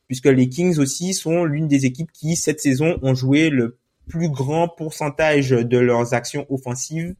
puisque 0.07 0.27
les 0.27 0.49
Kings 0.49 0.77
aussi 0.79 1.13
sont 1.13 1.45
l'une 1.45 1.67
des 1.67 1.85
équipes 1.85 2.11
qui 2.11 2.35
cette 2.35 2.59
saison 2.59 2.99
ont 3.01 3.15
joué 3.15 3.49
le 3.49 3.77
plus 4.07 4.29
grand 4.29 4.67
pourcentage 4.67 5.51
de 5.51 5.77
leurs 5.77 6.13
actions 6.13 6.45
offensives 6.49 7.15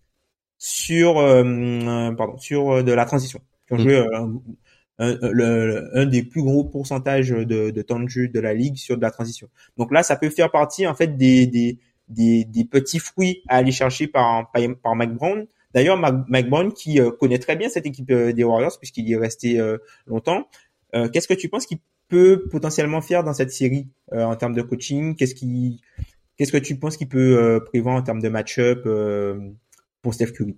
sur 0.57 1.17
euh, 1.17 2.11
pardon 2.17 2.37
sur 2.37 2.71
euh, 2.71 2.83
de 2.83 2.93
la 2.93 3.05
transition 3.05 3.41
qui 3.67 3.73
ont 3.73 3.77
mm. 3.77 3.81
joué 3.81 3.95
euh, 3.95 4.27
un, 4.99 5.17
le, 5.21 5.89
un, 5.93 6.05
des 6.05 6.23
plus 6.23 6.41
gros 6.41 6.63
pourcentages 6.63 7.31
de, 7.31 7.71
de, 7.71 7.81
temps 7.81 7.99
de 7.99 8.07
jeu 8.07 8.27
de 8.27 8.39
la 8.39 8.53
ligue 8.53 8.77
sur 8.77 8.95
de 8.95 9.01
la 9.01 9.11
transition. 9.11 9.49
Donc 9.77 9.91
là, 9.91 10.03
ça 10.03 10.15
peut 10.15 10.29
faire 10.29 10.51
partie 10.51 10.85
en 10.85 10.93
fait 10.93 11.17
des, 11.17 11.47
des, 11.47 11.79
des, 12.07 12.45
des 12.45 12.63
petits 12.63 12.99
fruits 12.99 13.41
à 13.49 13.57
aller 13.57 13.71
chercher 13.71 14.07
par, 14.07 14.51
par, 14.51 14.61
par 14.81 14.95
Mike 14.95 15.15
Brown. 15.15 15.47
D'ailleurs, 15.73 15.97
Mike 15.97 16.47
Brown 16.47 16.71
qui 16.71 16.99
connaît 17.19 17.39
très 17.39 17.55
bien 17.55 17.69
cette 17.69 17.87
équipe 17.87 18.13
des 18.13 18.43
Warriors 18.43 18.77
puisqu'il 18.77 19.09
y 19.09 19.13
est 19.13 19.17
resté 19.17 19.59
longtemps. 20.05 20.47
Qu'est-ce 21.11 21.27
que 21.27 21.33
tu 21.33 21.49
penses 21.49 21.65
qu'il 21.65 21.79
peut 22.07 22.45
potentiellement 22.49 23.01
faire 23.01 23.23
dans 23.23 23.33
cette 23.33 23.51
série 23.51 23.87
euh, 24.13 24.23
en 24.23 24.35
termes 24.35 24.53
de 24.53 24.61
coaching? 24.61 25.15
Qu'est-ce 25.15 25.35
qui, 25.35 25.81
qu'est-ce 26.37 26.51
que 26.51 26.57
tu 26.57 26.77
penses 26.77 26.97
qu'il 26.97 27.09
peut 27.09 27.37
euh, 27.37 27.59
prévoir 27.59 27.95
en 27.95 28.01
termes 28.01 28.21
de 28.21 28.29
match-up 28.29 28.83
euh, 28.85 29.39
pour 30.01 30.13
Steph 30.13 30.31
Curry 30.31 30.57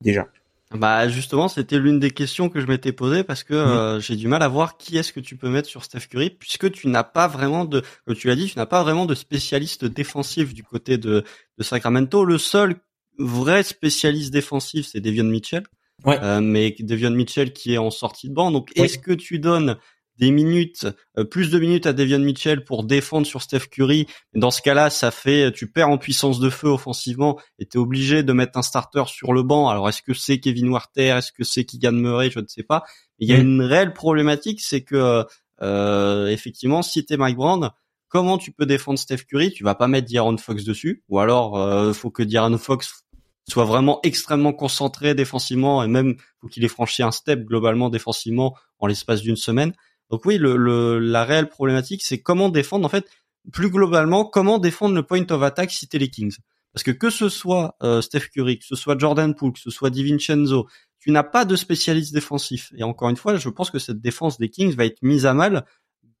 déjà? 0.00 0.28
Bah 0.74 1.06
justement, 1.08 1.48
c'était 1.48 1.78
l'une 1.78 2.00
des 2.00 2.10
questions 2.10 2.48
que 2.48 2.58
je 2.58 2.66
m'étais 2.66 2.92
posée 2.92 3.24
parce 3.24 3.44
que 3.44 3.98
j'ai 4.00 4.16
du 4.16 4.26
mal 4.26 4.42
à 4.42 4.48
voir 4.48 4.78
qui 4.78 4.96
est-ce 4.96 5.12
que 5.12 5.20
tu 5.20 5.36
peux 5.36 5.50
mettre 5.50 5.68
sur 5.68 5.84
Steph 5.84 6.06
Curry 6.08 6.30
puisque 6.30 6.70
tu 6.72 6.88
n'as 6.88 7.04
pas 7.04 7.28
vraiment 7.28 7.66
de, 7.66 7.82
comme 8.06 8.16
tu 8.16 8.28
l'as 8.28 8.36
dit, 8.36 8.46
tu 8.46 8.58
n'as 8.58 8.64
pas 8.64 8.82
vraiment 8.82 9.04
de 9.04 9.14
spécialiste 9.14 9.84
défensif 9.84 10.54
du 10.54 10.62
côté 10.62 10.96
de, 10.96 11.24
de 11.58 11.62
Sacramento. 11.62 12.24
Le 12.24 12.38
seul 12.38 12.76
vrai 13.18 13.64
spécialiste 13.64 14.32
défensif, 14.32 14.86
c'est 14.86 15.00
Devion 15.00 15.24
Mitchell. 15.24 15.64
Ouais. 16.06 16.18
mais 16.40 16.74
Devion 16.80 17.10
Mitchell 17.10 17.52
qui 17.52 17.74
est 17.74 17.78
en 17.78 17.90
sortie 17.90 18.30
de 18.30 18.34
banc. 18.34 18.50
Donc, 18.50 18.70
est-ce 18.74 18.96
que 18.96 19.12
tu 19.12 19.38
donnes 19.38 19.76
des 20.18 20.30
minutes, 20.30 20.86
euh, 21.18 21.24
plus 21.24 21.50
de 21.50 21.58
minutes 21.58 21.86
à 21.86 21.92
Devion 21.92 22.18
Mitchell 22.18 22.64
pour 22.64 22.84
défendre 22.84 23.26
sur 23.26 23.42
Steph 23.42 23.66
Curry. 23.70 24.06
Dans 24.34 24.50
ce 24.50 24.62
cas-là, 24.62 24.90
ça 24.90 25.10
fait, 25.10 25.52
tu 25.52 25.70
perds 25.70 25.88
en 25.88 25.98
puissance 25.98 26.38
de 26.38 26.50
feu 26.50 26.68
offensivement 26.68 27.40
et 27.58 27.66
t'es 27.66 27.78
obligé 27.78 28.22
de 28.22 28.32
mettre 28.32 28.58
un 28.58 28.62
starter 28.62 29.04
sur 29.06 29.32
le 29.32 29.42
banc. 29.42 29.68
Alors 29.68 29.88
est-ce 29.88 30.02
que 30.02 30.14
c'est 30.14 30.38
Kevin 30.38 30.68
Warter, 30.68 31.16
est-ce 31.18 31.32
que 31.32 31.44
c'est 31.44 31.64
Keegan 31.64 31.92
Murray, 31.92 32.30
je 32.30 32.40
ne 32.40 32.46
sais 32.46 32.62
pas. 32.62 32.84
Il 33.18 33.28
y 33.28 33.32
a 33.32 33.38
mm. 33.38 33.40
une 33.40 33.62
réelle 33.62 33.92
problématique, 33.92 34.60
c'est 34.60 34.82
que 34.82 35.24
euh, 35.62 36.26
effectivement, 36.28 36.82
si 36.82 37.04
t'es 37.04 37.16
Mike 37.16 37.36
Brown, 37.36 37.70
comment 38.08 38.36
tu 38.36 38.52
peux 38.52 38.66
défendre 38.66 38.98
Steph 38.98 39.24
Curry? 39.28 39.52
Tu 39.52 39.64
vas 39.64 39.74
pas 39.74 39.88
mettre 39.88 40.12
D'Aaron 40.12 40.36
Fox 40.36 40.64
dessus, 40.64 41.02
ou 41.08 41.18
alors 41.18 41.58
euh, 41.58 41.92
faut 41.92 42.10
que 42.10 42.22
D'Aaron 42.22 42.58
Fox 42.58 43.04
soit 43.48 43.64
vraiment 43.64 44.00
extrêmement 44.02 44.52
concentré 44.52 45.14
défensivement 45.14 45.82
et 45.82 45.88
même 45.88 46.16
faut 46.40 46.48
qu'il 46.48 46.64
ait 46.64 46.68
franchi 46.68 47.02
un 47.02 47.10
step 47.10 47.44
globalement 47.44 47.90
défensivement 47.90 48.56
en 48.78 48.86
l'espace 48.86 49.20
d'une 49.20 49.36
semaine. 49.36 49.72
Donc 50.12 50.26
oui, 50.26 50.36
le, 50.36 50.98
la 50.98 51.24
réelle 51.24 51.48
problématique, 51.48 52.02
c'est 52.04 52.20
comment 52.20 52.50
défendre, 52.50 52.84
en 52.84 52.90
fait, 52.90 53.08
plus 53.50 53.70
globalement, 53.70 54.26
comment 54.26 54.58
défendre 54.58 54.94
le 54.94 55.02
point 55.02 55.24
of 55.30 55.42
attack 55.42 55.70
si 55.70 55.88
t'es 55.88 55.98
les 55.98 56.10
Kings. 56.10 56.36
Parce 56.74 56.84
que 56.84 56.90
que 56.90 57.08
ce 57.08 57.30
soit 57.30 57.76
euh, 57.82 58.02
Steph 58.02 58.28
Curry, 58.32 58.58
que 58.58 58.64
ce 58.66 58.76
soit 58.76 58.98
Jordan 58.98 59.34
Poole, 59.34 59.54
que 59.54 59.58
ce 59.58 59.70
soit 59.70 59.88
DiVincenzo, 59.88 60.68
tu 61.00 61.10
n'as 61.10 61.22
pas 61.22 61.46
de 61.46 61.56
spécialiste 61.56 62.12
défensif. 62.12 62.72
Et 62.76 62.82
encore 62.82 63.08
une 63.08 63.16
fois, 63.16 63.36
je 63.36 63.48
pense 63.48 63.70
que 63.70 63.78
cette 63.78 64.00
défense 64.00 64.38
des 64.38 64.50
Kings 64.50 64.74
va 64.76 64.84
être 64.84 65.02
mise 65.02 65.24
à 65.24 65.32
mal, 65.32 65.64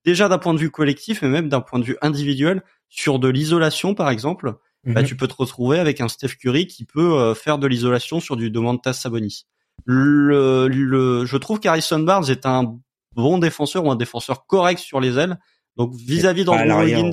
déjà 0.06 0.28
d'un 0.28 0.38
point 0.38 0.54
de 0.54 0.58
vue 0.58 0.70
collectif, 0.70 1.20
mais 1.20 1.28
même 1.28 1.50
d'un 1.50 1.60
point 1.60 1.78
de 1.78 1.84
vue 1.84 1.96
individuel, 2.00 2.62
sur 2.88 3.18
de 3.18 3.28
l'isolation, 3.28 3.94
par 3.94 4.08
exemple. 4.08 4.54
Bah, 4.84 5.02
mhm. 5.02 5.06
tu 5.06 5.16
peux 5.16 5.28
te 5.28 5.34
retrouver 5.36 5.78
avec 5.78 6.00
un 6.00 6.08
Steph 6.08 6.36
Curry 6.40 6.66
qui 6.66 6.84
peut 6.84 7.18
euh, 7.18 7.34
faire 7.34 7.58
de 7.58 7.66
l'isolation 7.66 8.20
sur 8.20 8.36
du 8.36 8.50
Domantas 8.50 8.94
Sabonis. 8.94 9.44
Le, 9.84 10.66
le, 10.66 11.24
je 11.24 11.36
trouve 11.36 11.60
qu'Harrison 11.60 12.00
Barnes 12.00 12.28
est 12.28 12.46
un 12.46 12.78
bon 13.14 13.38
défenseur 13.38 13.84
ou 13.84 13.90
un 13.90 13.96
défenseur 13.96 14.46
correct 14.46 14.78
sur 14.78 15.00
les 15.00 15.18
ailes. 15.18 15.38
Donc 15.76 15.94
vis-à-vis 15.94 16.44
d'Andrew 16.44 16.84
Wiggins, 16.84 17.10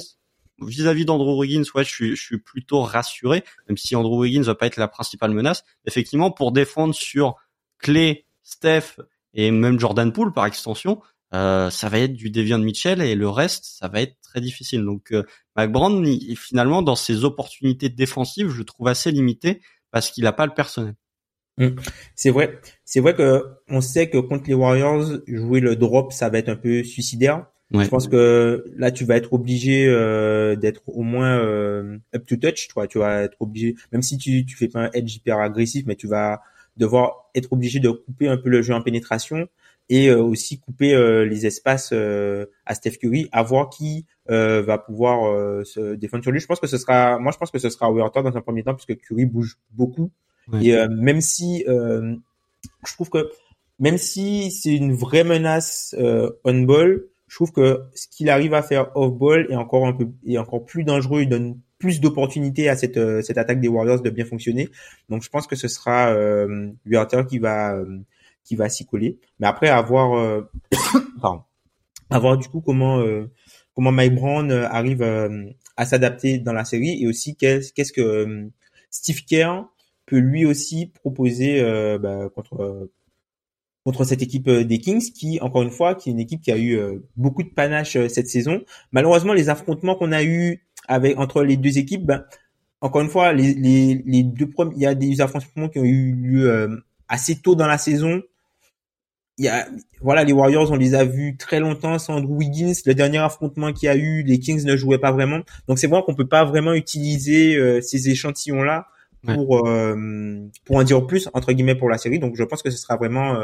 vis-à-vis 0.62 1.05
d'Andrew 1.05 1.39
Wiggins, 1.39 1.63
ouais, 1.75 1.83
je 1.83 1.89
suis, 1.89 2.15
je 2.15 2.21
suis 2.21 2.39
plutôt 2.39 2.81
rassuré, 2.81 3.43
même 3.67 3.77
si 3.77 3.95
Andrew 3.95 4.19
Wiggins 4.19 4.41
va 4.41 4.55
pas 4.55 4.67
être 4.67 4.77
la 4.77 4.88
principale 4.88 5.31
menace. 5.31 5.63
Effectivement, 5.85 6.31
pour 6.31 6.51
défendre 6.51 6.93
sur 6.93 7.35
Clay, 7.77 8.25
Steph 8.43 8.99
et 9.33 9.51
même 9.51 9.79
Jordan 9.79 10.12
Poole 10.12 10.33
par 10.33 10.45
extension, 10.45 11.01
euh, 11.33 11.69
ça 11.69 11.89
va 11.89 11.99
être 11.99 12.13
du 12.13 12.31
Devion 12.31 12.57
Mitchell 12.57 13.01
et 13.01 13.15
le 13.15 13.29
reste, 13.29 13.65
ça 13.65 13.88
va 13.88 14.01
être 14.01 14.19
très 14.21 14.41
difficile. 14.41 14.83
Donc, 14.83 15.12
euh, 15.12 15.23
McBrand, 15.55 16.03
finalement, 16.35 16.81
dans 16.81 16.95
ses 16.95 17.23
opportunités 17.23 17.89
défensives, 17.89 18.49
je 18.49 18.57
le 18.57 18.65
trouve 18.65 18.88
assez 18.88 19.12
limité 19.12 19.62
parce 19.91 20.12
qu'il 20.12 20.23
n'a 20.23 20.33
pas 20.33 20.45
le 20.45 20.53
personnel. 20.53 20.95
Mm. 21.60 21.76
C'est 22.15 22.32
vrai, 22.32 22.60
c'est 22.86 23.02
vrai 23.02 23.13
que 23.13 23.43
on 23.69 23.82
sait 23.82 24.10
que 24.10 24.17
contre 24.17 24.45
les 24.48 24.54
Warriors, 24.56 25.19
jouer 25.28 25.60
le 25.60 25.76
drop, 25.76 26.13
ça 26.13 26.30
va 26.30 26.39
être 26.39 26.50
un 26.50 26.56
peu 26.56 26.84
suicidaire. 26.84 27.45
Je 27.72 27.88
pense 27.88 28.08
que 28.08 28.65
là, 28.78 28.89
tu 28.89 29.06
vas 29.06 29.15
être 29.15 29.32
obligé 29.32 29.86
euh, 29.88 30.56
d'être 30.56 30.82
au 30.88 31.04
moins 31.04 31.38
euh, 31.38 32.00
up 32.15 32.26
to 32.26 32.36
touch, 32.36 32.67
toi. 32.67 32.88
Tu 32.88 32.98
vas 32.98 33.22
être 33.22 33.38
obligé, 33.39 33.76
même 33.91 34.02
si 34.02 34.17
tu 34.17 34.43
tu 34.43 34.58
fais 34.58 34.69
pas 34.69 34.86
un 34.86 34.91
edge 34.93 35.17
hyper 35.17 35.38
agressif, 35.38 35.86
mais 35.86 35.95
tu 35.95 36.08
vas 36.08 36.41
devoir 36.78 37.30
être 37.36 37.54
obligé 37.54 37.80
de 37.80 37.91
couper 37.91 38.28
un 38.28 38.38
peu 38.38 38.50
le 38.50 38.63
jeu 38.63 38.74
en 38.74 38.82
pénétration 38.82 39.48
et 39.88 40.10
euh, 40.10 40.19
aussi 40.19 40.60
couper 40.60 40.95
les 41.26 41.45
espaces 41.45 41.93
à 41.93 42.74
Steph 42.74 42.98
Curry, 43.02 43.30
à 43.32 43.43
voir 43.43 43.69
qui 43.69 44.06
va 44.28 44.78
pouvoir 44.80 45.63
se 45.63 45.93
défendre 45.93 46.24
sur 46.24 46.32
lui. 46.32 46.39
Je 46.39 46.48
pense 46.48 46.60
que 46.60 46.67
ce 46.67 46.80
sera, 46.80 47.19
moi, 47.19 47.32
je 47.32 47.38
pense 47.38 47.52
que 47.52 47.60
ce 47.60 47.69
sera 47.69 47.91
Werther 47.91 48.24
dans 48.24 48.36
un 48.36 48.41
premier 48.41 48.63
temps, 48.63 48.74
puisque 48.74 49.00
Curry 49.00 49.26
bouge 49.26 49.58
beaucoup. 49.69 50.10
Et 50.62 50.75
euh, 50.75 50.88
même 50.89 51.21
si 51.21 51.63
euh, 51.67 52.15
je 52.85 52.93
trouve 52.93 53.09
que 53.09 53.29
même 53.79 53.97
si 53.97 54.51
c'est 54.51 54.73
une 54.73 54.93
vraie 54.93 55.23
menace 55.23 55.95
euh, 55.97 56.29
on 56.43 56.62
ball, 56.62 57.05
je 57.27 57.35
trouve 57.35 57.51
que 57.51 57.83
ce 57.93 58.07
qu'il 58.07 58.29
arrive 58.29 58.53
à 58.53 58.62
faire 58.62 58.91
off 58.95 59.13
ball 59.13 59.47
est 59.49 59.55
encore 59.55 59.85
un 59.85 59.93
peu 59.93 60.07
est 60.25 60.38
encore 60.38 60.65
plus 60.65 60.83
dangereux. 60.83 61.21
Il 61.21 61.29
donne 61.29 61.59
plus 61.77 62.01
d'opportunités 62.01 62.67
à 62.67 62.75
cette 62.75 62.99
cette 63.23 63.38
attaque 63.38 63.62
des 63.62 63.67
Warriors 63.67 64.01
de 64.01 64.09
bien 64.09 64.25
fonctionner. 64.25 64.69
Donc 65.09 65.23
je 65.23 65.29
pense 65.29 65.47
que 65.47 65.55
ce 65.55 65.67
sera 65.67 66.09
euh, 66.09 66.71
qui 67.29 67.39
va 67.39 67.75
qui 68.43 68.55
va 68.55 68.69
s'y 68.69 68.85
coller. 68.85 69.19
Mais 69.39 69.47
après 69.47 69.69
avoir 69.69 70.43
pardon, 71.21 71.43
avoir 72.09 72.38
du 72.38 72.47
coup 72.47 72.62
comment 72.62 73.03
comment 73.75 73.91
Mike 73.91 74.15
Brown 74.15 74.51
arrive 74.51 75.03
à 75.77 75.85
s'adapter 75.85 76.39
dans 76.39 76.53
la 76.53 76.65
série 76.65 77.01
et 77.01 77.07
aussi 77.07 77.35
qu'est-ce 77.35 77.93
que 77.93 78.49
Steve 78.89 79.23
Kerr 79.25 79.63
peut 80.10 80.19
lui 80.19 80.45
aussi 80.45 80.88
proposer 80.88 81.62
bah, 82.00 82.30
contre 82.36 82.89
contre 83.86 84.04
cette 84.04 84.22
équipe 84.22 84.50
des 84.50 84.78
Kings 84.80 85.12
qui, 85.13 85.39
encore 85.39 85.62
une 85.62 85.72
fois, 85.72 85.95
qui 85.95 86.10
est 86.10 86.12
une 86.12 86.19
équipe 86.19 86.41
qui 86.41 86.52
a 86.52 86.58
eu 86.58 86.78
beaucoup 87.15 87.43
de 87.43 87.50
panache 87.50 87.98
cette 88.08 88.28
saison. 88.28 88.62
Malheureusement, 88.91 89.34
les 89.34 89.50
affrontements 89.50 89.95
qu'on 89.95 90.12
a 90.12 90.24
eu 90.24 90.62
avec 90.88 91.17
entre 91.17 91.43
les 91.43 91.56
deux 91.56 91.78
équipes, 91.78 92.06
ben, 92.06 92.26
encore 92.82 93.02
une 93.02 93.10
fois, 93.10 93.34
les, 93.34 93.54
les, 93.54 94.24
deux 94.24 94.50
premiers, 94.50 94.74
il 94.76 94.82
y 94.82 94.86
a 94.86 94.95
des 94.95 95.22
affrontements 95.22 95.69
qui 95.69 95.80
ont 95.80 95.84
eu 95.84 96.13
lieu 96.13 96.50
euh, 96.50 96.78
assez 97.08 97.36
tôt 97.36 97.56
dans 97.56 97.67
la 97.67 97.78
saison. 97.78 98.22
Il 99.38 99.45
y 99.45 99.48
a, 99.48 99.67
voilà, 100.02 100.24
les 100.24 100.34
Warriors, 100.34 100.72
on 100.72 100.76
les 100.76 100.95
a 100.95 101.04
vus 101.04 101.38
très 101.38 101.60
longtemps 101.60 102.00
sans 102.00 102.22
Wiggins. 102.24 102.74
Le 102.86 102.93
dernier 102.93 103.19
affrontement 103.19 103.74
qu'il 103.74 103.88
y 103.88 103.89
a 103.89 103.95
eu, 103.95 104.24
les 104.24 104.39
Kings 104.39 104.65
ne 104.65 104.76
jouaient 104.76 104.98
pas 104.98 105.12
vraiment. 105.12 105.41
Donc 105.67 105.80
c'est 105.80 105.88
vrai 105.88 106.02
qu'on 106.06 106.15
peut 106.15 106.28
pas 106.28 106.45
vraiment 106.45 106.74
utiliser 106.74 107.56
euh, 107.56 107.82
ces 107.82 108.10
échantillons-là 108.10 108.88
pour 109.25 109.67
euh, 109.67 109.95
pour 110.65 110.77
en 110.77 110.84
dire 110.84 111.05
plus 111.05 111.29
entre 111.34 111.51
guillemets 111.51 111.75
pour 111.75 111.89
la 111.89 111.97
série. 111.97 112.19
Donc 112.19 112.36
je 112.36 112.43
pense 112.43 112.62
que 112.62 112.69
ce 112.69 112.77
sera 112.77 112.97
vraiment 112.97 113.38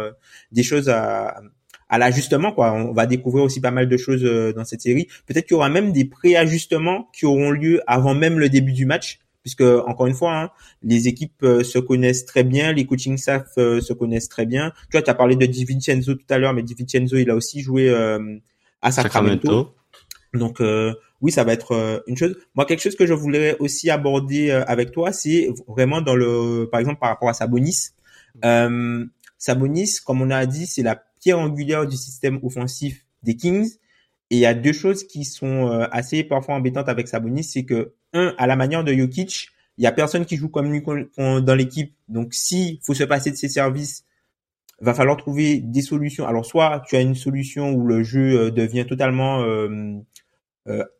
des 0.51 0.63
choses 0.63 0.89
à 0.89 1.41
à 1.87 1.97
l'ajustement 1.97 2.51
quoi. 2.51 2.73
On 2.73 2.93
va 2.93 3.05
découvrir 3.05 3.43
aussi 3.43 3.61
pas 3.61 3.71
mal 3.71 3.87
de 3.87 3.97
choses 3.97 4.23
dans 4.55 4.65
cette 4.65 4.81
série. 4.81 5.07
Peut-être 5.25 5.45
qu'il 5.45 5.55
y 5.55 5.57
aura 5.57 5.69
même 5.69 5.91
des 5.91 6.05
préajustements 6.05 7.09
qui 7.13 7.25
auront 7.25 7.51
lieu 7.51 7.81
avant 7.87 8.15
même 8.15 8.39
le 8.39 8.49
début 8.49 8.73
du 8.73 8.85
match 8.85 9.19
puisque 9.45 9.61
encore 9.61 10.07
une 10.07 10.15
fois, 10.15 10.35
hein, 10.35 10.49
les 10.81 11.07
équipes 11.07 11.43
euh, 11.43 11.63
se 11.63 11.77
connaissent 11.77 12.25
très 12.25 12.43
bien, 12.43 12.73
les 12.73 12.87
coaching 12.87 13.15
staff 13.15 13.45
euh, 13.59 13.79
se 13.79 13.93
connaissent 13.93 14.27
très 14.27 14.47
bien. 14.47 14.71
Tu 14.89 14.93
vois, 14.93 15.03
tu 15.03 15.09
as 15.11 15.13
parlé 15.13 15.35
de 15.35 15.45
DiVincenzo 15.45 16.15
tout 16.15 16.25
à 16.31 16.39
l'heure, 16.39 16.51
mais 16.51 16.63
DiVincenzo, 16.63 17.15
il 17.17 17.29
a 17.29 17.35
aussi 17.35 17.61
joué 17.61 17.87
euh, 17.87 18.39
à 18.81 18.91
Sacramento. 18.91 19.75
Donc 20.33 20.61
oui, 21.25 21.31
ça 21.31 21.43
va 21.43 21.53
être 21.53 22.03
une 22.07 22.15
chose. 22.15 22.37
Moi, 22.53 22.65
quelque 22.65 22.81
chose 22.81 22.95
que 22.95 23.05
je 23.05 23.13
voulais 23.13 23.57
aussi 23.59 23.89
aborder 23.89 24.51
avec 24.51 24.91
toi, 24.91 25.11
c'est 25.11 25.49
vraiment 25.67 26.01
dans 26.01 26.15
le, 26.15 26.69
par 26.71 26.79
exemple, 26.79 26.99
par 26.99 27.09
rapport 27.09 27.29
à 27.29 27.33
Sabonis. 27.33 27.89
Sabonis, 29.37 29.97
comme 30.05 30.21
on 30.21 30.31
a 30.31 30.45
dit, 30.45 30.65
c'est 30.65 30.83
la 30.83 31.03
pierre 31.19 31.39
angulaire 31.39 31.87
du 31.87 31.97
système 31.97 32.39
offensif 32.43 33.05
des 33.23 33.35
Kings. 33.35 33.69
Et 34.31 34.37
il 34.37 34.39
y 34.39 34.45
a 34.45 34.53
deux 34.53 34.73
choses 34.73 35.05
qui 35.05 35.23
sont 35.23 35.69
euh, 35.69 35.87
assez 35.91 36.23
parfois 36.23 36.55
embêtantes 36.55 36.89
avec 36.89 37.07
Sabonis, 37.07 37.43
c'est 37.43 37.63
que 37.63 37.93
un, 38.13 38.33
à 38.37 38.47
la 38.47 38.55
manière 38.55 38.83
de 38.83 38.93
Jokic, 38.93 39.49
il 39.77 39.83
y 39.83 39.87
a 39.87 39.91
personne 39.91 40.25
qui 40.25 40.37
joue 40.37 40.49
comme 40.49 40.71
lui 40.71 40.83
dans 41.17 41.55
l'équipe. 41.55 41.93
Donc, 42.07 42.33
s'il 42.33 42.79
faut 42.81 42.93
se 42.93 43.03
passer 43.03 43.29
de 43.29 43.35
ses 43.35 43.49
services, 43.49 44.05
va 44.79 44.93
falloir 44.93 45.17
trouver 45.17 45.59
des 45.59 45.81
solutions. 45.81 46.25
Alors, 46.25 46.45
soit 46.45 46.81
tu 46.87 46.95
as 46.95 47.01
une 47.01 47.15
solution 47.15 47.71
où 47.71 47.85
le 47.85 48.03
jeu 48.03 48.39
euh, 48.39 48.51
devient 48.51 48.85
totalement 48.87 49.41
euh, 49.41 49.97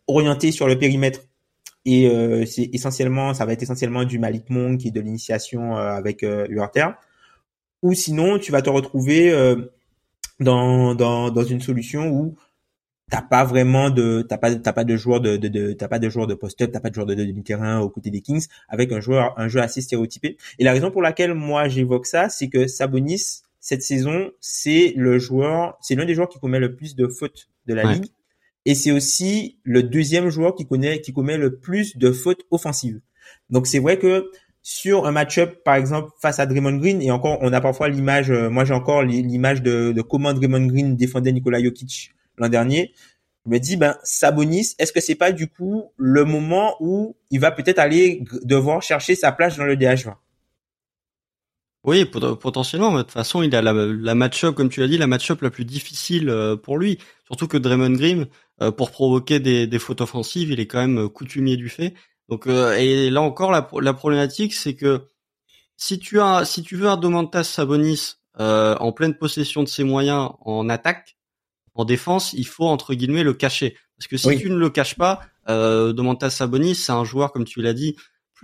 orienté 0.08 0.52
sur 0.52 0.68
le 0.68 0.78
périmètre. 0.78 1.22
Et 1.86 2.10
c'est 2.48 2.70
essentiellement, 2.74 3.34
ça 3.34 3.46
va 3.46 3.54
être 3.54 3.64
essentiellement 3.64 4.04
du 4.04 4.20
Malik 4.20 4.50
Monk 4.50 4.86
et 4.86 4.92
de 4.92 5.00
l'initiation 5.00 5.76
avec 5.76 6.24
euh, 6.24 6.48
Ou 7.84 7.94
sinon, 7.94 8.40
tu 8.40 8.52
vas 8.52 8.62
te 8.62 8.70
retrouver 8.70 9.32
dans, 10.40 10.96
dans, 10.96 11.32
dans 11.32 11.44
une 11.44 11.62
solution 11.62 12.10
où 12.10 12.36
t'as 13.10 13.22
pas 13.22 13.44
vraiment 13.44 13.90
de 13.90 14.26
t'as 14.28 14.38
pas 14.38 14.56
t'as 14.56 14.74
pas 14.74 14.84
de 14.84 14.98
joueur 14.98 15.22
de, 15.22 15.38
de, 15.38 15.48
de 15.48 15.74
t'as 15.74 15.88
pas 15.88 16.00
de 16.00 16.10
joueur 16.10 16.26
de 16.26 16.34
post-up 16.34 16.72
t'as 16.72 16.80
pas 16.80 16.90
de 16.90 16.96
joueur 16.96 17.06
de 17.06 17.14
demi-terrain 17.14 17.80
aux 17.80 17.90
côtés 17.90 18.10
des 18.10 18.22
Kings 18.22 18.48
avec 18.68 18.92
un 18.92 19.00
joueur 19.00 19.38
un 19.38 19.48
jeu 19.48 19.62
assez 19.62 19.82
stéréotypé. 19.82 20.38
Et 20.58 20.64
la 20.64 20.72
raison 20.72 20.92
pour 20.92 21.02
laquelle 21.02 21.34
moi 21.34 21.68
j'évoque 21.68 22.08
ça 22.08 22.30
c'est 22.30 22.50
que 22.50 22.68
Sabonis 22.68 23.44
cette 23.60 23.84
saison 23.84 24.32
c'est 24.40 24.94
le 24.96 25.20
joueur 25.20 25.78
c'est 25.82 25.96
l'un 25.96 26.06
des 26.06 26.16
joueurs 26.16 26.30
qui 26.30 26.40
commet 26.40 26.60
le 26.60 26.76
plus 26.76 26.96
de 26.96 27.08
fautes 27.08 27.48
de 27.68 27.74
la 27.76 27.94
ligue 27.94 28.08
et 28.66 28.76
c'est 28.76 28.92
aussi 28.92 29.60
le 29.64 29.84
deuxième 29.84 30.30
joueur 30.30 30.56
qui 30.56 30.66
connaît 30.66 31.02
commet 31.14 31.38
le 31.38 31.58
plus 31.58 31.98
de 31.98 32.12
fautes 32.12 32.42
offensives. 32.52 33.00
Donc 33.50 33.68
c'est 33.68 33.80
vrai 33.80 33.98
que 34.00 34.30
sur 34.62 35.06
un 35.06 35.12
match-up, 35.12 35.64
par 35.64 35.76
exemple, 35.76 36.10
face 36.20 36.40
à 36.40 36.48
Draymond 36.48 36.78
Green, 36.78 37.00
et 37.02 37.12
encore, 37.12 37.38
on 37.42 37.54
a 37.54 37.62
parfois 37.62 37.88
l'image, 37.88 38.32
euh, 38.32 38.50
moi 38.50 38.66
j'ai 38.66 38.74
encore 38.74 39.04
l'image 39.04 39.62
de, 39.62 39.92
de 39.92 40.02
comment 40.02 40.34
Draymond 40.34 40.66
Green 40.66 40.96
défendait 40.96 41.32
Nikola 41.32 41.62
Jokic 41.62 42.14
l'an 42.38 42.50
dernier, 42.50 42.92
je 43.46 43.52
me 43.52 43.60
dis 43.60 43.78
ben 43.78 43.96
Sabonis, 44.04 44.74
est-ce 44.80 44.92
que 44.92 45.00
c'est 45.00 45.16
pas 45.16 45.32
du 45.32 45.48
coup 45.48 45.92
le 45.98 46.26
moment 46.26 46.76
où 46.80 47.16
il 47.30 47.40
va 47.40 47.52
peut-être 47.52 47.78
aller 47.78 48.24
devoir 48.42 48.82
chercher 48.82 49.14
sa 49.14 49.32
place 49.32 49.58
dans 49.58 49.66
le 49.66 49.76
DH20 49.76 50.16
Oui, 51.86 52.06
potentiellement. 52.06 52.92
de 52.94 53.02
toute 53.04 53.12
façon, 53.12 53.44
il 53.44 53.56
a 53.56 53.62
la, 53.62 53.74
la 53.74 54.16
match-up, 54.16 54.56
comme 54.56 54.70
tu 54.70 54.80
l'as 54.80 54.88
dit, 54.88 54.98
la 54.98 55.08
match-up 55.08 55.42
la 55.42 55.52
plus 55.52 55.66
difficile 55.66 56.30
euh, 56.30 56.56
pour 56.56 56.78
lui. 56.78 56.98
Surtout 57.28 57.48
que 57.48 57.58
Draymond 57.58 57.92
Green, 57.92 58.28
euh, 58.62 58.72
pour 58.72 58.92
provoquer 58.92 59.40
des, 59.40 59.68
des 59.68 59.80
fautes 59.80 60.02
offensives, 60.02 60.52
il 60.52 60.60
est 60.60 60.68
quand 60.68 60.86
même 60.86 61.10
coutumier 61.10 61.58
du 61.58 61.70
fait. 61.70 61.94
Donc, 62.28 62.48
euh, 62.48 62.74
et 62.74 63.10
là 63.10 63.22
encore, 63.22 63.52
la, 63.52 63.70
la 63.82 63.94
problématique, 63.94 64.54
c'est 64.54 64.76
que 64.76 65.04
si 65.78 66.00
tu 66.00 66.20
as, 66.20 66.44
si 66.46 66.64
tu 66.64 66.76
veux 66.76 66.88
un 66.88 66.98
Domantas 66.98 67.44
Sabonis 67.44 68.16
en 68.38 68.92
pleine 68.92 69.16
possession 69.16 69.64
de 69.64 69.68
ses 69.70 69.84
moyens 69.84 70.32
en 70.42 70.68
attaque, 70.68 71.16
en 71.76 71.86
défense, 71.86 72.34
il 72.34 72.48
faut 72.48 72.68
entre 72.68 72.94
guillemets 72.94 73.24
le 73.24 73.34
cacher. 73.34 73.78
Parce 73.98 74.08
que 74.08 74.18
si 74.18 74.38
tu 74.38 74.50
ne 74.50 74.56
le 74.56 74.70
caches 74.70 74.96
pas, 74.96 75.22
euh, 75.50 75.94
Domantas 75.94 76.32
Sabonis, 76.32 76.76
c'est 76.76 76.92
un 76.92 77.04
joueur 77.04 77.32
comme 77.32 77.46
tu 77.46 77.62
l'as 77.62 77.74
dit, 77.74 77.96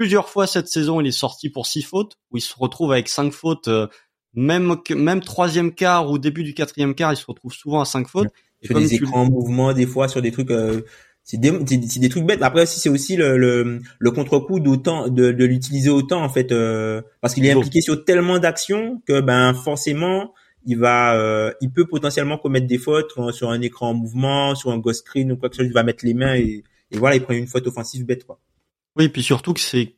plusieurs 0.02 0.30
fois 0.30 0.48
cette 0.48 0.68
saison, 0.68 1.00
il 1.00 1.06
est 1.06 1.12
sorti 1.12 1.52
pour 1.52 1.68
six 1.68 1.84
fautes, 1.84 2.18
où 2.32 2.38
il 2.38 2.42
se 2.42 2.56
retrouve 2.58 2.92
avec 2.92 3.08
cinq 3.08 3.32
fautes, 3.32 3.68
euh, 3.68 3.86
même 4.34 4.78
même 4.90 5.22
troisième 5.22 5.76
quart 5.76 6.10
ou 6.10 6.18
début 6.18 6.44
du 6.44 6.56
quatrième 6.56 6.96
quart, 6.96 7.14
il 7.14 7.18
se 7.18 7.26
retrouve 7.28 7.54
souvent 7.54 7.82
à 7.82 7.86
cinq 7.86 8.08
fautes. 8.08 8.30
Et 8.64 8.68
sur 8.68 8.80
des 8.80 8.96
écrans 8.96 9.22
en 9.22 9.30
mouvement, 9.30 9.74
des 9.74 9.86
fois 9.86 10.08
sur 10.08 10.24
des 10.24 10.32
trucs. 10.32 10.50
Euh, 10.50 10.82
c'est 11.24 11.40
des, 11.40 11.52
des, 11.52 12.10
trucs 12.10 12.26
bêtes. 12.26 12.42
Après 12.42 12.64
aussi, 12.64 12.80
c'est 12.80 12.90
aussi 12.90 13.16
le, 13.16 13.38
le, 13.38 13.80
le 14.00 14.12
contre-coup 14.12 14.60
d'autant 14.60 15.08
de, 15.08 15.32
de 15.32 15.46
l'utiliser 15.46 15.92
autant 15.92 16.24
en 16.24 16.30
fait, 16.30 16.52
euh, 16.52 17.04
parce 17.22 17.36
qu'il 17.36 17.46
est 17.46 17.52
impliqué 17.52 17.82
sur 17.82 18.04
tellement 18.04 18.40
d'actions 18.40 19.04
que 19.06 19.22
ben 19.22 19.54
forcément 19.54 20.34
il 20.66 20.80
va, 20.80 21.16
euh, 21.16 21.54
il 21.62 21.72
peut 21.72 21.86
potentiellement 21.86 22.40
commettre 22.40 22.66
des 22.66 22.80
fautes 22.80 23.14
sur 23.34 23.52
un 23.52 23.62
écran 23.62 23.90
en 23.90 23.94
mouvement, 23.94 24.56
sur 24.56 24.72
un 24.72 24.80
ghost 24.80 25.02
screen 25.06 25.32
ou 25.32 25.38
quoi 25.38 25.50
que 25.50 25.56
ce 25.56 25.62
soit. 25.62 25.68
Il 25.68 25.74
va 25.74 25.84
mettre 25.84 26.04
les 26.04 26.16
mains 26.16 26.34
et, 26.34 26.64
et 26.90 26.98
voilà, 26.98 27.18
il 27.18 27.22
prend 27.22 27.36
une 27.36 27.46
faute 27.46 27.68
offensive 27.68 28.04
bête 28.04 28.26
quoi. 28.26 28.40
Oui, 28.96 29.10
puis 29.10 29.24
surtout 29.24 29.54
que 29.54 29.60
c'est 29.60 29.96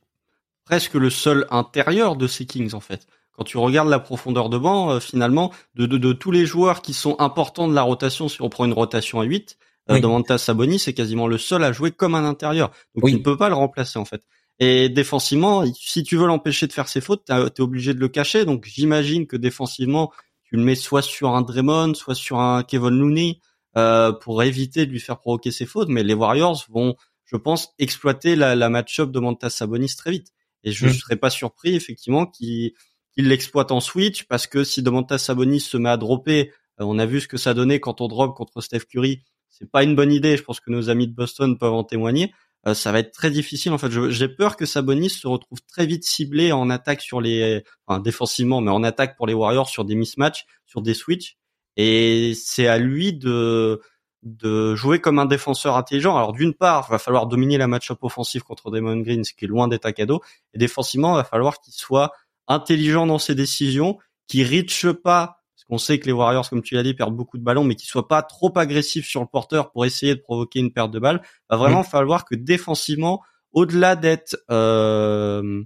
presque 0.65 0.93
le 0.93 1.09
seul 1.09 1.47
intérieur 1.51 2.15
de 2.15 2.27
ces 2.27 2.45
Kings 2.45 2.73
en 2.73 2.79
fait. 2.79 3.07
Quand 3.33 3.43
tu 3.43 3.57
regardes 3.57 3.89
la 3.89 3.99
profondeur 3.99 4.49
de 4.49 4.57
banc, 4.57 4.91
euh, 4.91 4.99
finalement, 4.99 5.51
de, 5.73 5.87
de, 5.87 5.97
de, 5.97 6.13
tous 6.13 6.29
les 6.29 6.45
joueurs 6.45 6.83
qui 6.83 6.93
sont 6.93 7.15
importants 7.19 7.67
de 7.67 7.73
la 7.73 7.81
rotation, 7.81 8.29
si 8.29 8.41
on 8.43 8.49
prend 8.49 8.65
une 8.65 8.73
rotation 8.73 9.19
à 9.19 9.23
8, 9.23 9.57
euh, 9.89 9.95
oui. 9.95 10.01
Domantas 10.01 10.37
Sabonis 10.37 10.79
c'est 10.79 10.93
quasiment 10.93 11.27
le 11.27 11.37
seul 11.37 11.63
à 11.63 11.71
jouer 11.71 11.91
comme 11.91 12.15
un 12.15 12.25
intérieur. 12.25 12.71
Donc 12.95 13.09
il 13.09 13.15
ne 13.15 13.23
peut 13.23 13.37
pas 13.37 13.49
le 13.49 13.55
remplacer 13.55 13.99
en 13.99 14.05
fait. 14.05 14.23
Et 14.59 14.87
défensivement, 14.87 15.63
si 15.73 16.03
tu 16.03 16.15
veux 16.15 16.27
l'empêcher 16.27 16.67
de 16.67 16.73
faire 16.73 16.87
ses 16.87 17.01
fautes, 17.01 17.25
tu 17.25 17.33
es 17.33 17.61
obligé 17.61 17.93
de 17.93 17.99
le 17.99 18.07
cacher. 18.07 18.45
Donc 18.45 18.65
j'imagine 18.65 19.27
que 19.27 19.35
défensivement, 19.35 20.11
tu 20.43 20.55
le 20.55 20.63
mets 20.63 20.75
soit 20.75 21.01
sur 21.01 21.35
un 21.35 21.41
Draymond, 21.41 21.95
soit 21.95 22.15
sur 22.15 22.39
un 22.39 22.63
Kevin 22.63 22.91
Looney 22.91 23.39
euh, 23.75 24.11
pour 24.11 24.43
éviter 24.43 24.85
de 24.85 24.91
lui 24.91 24.99
faire 24.99 25.19
provoquer 25.19 25.51
ses 25.51 25.65
fautes. 25.65 25.89
Mais 25.89 26.03
les 26.03 26.13
Warriors 26.13 26.63
vont, 26.69 26.95
je 27.33 27.37
pense, 27.37 27.73
exploiter 27.79 28.35
la, 28.35 28.55
la 28.55 28.69
match-up 28.69 29.11
de 29.11 29.19
Mantas 29.19 29.49
Sabonis 29.49 29.95
très 29.97 30.11
vite. 30.11 30.27
Et 30.63 30.71
je 30.71 30.85
ne 30.85 30.91
mm. 30.91 30.93
serais 30.93 31.15
pas 31.15 31.31
surpris 31.31 31.75
effectivement 31.75 32.27
qu'il 32.27 32.73
qu 33.15 33.21
l'exploite 33.21 33.71
en 33.71 33.79
switch 33.79 34.23
parce 34.23 34.47
que 34.47 34.63
si 34.63 34.81
Domantas 34.81 35.17
Sabonis 35.17 35.59
se 35.59 35.77
met 35.77 35.89
à 35.89 35.97
dropper, 35.97 36.51
euh, 36.79 36.85
on 36.85 36.99
a 36.99 37.05
vu 37.05 37.21
ce 37.21 37.27
que 37.27 37.37
ça 37.37 37.53
donnait 37.53 37.79
quand 37.79 38.01
on 38.01 38.07
drop 38.07 38.35
contre 38.35 38.61
Steph 38.61 38.85
Curry. 38.89 39.23
C'est 39.49 39.69
pas 39.69 39.83
une 39.83 39.95
bonne 39.95 40.11
idée. 40.11 40.37
Je 40.37 40.43
pense 40.43 40.59
que 40.59 40.71
nos 40.71 40.89
amis 40.89 41.07
de 41.07 41.13
Boston 41.13 41.57
peuvent 41.57 41.73
en 41.73 41.83
témoigner. 41.83 42.33
Euh, 42.65 42.73
ça 42.73 42.91
va 42.91 42.99
être 42.99 43.11
très 43.11 43.29
difficile. 43.29 43.71
En 43.73 43.77
fait, 43.77 43.91
j'ai 44.09 44.29
peur 44.29 44.55
que 44.55 44.65
Sabonis 44.65 45.09
se 45.09 45.27
retrouve 45.27 45.59
très 45.67 45.85
vite 45.85 46.05
ciblé 46.05 46.51
en 46.51 46.69
attaque 46.69 47.01
sur 47.01 47.19
les, 47.19 47.63
enfin 47.85 47.99
défensivement, 47.99 48.61
mais 48.61 48.71
en 48.71 48.83
attaque 48.83 49.17
pour 49.17 49.27
les 49.27 49.33
Warriors 49.33 49.69
sur 49.69 49.85
des 49.85 49.95
mismatchs, 49.95 50.45
sur 50.65 50.81
des 50.81 50.93
switches. 50.93 51.37
Et 51.75 52.33
c'est 52.35 52.67
à 52.67 52.77
lui 52.77 53.13
de 53.13 53.81
de 54.23 54.73
jouer 54.75 54.99
comme 54.99 55.19
un 55.19 55.25
défenseur 55.25 55.75
intelligent. 55.75 56.15
Alors 56.15 56.33
d'une 56.33 56.53
part, 56.53 56.87
il 56.89 56.93
va 56.93 56.99
falloir 56.99 57.27
dominer 57.27 57.57
la 57.57 57.67
match-up 57.67 57.99
offensive 58.01 58.43
contre 58.43 58.71
Damon 58.71 58.97
Green, 58.97 59.23
ce 59.23 59.33
qui 59.33 59.45
est 59.45 59.47
loin 59.47 59.67
d'être 59.67 59.85
un 59.85 59.91
cadeau. 59.91 60.21
Et 60.53 60.57
défensivement, 60.57 61.13
il 61.13 61.17
va 61.17 61.23
falloir 61.23 61.59
qu'il 61.59 61.73
soit 61.73 62.11
intelligent 62.47 63.05
dans 63.05 63.19
ses 63.19 63.35
décisions, 63.35 63.97
qu'il 64.27 64.47
reach 64.47 64.87
pas 64.87 65.43
parce 65.63 65.65
qu'on 65.69 65.77
sait 65.77 65.99
que 65.99 66.07
les 66.07 66.11
Warriors, 66.11 66.49
comme 66.49 66.61
tu 66.61 66.75
l'as 66.75 66.83
dit, 66.83 66.93
perdent 66.93 67.15
beaucoup 67.15 67.37
de 67.37 67.43
ballons, 67.43 67.63
mais 67.63 67.75
qu'ils 67.75 67.87
soient 67.87 68.09
pas 68.09 68.21
trop 68.21 68.51
agressifs 68.57 69.07
sur 69.07 69.21
le 69.21 69.27
porteur 69.27 69.71
pour 69.71 69.85
essayer 69.85 70.13
de 70.13 70.19
provoquer 70.19 70.59
une 70.59 70.73
perte 70.73 70.91
de 70.91 70.99
balle. 70.99 71.21
Va 71.49 71.55
vraiment 71.55 71.83
falloir 71.83 72.25
que 72.25 72.35
défensivement, 72.35 73.21
au-delà 73.53 73.95
d'être, 73.95 74.35
euh, 74.51 75.63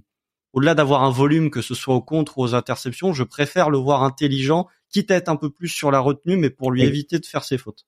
au-delà 0.52 0.76
d'avoir 0.76 1.02
un 1.02 1.10
volume, 1.10 1.50
que 1.50 1.62
ce 1.62 1.74
soit 1.74 1.96
au 1.96 2.00
contre 2.00 2.38
ou 2.38 2.42
aux 2.42 2.54
interceptions, 2.54 3.12
je 3.12 3.24
préfère 3.24 3.70
le 3.70 3.78
voir 3.78 4.04
intelligent, 4.04 4.68
quitte 4.88 5.10
à 5.10 5.16
être 5.16 5.28
un 5.28 5.36
peu 5.36 5.50
plus 5.50 5.68
sur 5.68 5.90
la 5.90 5.98
retenue, 5.98 6.36
mais 6.36 6.50
pour 6.50 6.70
lui 6.70 6.84
éviter 6.84 7.18
de 7.18 7.26
faire 7.26 7.42
ses 7.42 7.58
fautes. 7.58 7.84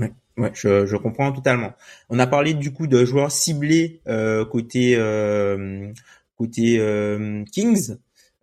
Ouais, 0.00 0.12
ouais 0.36 0.50
je, 0.54 0.86
je, 0.86 0.96
comprends 0.96 1.32
totalement. 1.32 1.72
On 2.08 2.18
a 2.18 2.26
parlé 2.26 2.54
du 2.54 2.72
coup 2.72 2.86
de 2.86 3.04
joueurs 3.04 3.30
ciblés 3.30 4.00
euh, 4.08 4.44
côté 4.44 4.96
euh, 4.96 5.92
côté 6.36 6.78
euh, 6.78 7.44
Kings. 7.52 7.96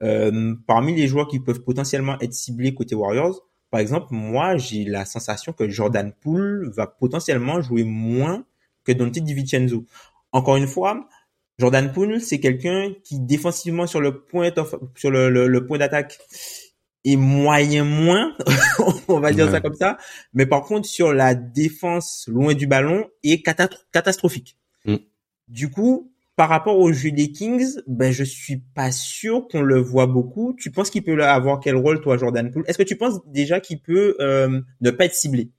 Euh, 0.03 0.53
parmi 0.67 0.95
les 0.95 1.07
joueurs 1.07 1.27
qui 1.27 1.39
peuvent 1.39 1.61
potentiellement 1.61 2.19
être 2.19 2.33
ciblés 2.33 2.75
côté 2.75 2.93
Warriors, 2.93 3.47
par 3.69 3.79
exemple, 3.79 4.07
moi, 4.11 4.57
j'ai 4.57 4.85
la 4.85 5.05
sensation 5.05 5.53
que 5.53 5.67
Jordan 5.67 6.13
Poole 6.21 6.69
va 6.73 6.87
potentiellement 6.87 7.61
jouer 7.61 7.83
moins 7.83 8.45
que 8.85 8.91
Dante 8.91 9.19
DiVincenzo. 9.19 9.85
Encore 10.31 10.55
une 10.55 10.67
fois, 10.67 11.07
Jordan 11.59 11.91
Poole, 11.91 12.21
c'est 12.21 12.39
quelqu'un 12.39 12.93
qui 13.03 13.19
défensivement 13.19 13.87
sur 13.87 13.99
le 13.99 14.21
point 14.21 14.51
sur 14.95 15.11
le, 15.11 15.65
point 15.65 15.77
d'attaque 15.79 16.19
est 17.07 17.15
moyen 17.15 17.83
moins, 17.83 18.35
on 19.07 19.19
va 19.19 19.31
dire 19.31 19.49
ça 19.49 19.61
comme 19.61 19.75
ça. 19.75 19.97
Mais 20.33 20.45
par 20.45 20.63
contre, 20.63 20.87
sur 20.87 21.13
la 21.13 21.35
défense 21.35 22.25
loin 22.27 22.53
du 22.53 22.67
ballon 22.67 23.05
est 23.23 23.41
catastrophique. 23.91 24.57
Mm. 24.85 24.97
Du 25.47 25.69
coup, 25.69 26.11
par 26.35 26.49
rapport 26.49 26.77
au 26.77 26.93
jeu 26.93 27.11
des 27.11 27.31
Kings, 27.31 27.79
ben 27.87 28.11
je 28.11 28.23
suis 28.23 28.57
pas 28.57 28.91
sûr 28.91 29.47
qu'on 29.47 29.61
le 29.61 29.79
voit 29.79 30.05
beaucoup. 30.05 30.55
Tu 30.59 30.69
penses 30.69 30.91
qu'il 30.91 31.03
peut 31.03 31.21
avoir 31.23 31.59
quel 31.59 31.75
rôle 31.75 31.99
toi 31.99 32.17
Jordan 32.17 32.51
Poole? 32.51 32.63
Est-ce 32.67 32.77
que 32.77 32.83
tu 32.83 32.95
penses 32.95 33.19
déjà 33.25 33.59
qu'il 33.59 33.79
peut 33.79 34.15
euh, 34.19 34.61
ne 34.81 34.91
pas 34.91 35.05
être 35.05 35.15
ciblé? 35.15 35.49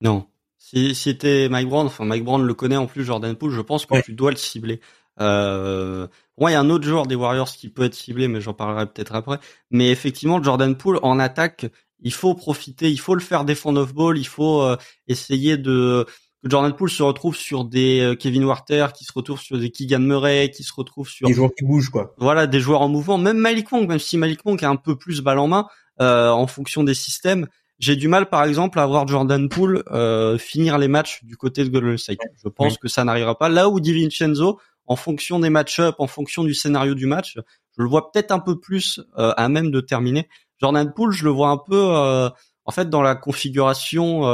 Non. 0.00 0.26
Si 0.58 0.94
c'était 0.94 1.48
Mike 1.48 1.68
Brown, 1.68 1.86
enfin 1.86 2.04
Mike 2.04 2.24
Brown 2.24 2.44
le 2.44 2.54
connaît 2.54 2.76
en 2.76 2.86
plus 2.86 3.04
Jordan 3.04 3.36
Poole, 3.36 3.52
je 3.52 3.60
pense 3.60 3.86
que 3.86 4.00
tu 4.00 4.12
dois 4.12 4.30
le 4.30 4.36
cibler. 4.36 4.80
Euh, 5.20 6.06
moi, 6.38 6.50
il 6.50 6.54
y 6.54 6.56
a 6.56 6.60
un 6.60 6.70
autre 6.70 6.86
joueur 6.86 7.06
des 7.06 7.14
Warriors 7.14 7.50
qui 7.50 7.68
peut 7.68 7.84
être 7.84 7.94
ciblé, 7.94 8.28
mais 8.28 8.40
j'en 8.40 8.54
parlerai 8.54 8.86
peut-être 8.86 9.14
après. 9.14 9.38
Mais 9.70 9.90
effectivement, 9.90 10.42
Jordan 10.42 10.76
Poole 10.76 10.98
en 11.02 11.18
attaque, 11.18 11.66
il 12.00 12.12
faut 12.12 12.34
profiter, 12.34 12.90
il 12.90 12.98
faut 12.98 13.14
le 13.14 13.20
faire 13.20 13.44
défendre 13.44 13.80
off 13.80 13.94
ball, 13.94 14.18
il 14.18 14.26
faut 14.26 14.62
euh, 14.62 14.76
essayer 15.06 15.56
de 15.56 16.06
que 16.42 16.50
Jordan 16.50 16.74
Poole 16.74 16.90
se 16.90 17.02
retrouve 17.02 17.36
sur 17.36 17.64
des 17.64 18.00
euh, 18.00 18.14
Kevin 18.16 18.44
Warter, 18.44 18.88
qui 18.96 19.04
se 19.04 19.12
retrouve 19.14 19.40
sur 19.40 19.58
des 19.58 19.70
Keegan 19.70 20.00
Murray, 20.00 20.50
qui 20.50 20.64
se 20.64 20.72
retrouve 20.74 21.08
sur 21.08 21.28
des 21.28 21.34
joueurs 21.34 21.54
qui 21.56 21.64
bougent 21.64 21.90
quoi. 21.90 22.14
Voilà, 22.18 22.46
des 22.46 22.60
joueurs 22.60 22.82
en 22.82 22.88
mouvement, 22.88 23.18
même 23.18 23.38
Malik 23.38 23.70
Monk, 23.70 23.88
même 23.88 23.98
si 23.98 24.18
Malik 24.18 24.44
Monk 24.44 24.62
a 24.62 24.68
un 24.68 24.76
peu 24.76 24.96
plus 24.96 25.20
balle 25.20 25.38
en 25.38 25.48
main 25.48 25.66
euh, 26.00 26.30
en 26.30 26.46
fonction 26.46 26.82
des 26.84 26.94
systèmes. 26.94 27.46
J'ai 27.78 27.96
du 27.96 28.06
mal, 28.06 28.28
par 28.28 28.44
exemple, 28.44 28.78
à 28.78 28.86
voir 28.86 29.08
Jordan 29.08 29.48
Poole 29.48 29.82
euh, 29.90 30.38
finir 30.38 30.78
les 30.78 30.88
matchs 30.88 31.24
du 31.24 31.36
côté 31.36 31.64
de 31.64 31.68
Golden 31.68 31.98
State. 31.98 32.18
Je 32.42 32.48
pense 32.48 32.78
que 32.78 32.86
ça 32.86 33.02
n'arrivera 33.02 33.36
pas. 33.36 33.48
Là 33.48 33.68
où 33.68 33.80
DiVincenzo, 33.80 34.60
en 34.86 34.96
fonction 34.96 35.38
des 35.38 35.50
match-ups, 35.50 35.94
en 35.98 36.06
fonction 36.06 36.44
du 36.44 36.54
scénario 36.54 36.94
du 36.94 37.06
match, 37.06 37.36
je 37.76 37.82
le 37.82 37.88
vois 37.88 38.10
peut-être 38.10 38.32
un 38.32 38.38
peu 38.38 38.58
plus 38.60 39.00
euh, 39.18 39.32
à 39.36 39.48
même 39.48 39.70
de 39.70 39.80
terminer. 39.80 40.28
Jordan 40.60 40.92
Poole, 40.92 41.12
je 41.12 41.24
le 41.24 41.30
vois 41.30 41.48
un 41.48 41.58
peu, 41.58 41.96
euh, 41.96 42.28
en 42.64 42.70
fait, 42.70 42.90
dans 42.90 43.02
la 43.02 43.14
configuration 43.14 44.24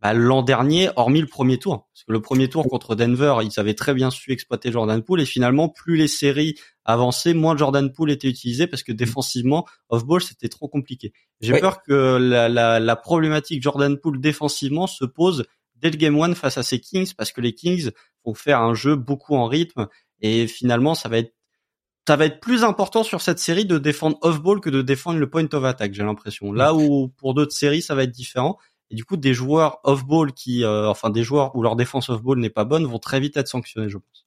bah, 0.00 0.12
l'an 0.14 0.42
dernier, 0.42 0.90
hormis 0.94 1.20
le 1.20 1.26
premier 1.26 1.58
tour. 1.58 1.88
Parce 1.92 2.04
que 2.04 2.12
le 2.12 2.20
premier 2.20 2.48
tour 2.48 2.68
contre 2.68 2.94
Denver, 2.94 3.36
ils 3.42 3.58
avaient 3.58 3.74
très 3.74 3.94
bien 3.94 4.10
su 4.10 4.30
exploiter 4.30 4.70
Jordan 4.70 5.02
Poole 5.02 5.20
et 5.20 5.26
finalement, 5.26 5.68
plus 5.68 5.96
les 5.96 6.06
séries 6.06 6.54
avançaient, 6.84 7.34
moins 7.34 7.56
Jordan 7.56 7.92
Poole 7.92 8.12
était 8.12 8.28
utilisé 8.28 8.66
parce 8.68 8.84
que 8.84 8.92
défensivement, 8.92 9.66
off-ball, 9.88 10.22
c'était 10.22 10.48
trop 10.48 10.68
compliqué. 10.68 11.12
J'ai 11.40 11.58
peur 11.58 11.82
que 11.82 12.16
la, 12.16 12.48
la, 12.48 12.78
la, 12.78 12.96
problématique 12.96 13.62
Jordan 13.62 13.98
Poole 13.98 14.20
défensivement 14.20 14.86
se 14.86 15.04
pose 15.04 15.46
dès 15.80 15.90
le 15.90 15.96
game 15.96 16.18
one 16.18 16.34
face 16.34 16.58
à 16.58 16.62
ces 16.62 16.80
Kings 16.80 17.12
parce 17.16 17.32
que 17.32 17.40
les 17.40 17.54
Kings 17.54 17.90
vont 18.24 18.34
faire 18.34 18.60
un 18.60 18.74
jeu 18.74 18.96
beaucoup 18.96 19.34
en 19.34 19.46
rythme 19.46 19.88
et 20.20 20.46
finalement, 20.46 20.94
ça 20.94 21.08
va 21.08 21.18
être 21.18 21.34
ça 22.06 22.16
va 22.16 22.24
être 22.24 22.40
plus 22.40 22.64
important 22.64 23.02
sur 23.02 23.20
cette 23.20 23.38
série 23.38 23.66
de 23.66 23.76
défendre 23.76 24.16
off-ball 24.22 24.60
que 24.60 24.70
de 24.70 24.80
défendre 24.80 25.18
le 25.18 25.28
point 25.28 25.46
of 25.52 25.64
attack, 25.64 25.92
j'ai 25.92 26.02
l'impression. 26.02 26.52
Là 26.54 26.74
où 26.74 27.08
pour 27.08 27.34
d'autres 27.34 27.52
séries, 27.52 27.82
ça 27.82 27.94
va 27.94 28.04
être 28.04 28.10
différent. 28.10 28.56
Et 28.90 28.94
du 28.94 29.04
coup, 29.04 29.18
des 29.18 29.34
joueurs 29.34 29.78
off-ball 29.84 30.32
qui, 30.32 30.64
euh, 30.64 30.88
enfin 30.88 31.10
des 31.10 31.22
joueurs 31.22 31.54
où 31.54 31.62
leur 31.62 31.76
défense 31.76 32.08
off-ball 32.08 32.38
n'est 32.38 32.48
pas 32.48 32.64
bonne, 32.64 32.86
vont 32.86 32.98
très 32.98 33.20
vite 33.20 33.36
être 33.36 33.48
sanctionnés, 33.48 33.90
je 33.90 33.98
pense. 33.98 34.26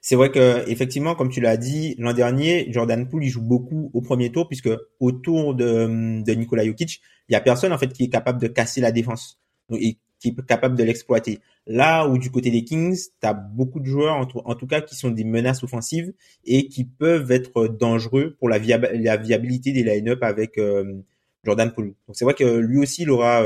C'est 0.00 0.16
vrai 0.16 0.32
que 0.32 0.68
effectivement, 0.68 1.14
comme 1.14 1.30
tu 1.30 1.40
l'as 1.40 1.56
dit 1.56 1.94
l'an 1.98 2.12
dernier, 2.12 2.66
Jordan 2.72 3.08
Poole 3.08 3.22
il 3.22 3.30
joue 3.30 3.42
beaucoup 3.42 3.92
au 3.94 4.00
premier 4.00 4.32
tour 4.32 4.48
puisque 4.48 4.70
autour 4.98 5.54
de, 5.54 6.24
de 6.24 6.32
Nikola 6.32 6.64
Jokic, 6.64 7.00
il 7.28 7.34
y 7.34 7.36
a 7.36 7.40
personne 7.40 7.72
en 7.72 7.78
fait 7.78 7.92
qui 7.92 8.02
est 8.02 8.08
capable 8.08 8.40
de 8.40 8.48
casser 8.48 8.80
la 8.80 8.90
défense 8.90 9.38
et 9.70 9.98
capable 10.32 10.76
de 10.76 10.84
l'exploiter. 10.84 11.40
Là 11.66 12.06
où 12.08 12.18
du 12.18 12.30
côté 12.30 12.50
des 12.50 12.64
Kings, 12.64 12.96
tu 13.20 13.26
as 13.26 13.34
beaucoup 13.34 13.80
de 13.80 13.86
joueurs 13.86 14.16
en, 14.16 14.54
tout 14.54 14.66
cas 14.66 14.80
qui 14.80 14.94
sont 14.94 15.10
des 15.10 15.24
menaces 15.24 15.62
offensives 15.62 16.12
et 16.44 16.68
qui 16.68 16.84
peuvent 16.84 17.30
être 17.30 17.66
dangereux 17.68 18.36
pour 18.38 18.48
la, 18.48 18.58
viabilité 18.58 19.72
des 19.72 19.82
line-up 19.82 20.22
avec 20.22 20.58
euh, 20.58 21.02
Jordan 21.44 21.72
Poole. 21.72 21.94
Donc 22.06 22.16
c'est 22.16 22.24
vrai 22.24 22.34
que 22.34 22.58
lui 22.58 22.78
aussi 22.78 23.02
il 23.02 23.10
aura 23.10 23.42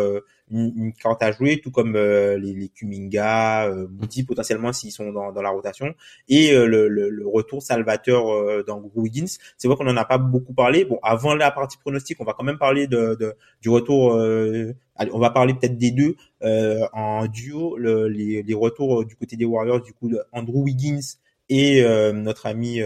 euh, 0.53 0.71
une, 0.77 0.93
carte 0.93 1.23
à 1.23 1.33
jouer, 1.33 1.61
tout 1.61 1.71
comme 1.71 1.97
euh, 1.97 2.39
les, 2.39 2.53
les 2.53 2.69
Kuminga, 2.69 3.69
euh, 3.69 3.87
potentiellement 4.27 4.73
s'ils 4.73 4.93
sont 4.93 5.13
dans, 5.13 5.33
dans, 5.33 5.43
la 5.43 5.51
rotation, 5.51 5.95
et 6.29 6.53
euh, 6.53 6.67
le, 6.67 7.27
retour 7.27 7.63
salvateur 7.63 8.33
euh, 8.33 8.65
d'Andrew 8.67 8.91
Wiggins. 9.03 9.27
C'est 9.57 9.69
vrai 9.69 9.77
qu'on 9.77 9.89
en 9.89 9.97
a 9.97 10.05
pas 10.05 10.19
beaucoup 10.19 10.53
parlé. 10.53 10.85
Bon, 10.85 10.99
avant 11.03 11.35
la 11.35 11.51
partie 11.51 11.79
pronostic, 11.79 12.21
on 12.21 12.25
va 12.25 12.35
quand 12.35 12.45
même 12.45 12.59
parler 12.59 12.87
de, 12.87 13.17
du 13.61 13.69
retour. 13.69 14.17
allez, 14.17 15.11
on 15.13 15.19
va 15.19 15.31
parler 15.31 15.55
peut-être 15.55 15.79
des 15.79 15.91
deux 15.91 16.17
en 16.41 17.27
duo, 17.27 17.77
le, 17.77 18.09
les, 18.09 18.43
les, 18.43 18.55
retours 18.55 19.05
du 19.05 19.17
côté 19.17 19.37
des 19.37 19.45
Warriors, 19.45 19.81
du 19.81 19.93
coup 19.93 20.09
de 20.09 20.21
Andrew 20.33 20.63
Wiggins 20.63 21.17
et 21.49 21.83
notre 22.13 22.47
ami 22.47 22.81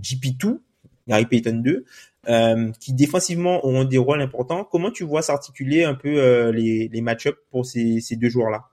GP2, 0.00 0.58
Gary 1.08 1.26
Payton 1.26 1.62
2. 1.64 1.84
Euh, 2.28 2.72
qui 2.78 2.92
défensivement 2.92 3.64
auront 3.64 3.84
des 3.84 3.96
rôles 3.96 4.20
importants. 4.20 4.62
Comment 4.70 4.90
tu 4.90 5.02
vois 5.02 5.22
s'articuler 5.22 5.84
un 5.84 5.94
peu 5.94 6.18
euh, 6.18 6.52
les, 6.52 6.88
les 6.92 7.00
match-ups 7.00 7.38
pour 7.50 7.64
ces, 7.64 8.00
ces 8.00 8.16
deux 8.16 8.28
joueurs-là? 8.28 8.64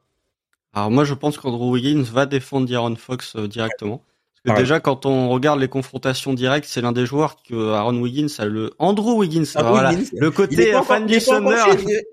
Alors 0.73 0.91
moi, 0.91 1.05
je 1.05 1.13
pense 1.13 1.37
qu'Andrew 1.37 1.71
Wiggins 1.71 2.01
va 2.01 2.25
défendre 2.25 2.67
D'Aaron 2.67 2.97
Fox 2.97 3.35
euh, 3.37 3.47
directement. 3.47 4.01
Parce 4.43 4.57
que 4.57 4.61
déjà, 4.61 4.79
quand 4.79 5.05
on 5.05 5.29
regarde 5.29 5.59
les 5.59 5.69
confrontations 5.69 6.33
directes, 6.33 6.67
c'est 6.69 6.81
l'un 6.81 6.91
des 6.91 7.05
joueurs 7.05 7.37
que 7.47 7.71
Aaron 7.71 7.97
Wiggins 7.97 8.27
a 8.39 8.45
le 8.45 8.73
Andrew 8.77 9.17
Wiggins, 9.17 9.45
voilà, 9.55 9.91
le 9.91 10.31
côté 10.31 10.71
fan 10.83 11.07
du 11.07 11.17
Thunder. 11.17 11.55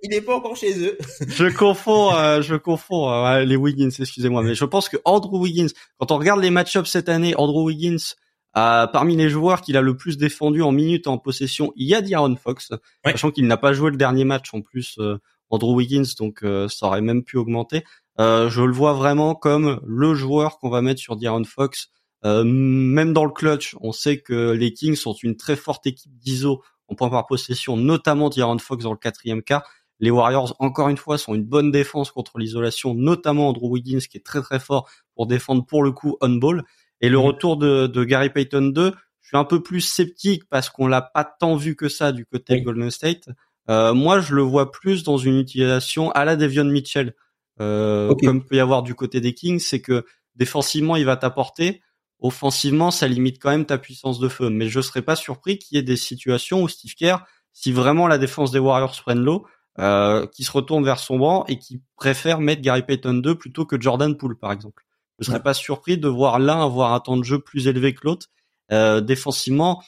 Il 0.03 0.11
n'est 0.11 0.23
pas 0.23 0.37
encore 0.37 0.57
chez 0.57 0.79
eux. 0.79 0.97
je 1.29 1.55
confonds, 1.55 2.11
je 2.41 2.55
confonds 2.57 3.37
les 3.45 3.57
Wiggins, 3.57 3.91
excusez-moi, 3.91 4.43
mais 4.43 4.55
je 4.55 4.65
pense 4.65 4.89
que 4.89 4.97
Andrew 5.05 5.41
Wiggins, 5.41 5.69
quand 5.99 6.11
on 6.11 6.17
regarde 6.17 6.41
les 6.41 6.49
match-ups 6.49 6.89
cette 6.89 7.11
année, 7.11 7.35
Andrew 7.37 7.65
Wiggins 7.65 8.15
euh, 8.57 8.87
parmi 8.87 9.17
les 9.17 9.31
joueurs 9.31 9.62
qu'il 9.62 9.77
a 9.77 9.81
le 9.81 9.97
plus 9.97 10.19
défendu 10.19 10.62
en 10.62 10.73
minutes 10.73 11.07
en 11.07 11.19
possession, 11.19 11.73
il 11.77 11.88
y 11.88 11.95
a 11.95 12.03
D'Aaron 12.03 12.37
Fox, 12.37 12.71
sachant 13.05 13.31
qu'il 13.31 13.47
n'a 13.47 13.57
pas 13.57 13.73
joué 13.73 13.91
le 13.91 13.97
dernier 13.97 14.25
match 14.25 14.53
en 14.53 14.61
plus 14.61 14.97
euh, 14.99 15.19
Andrew 15.51 15.75
Wiggins, 15.75 16.05
donc 16.19 16.43
euh, 16.43 16.69
ça 16.69 16.87
aurait 16.87 17.01
même 17.01 17.25
pu 17.25 17.37
augmenter. 17.37 17.85
je 18.19 18.62
le 18.62 18.73
vois 18.73 18.93
vraiment 18.93 19.35
comme 19.35 19.81
le 19.87 20.15
joueur 20.15 20.59
qu'on 20.59 20.71
va 20.71 20.83
mettre 20.83 21.01
sur 21.01 21.17
D'Aaron 21.17 21.45
Fox. 21.45 21.88
même 22.25 23.12
dans 23.12 23.25
le 23.25 23.33
clutch, 23.33 23.75
on 23.81 23.93
sait 23.93 24.21
que 24.21 24.51
les 24.53 24.73
Kings 24.73 24.97
sont 24.97 25.15
une 25.15 25.37
très 25.37 25.57
forte 25.57 25.87
équipe 25.87 26.12
d'ISO 26.19 26.62
en 26.88 26.95
point 26.95 27.09
par 27.09 27.27
possession, 27.27 27.77
notamment 27.77 28.29
D'Aaron 28.29 28.59
Fox 28.59 28.85
dans 28.85 28.93
le 28.93 28.99
quatrième 28.99 29.43
quart. 29.43 29.65
Les 29.99 30.11
Warriors, 30.11 30.57
encore 30.59 30.88
une 30.88 30.97
fois, 30.97 31.17
sont 31.17 31.35
une 31.35 31.45
bonne 31.45 31.71
défense 31.71 32.11
contre 32.11 32.38
l'isolation, 32.38 32.93
notamment 32.93 33.49
Andrew 33.49 33.69
Wiggins 33.69 34.01
qui 34.01 34.17
est 34.17 34.27
très 34.27 34.43
très 34.43 34.59
fort 34.59 34.91
pour 35.15 35.27
défendre 35.27 35.65
pour 35.65 35.85
le 35.85 35.93
coup 35.93 36.17
on 36.21 36.31
ball. 36.31 36.65
Et 37.03 37.09
le 37.09 37.19
mm. 37.19 37.23
retour 37.23 37.57
de, 37.57 37.87
de, 37.87 38.05
Gary 38.05 38.31
Payton 38.31 38.73
2, 38.73 38.93
je 39.21 39.29
suis 39.29 39.37
un 39.37 39.45
peu 39.45 39.62
plus 39.62 39.81
sceptique 39.81 40.45
parce 40.49 40.71
qu'on 40.71 40.87
l'a 40.87 41.03
pas 41.03 41.25
tant 41.25 41.57
vu 41.57 41.77
que 41.77 41.88
ça 41.88 42.12
du 42.12 42.25
côté 42.25 42.59
de 42.59 42.65
Golden 42.65 42.91
State. 42.91 43.29
Euh, 43.69 43.93
moi, 43.93 44.21
je 44.21 44.35
le 44.35 44.43
vois 44.43 44.71
plus 44.71 45.03
dans 45.03 45.19
une 45.19 45.38
utilisation 45.38 46.11
à 46.12 46.25
la 46.25 46.37
Devion 46.37 46.65
Mitchell, 46.65 47.15
euh, 47.61 48.15
comme 48.23 48.45
peut 48.45 48.57
y 48.57 48.61
avoir 48.61 48.83
du 48.83 48.95
côté 48.95 49.21
des 49.21 49.35
Kings, 49.35 49.61
c'est 49.61 49.81
que 49.81 50.05
défensivement, 50.35 50.97
il 50.97 51.05
va 51.05 51.17
t'apporter. 51.17 51.83
Offensivement, 52.19 52.91
ça 52.91 53.09
limite 53.09 53.41
quand 53.41 53.51
même 53.51 53.67
ta 53.67 53.79
puissance 53.79 54.19
de 54.19 54.29
feu. 54.29 54.49
Mais 54.49 54.69
je 54.69 54.81
serais 54.81 55.03
pas 55.03 55.17
surpris 55.17 55.59
qu'il 55.59 55.77
y 55.77 55.79
ait 55.79 55.85
des 55.85 55.97
situations 55.97 56.62
où 56.62 56.69
Steve 56.69 56.95
Kerr, 56.95 57.25
si 57.53 57.73
vraiment 57.73 58.07
la 58.07 58.19
défense 58.19 58.53
des 58.53 58.59
Warriors 58.59 58.97
prenne 59.03 59.21
l'eau, 59.21 59.47
euh, 59.79 60.27
qui 60.27 60.45
se 60.45 60.53
retourne 60.53 60.85
vers 60.85 60.99
son 60.99 61.19
banc 61.19 61.45
et 61.49 61.59
qui 61.59 61.83
préfère 61.97 62.41
mettre 62.41 62.62
Gary 62.62 62.83
Payton 62.83 63.15
2 63.15 63.37
plutôt 63.37 63.65
que 63.65 63.81
Jordan 63.81 64.17
Poole, 64.17 64.38
par 64.38 64.53
exemple. 64.53 64.85
Je 65.18 65.27
serais 65.27 65.42
pas 65.42 65.55
surpris 65.55 65.98
de 65.98 66.09
voir 66.09 66.38
l'un 66.38 66.62
avoir 66.62 66.92
un 66.92 67.01
temps 67.01 67.16
de 67.16 67.22
jeu 67.22 67.38
plus 67.38 67.68
élevé 67.68 67.94
que 67.94 68.01
l'autre. 68.05 68.27
Euh, 68.72 69.01
défensivement, 69.01 69.83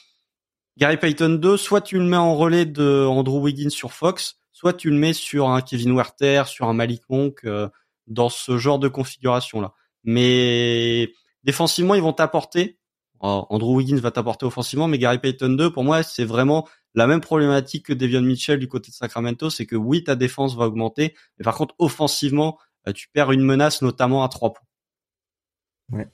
Gary 0.77 0.97
Payton 0.97 1.37
2, 1.41 1.57
soit 1.57 1.81
tu 1.81 1.97
le 1.97 2.03
mets 2.03 2.17
en 2.17 2.35
relais 2.35 2.65
de 2.65 3.05
Andrew 3.05 3.41
Wiggins 3.41 3.69
sur 3.69 3.91
Fox, 3.91 4.35
soit 4.51 4.73
tu 4.73 4.89
le 4.89 4.97
mets 4.97 5.13
sur 5.13 5.49
un 5.49 5.61
Kevin 5.61 5.95
Werther, 5.95 6.43
sur 6.47 6.67
un 6.67 6.73
Malik 6.73 7.01
Monk, 7.09 7.41
euh, 7.45 7.67
dans 8.07 8.29
ce 8.29 8.57
genre 8.57 8.79
de 8.79 8.87
configuration 8.87 9.61
là. 9.61 9.73
Mais 10.03 11.11
défensivement, 11.43 11.95
ils 11.95 12.01
vont 12.01 12.13
t'apporter. 12.13 12.77
Andrew 13.21 13.77
Wiggins 13.77 13.97
va 13.97 14.11
t'apporter 14.11 14.45
offensivement, 14.45 14.87
mais 14.87 14.99
Gary 14.99 15.17
Payton 15.17 15.49
2, 15.49 15.71
pour 15.71 15.83
moi, 15.83 16.03
c'est 16.03 16.25
vraiment 16.25 16.67
la 16.93 17.07
même 17.07 17.21
problématique 17.21 17.87
que 17.87 17.93
Devion 17.93 18.21
Mitchell 18.21 18.59
du 18.59 18.67
côté 18.67 18.91
de 18.91 18.95
Sacramento, 18.95 19.49
c'est 19.49 19.65
que 19.65 19.75
oui, 19.75 20.03
ta 20.03 20.15
défense 20.15 20.55
va 20.55 20.65
augmenter, 20.65 21.15
mais 21.37 21.43
par 21.43 21.55
contre, 21.55 21.75
offensivement, 21.79 22.57
euh, 22.87 22.93
tu 22.93 23.09
perds 23.09 23.31
une 23.31 23.41
menace, 23.41 23.81
notamment 23.81 24.23
à 24.23 24.29
trois 24.29 24.53
points. 24.53 24.64
Ouais, 25.91 26.07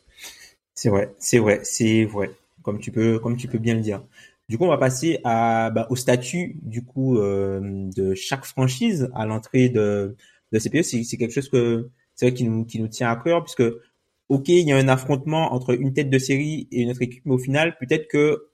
c'est 0.76 0.90
vrai, 0.90 1.14
c'est 1.20 1.40
vrai, 1.40 1.62
c'est 1.64 2.06
vrai, 2.06 2.32
comme 2.64 2.80
tu 2.80 2.92
peux, 2.92 3.20
comme 3.20 3.38
tu 3.38 3.48
peux 3.48 3.60
bien 3.60 3.76
le 3.76 3.82
dire. 3.82 4.04
Du 4.50 4.58
coup, 4.58 4.66
on 4.66 4.70
va 4.70 4.78
passer 4.78 5.20
à, 5.24 5.72
bah, 5.72 5.88
au 5.90 5.96
statut 5.96 6.58
du 6.62 6.84
coup 6.84 7.18
euh, 7.20 7.90
de 7.96 8.16
chaque 8.16 8.46
franchise 8.46 9.10
à 9.16 9.26
l'entrée 9.26 9.70
de, 9.70 10.16
de 10.52 10.60
CPE. 10.60 10.84
C'est, 10.84 11.18
quelque 11.18 11.34
chose 11.34 11.50
que 11.50 11.90
c'est 12.16 12.28
vrai 12.28 12.34
qui 12.36 12.46
nous, 12.46 12.66
qui 12.66 12.80
nous 12.80 12.90
tient 12.90 13.10
à 13.12 13.16
cœur 13.16 13.44
puisque 13.44 13.64
ok, 14.30 14.50
il 14.50 14.68
y 14.68 14.74
a 14.74 14.78
un 14.78 14.88
affrontement 14.90 15.54
entre 15.54 15.80
une 15.80 15.94
tête 15.94 16.10
de 16.10 16.20
série 16.20 16.68
et 16.72 16.82
une 16.82 16.92
autre 16.92 17.02
équipe, 17.02 17.24
mais 17.26 17.34
au 17.34 17.38
final, 17.38 17.78
peut-être 17.80 18.08
que 18.08 18.48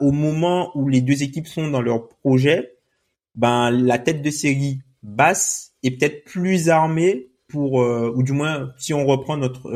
au 0.00 0.12
moment 0.12 0.70
où 0.76 0.88
les 0.88 1.00
deux 1.00 1.22
équipes 1.22 1.48
sont 1.48 1.68
dans 1.68 1.82
leur 1.82 2.08
projet, 2.08 2.76
ben 3.34 3.70
la 3.70 3.98
tête 3.98 4.22
de 4.22 4.30
série 4.30 4.80
basse 5.02 5.74
est 5.82 5.92
peut-être 5.92 6.24
plus 6.24 6.68
armée 6.68 7.31
pour, 7.52 7.74
ou 7.74 8.22
du 8.22 8.32
moins 8.32 8.72
si 8.78 8.94
on 8.94 9.06
reprend 9.06 9.36
notre 9.36 9.70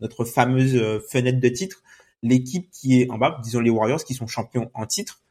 notre 0.00 0.24
fameuse 0.26 1.00
fenêtre 1.10 1.40
de 1.40 1.48
titre, 1.48 1.82
l'équipe 2.22 2.70
qui 2.70 3.00
est 3.00 3.10
en 3.10 3.18
bas, 3.18 3.40
disons 3.42 3.60
les 3.60 3.70
Warriors 3.70 4.04
qui 4.04 4.14
sont 4.14 4.26
champions 4.26 4.70
en 4.74 4.86
titre, 4.86 5.22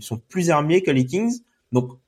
sont 0.00 0.18
plus 0.28 0.50
armés 0.50 0.82
que 0.82 0.90
les 0.90 1.04
Kings. 1.04 1.42
Donc 1.70 1.98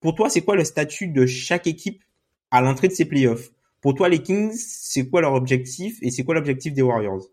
pour 0.00 0.14
toi, 0.14 0.28
c'est 0.28 0.42
quoi 0.42 0.54
le 0.54 0.64
statut 0.64 1.08
de 1.08 1.26
chaque 1.26 1.66
équipe 1.66 2.04
à 2.50 2.60
l'entrée 2.60 2.88
de 2.88 2.92
ces 2.92 3.06
playoffs? 3.06 3.50
Pour 3.80 3.94
toi, 3.94 4.08
les 4.08 4.22
Kings, 4.22 4.52
c'est 4.54 5.08
quoi 5.08 5.20
leur 5.20 5.32
objectif 5.32 5.98
et 6.02 6.10
c'est 6.10 6.24
quoi 6.24 6.34
l'objectif 6.34 6.72
des 6.74 6.82
Warriors? 6.82 7.26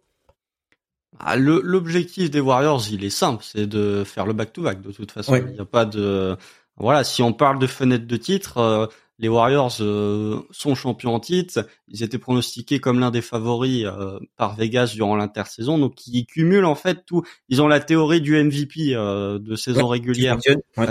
Ah, 1.19 1.36
L'objectif 1.36 2.32
des 2.32 2.39
Warriors, 2.39 2.82
il 2.89 3.04
est 3.04 3.10
simple, 3.10 3.43
c'est 3.43 3.67
de 3.67 4.04
faire 4.06 4.25
le 4.25 4.34
back-to-back. 4.34 4.82
de 4.82 4.91
toute 4.91 5.12
façon, 5.12 5.36
il 5.36 5.54
n'y 5.54 5.60
a 5.60 5.65
pas 5.65 5.86
de 5.86 6.38
voilà. 6.77 7.04
Si 7.04 7.21
on 7.21 7.34
parle 7.34 7.60
de 7.60 7.67
fenêtre 7.67 8.08
de 8.08 8.17
titre, 8.17 8.58
euh, 8.58 8.88
les 9.21 9.29
Warriors 9.29 9.77
euh, 9.81 10.41
sont 10.49 10.73
champions 10.73 11.13
en 11.13 11.19
titre. 11.19 11.67
Ils 11.88 12.01
étaient 12.01 12.17
pronostiqués 12.17 12.79
comme 12.79 12.99
l'un 12.99 13.12
des 13.12 13.21
favoris 13.21 13.86
euh, 13.86 14.19
par 14.36 14.55
Vegas 14.55 14.93
durant 14.95 15.15
l'intersaison. 15.15 15.77
Donc 15.77 16.07
ils 16.07 16.25
cumulent 16.25 16.65
en 16.65 16.73
fait 16.73 17.05
tout. 17.05 17.21
Ils 17.47 17.62
ont 17.62 17.67
la 17.67 17.79
théorie 17.79 18.19
du 18.19 18.43
MVP 18.43 18.95
euh, 18.95 19.38
de 19.38 19.55
saison 19.55 19.88
régulière 19.88 20.39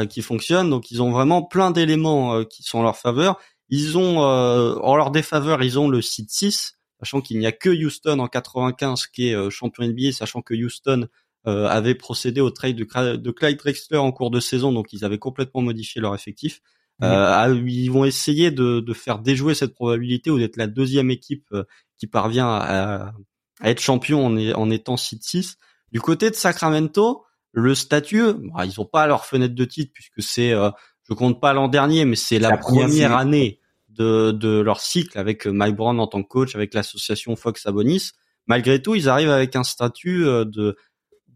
qui 0.08 0.22
fonctionne, 0.22 0.70
Donc 0.70 0.92
ils 0.92 1.02
ont 1.02 1.10
vraiment 1.10 1.42
plein 1.42 1.72
d'éléments 1.72 2.44
qui 2.44 2.62
sont 2.62 2.78
en 2.78 2.82
leur 2.84 2.96
faveur. 2.96 3.36
Ils 3.68 3.98
ont 3.98 4.18
en 4.18 4.96
leur 4.96 5.10
défaveur, 5.10 5.62
ils 5.62 5.78
ont 5.78 5.88
le 5.88 6.00
site 6.00 6.30
6, 6.30 6.78
sachant 7.00 7.20
qu'il 7.20 7.38
n'y 7.38 7.46
a 7.46 7.52
que 7.52 7.68
Houston 7.70 8.18
en 8.18 8.26
95 8.26 9.06
qui 9.08 9.28
est 9.28 9.50
champion 9.50 9.84
NBA, 9.84 10.12
sachant 10.12 10.42
que 10.42 10.54
Houston 10.54 11.06
avait 11.44 11.94
procédé 11.94 12.40
au 12.40 12.50
trade 12.50 12.76
de, 12.76 13.16
de 13.16 13.30
Clyde 13.30 13.58
Drexler 13.58 13.98
en 13.98 14.10
cours 14.10 14.30
de 14.30 14.40
saison, 14.40 14.72
donc 14.72 14.92
ils 14.92 15.04
avaient 15.04 15.18
complètement 15.18 15.62
modifié 15.62 16.00
leur 16.00 16.14
effectif. 16.14 16.60
Euh, 17.02 17.62
ils 17.66 17.90
vont 17.90 18.04
essayer 18.04 18.50
de, 18.50 18.80
de, 18.80 18.92
faire 18.92 19.20
déjouer 19.20 19.54
cette 19.54 19.74
probabilité 19.74 20.30
ou 20.30 20.38
d'être 20.38 20.56
la 20.56 20.66
deuxième 20.66 21.10
équipe 21.10 21.46
euh, 21.52 21.64
qui 21.96 22.06
parvient 22.06 22.48
à, 22.48 23.12
à 23.60 23.70
être 23.70 23.80
champion 23.80 24.26
en, 24.26 24.36
en 24.36 24.70
étant 24.70 24.96
site 24.96 25.22
6. 25.24 25.56
Du 25.92 26.00
côté 26.00 26.30
de 26.30 26.34
Sacramento, 26.34 27.24
le 27.52 27.74
statut, 27.74 28.34
bah, 28.54 28.66
ils 28.66 28.80
ont 28.80 28.84
pas 28.84 29.06
leur 29.06 29.24
fenêtre 29.24 29.54
de 29.54 29.64
titre 29.64 29.92
puisque 29.94 30.22
c'est, 30.22 30.52
euh, 30.52 30.70
je 31.08 31.14
compte 31.14 31.40
pas 31.40 31.52
l'an 31.52 31.68
dernier, 31.68 32.04
mais 32.04 32.16
c'est 32.16 32.38
la, 32.38 32.56
première 32.58 33.16
année 33.16 33.60
de, 33.88 34.30
de 34.32 34.60
leur 34.60 34.80
cycle 34.80 35.18
avec 35.18 35.46
Mike 35.46 35.76
Brown 35.76 35.98
en 35.98 36.06
tant 36.06 36.22
que 36.22 36.28
coach, 36.28 36.54
avec 36.54 36.74
l'association 36.74 37.34
Fox 37.34 37.66
Abonis. 37.66 38.10
Malgré 38.46 38.82
tout, 38.82 38.94
ils 38.94 39.08
arrivent 39.08 39.30
avec 39.30 39.56
un 39.56 39.64
statut 39.64 40.24
de 40.24 40.76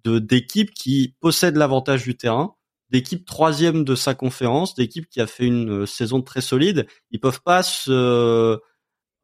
d'équipe 0.05 0.71
qui 0.73 1.17
possède 1.21 1.57
l'avantage 1.57 2.05
du 2.05 2.15
terrain, 2.17 2.55
d'équipe 2.95 3.27
troisième 3.27 3.83
de 3.83 3.97
sa 3.97 4.15
conférence, 4.15 4.77
d'équipe 4.77 5.09
qui 5.09 5.21
a 5.21 5.27
fait 5.27 5.47
une 5.47 5.83
euh, 5.83 5.87
saison 5.87 6.23
très 6.23 6.41
solide. 6.41 6.87
Ils 7.11 7.19
peuvent 7.19 7.43
pas 7.43 7.65
se 7.65 7.91
euh, 7.91 8.59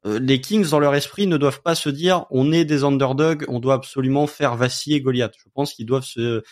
les 0.05 0.41
Kings 0.41 0.69
dans 0.71 0.81
leur 0.81 0.93
esprit 0.97 1.29
ne 1.29 1.37
doivent 1.37 1.63
pas 1.63 1.77
se 1.77 1.89
dire 1.89 2.27
on 2.31 2.51
est 2.51 2.65
des 2.65 2.83
underdogs, 2.83 3.45
on 3.47 3.61
doit 3.61 3.75
absolument 3.75 4.27
faire 4.27 4.57
vaciller 4.57 5.01
Goliath. 5.01 5.35
Je 5.39 5.49
pense 5.55 5.73
qu'ils 5.73 5.87
doivent 5.87 6.05
se 6.05 6.43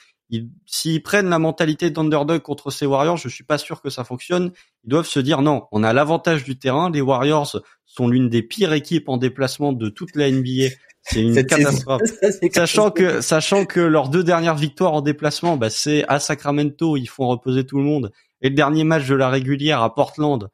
s'ils 0.66 1.02
prennent 1.02 1.30
la 1.30 1.40
mentalité 1.40 1.90
d'underdog 1.90 2.42
contre 2.42 2.70
ces 2.70 2.86
Warriors, 2.86 3.16
je 3.16 3.28
suis 3.28 3.44
pas 3.44 3.58
sûr 3.58 3.82
que 3.82 3.90
ça 3.90 4.04
fonctionne. 4.04 4.52
Ils 4.84 4.90
doivent 4.90 5.08
se 5.08 5.18
dire 5.18 5.42
non, 5.42 5.64
on 5.72 5.82
a 5.82 5.92
l'avantage 5.92 6.44
du 6.44 6.56
terrain. 6.56 6.88
Les 6.88 7.00
Warriors 7.00 7.60
sont 7.84 8.06
l'une 8.06 8.28
des 8.28 8.42
pires 8.42 8.74
équipes 8.74 9.08
en 9.08 9.16
déplacement 9.16 9.72
de 9.72 9.88
toute 9.88 10.14
la 10.14 10.30
NBA 10.30 10.68
c'est 11.08 11.22
une 11.22 11.46
catastrophe. 11.46 12.02
sachant 12.52 12.90
que, 12.90 13.20
sachant 13.20 13.64
que 13.64 13.80
leurs 13.80 14.08
deux 14.08 14.24
dernières 14.24 14.56
victoires 14.56 14.92
en 14.92 15.00
déplacement, 15.00 15.56
bah, 15.56 15.70
c'est 15.70 16.04
à 16.08 16.18
Sacramento, 16.20 16.96
ils 16.96 17.08
font 17.08 17.28
reposer 17.28 17.64
tout 17.64 17.78
le 17.78 17.84
monde. 17.84 18.12
Et 18.40 18.50
le 18.50 18.54
dernier 18.54 18.84
match 18.84 19.06
de 19.06 19.14
la 19.14 19.28
régulière 19.30 19.82
à 19.82 19.94
Portland, 19.94 20.48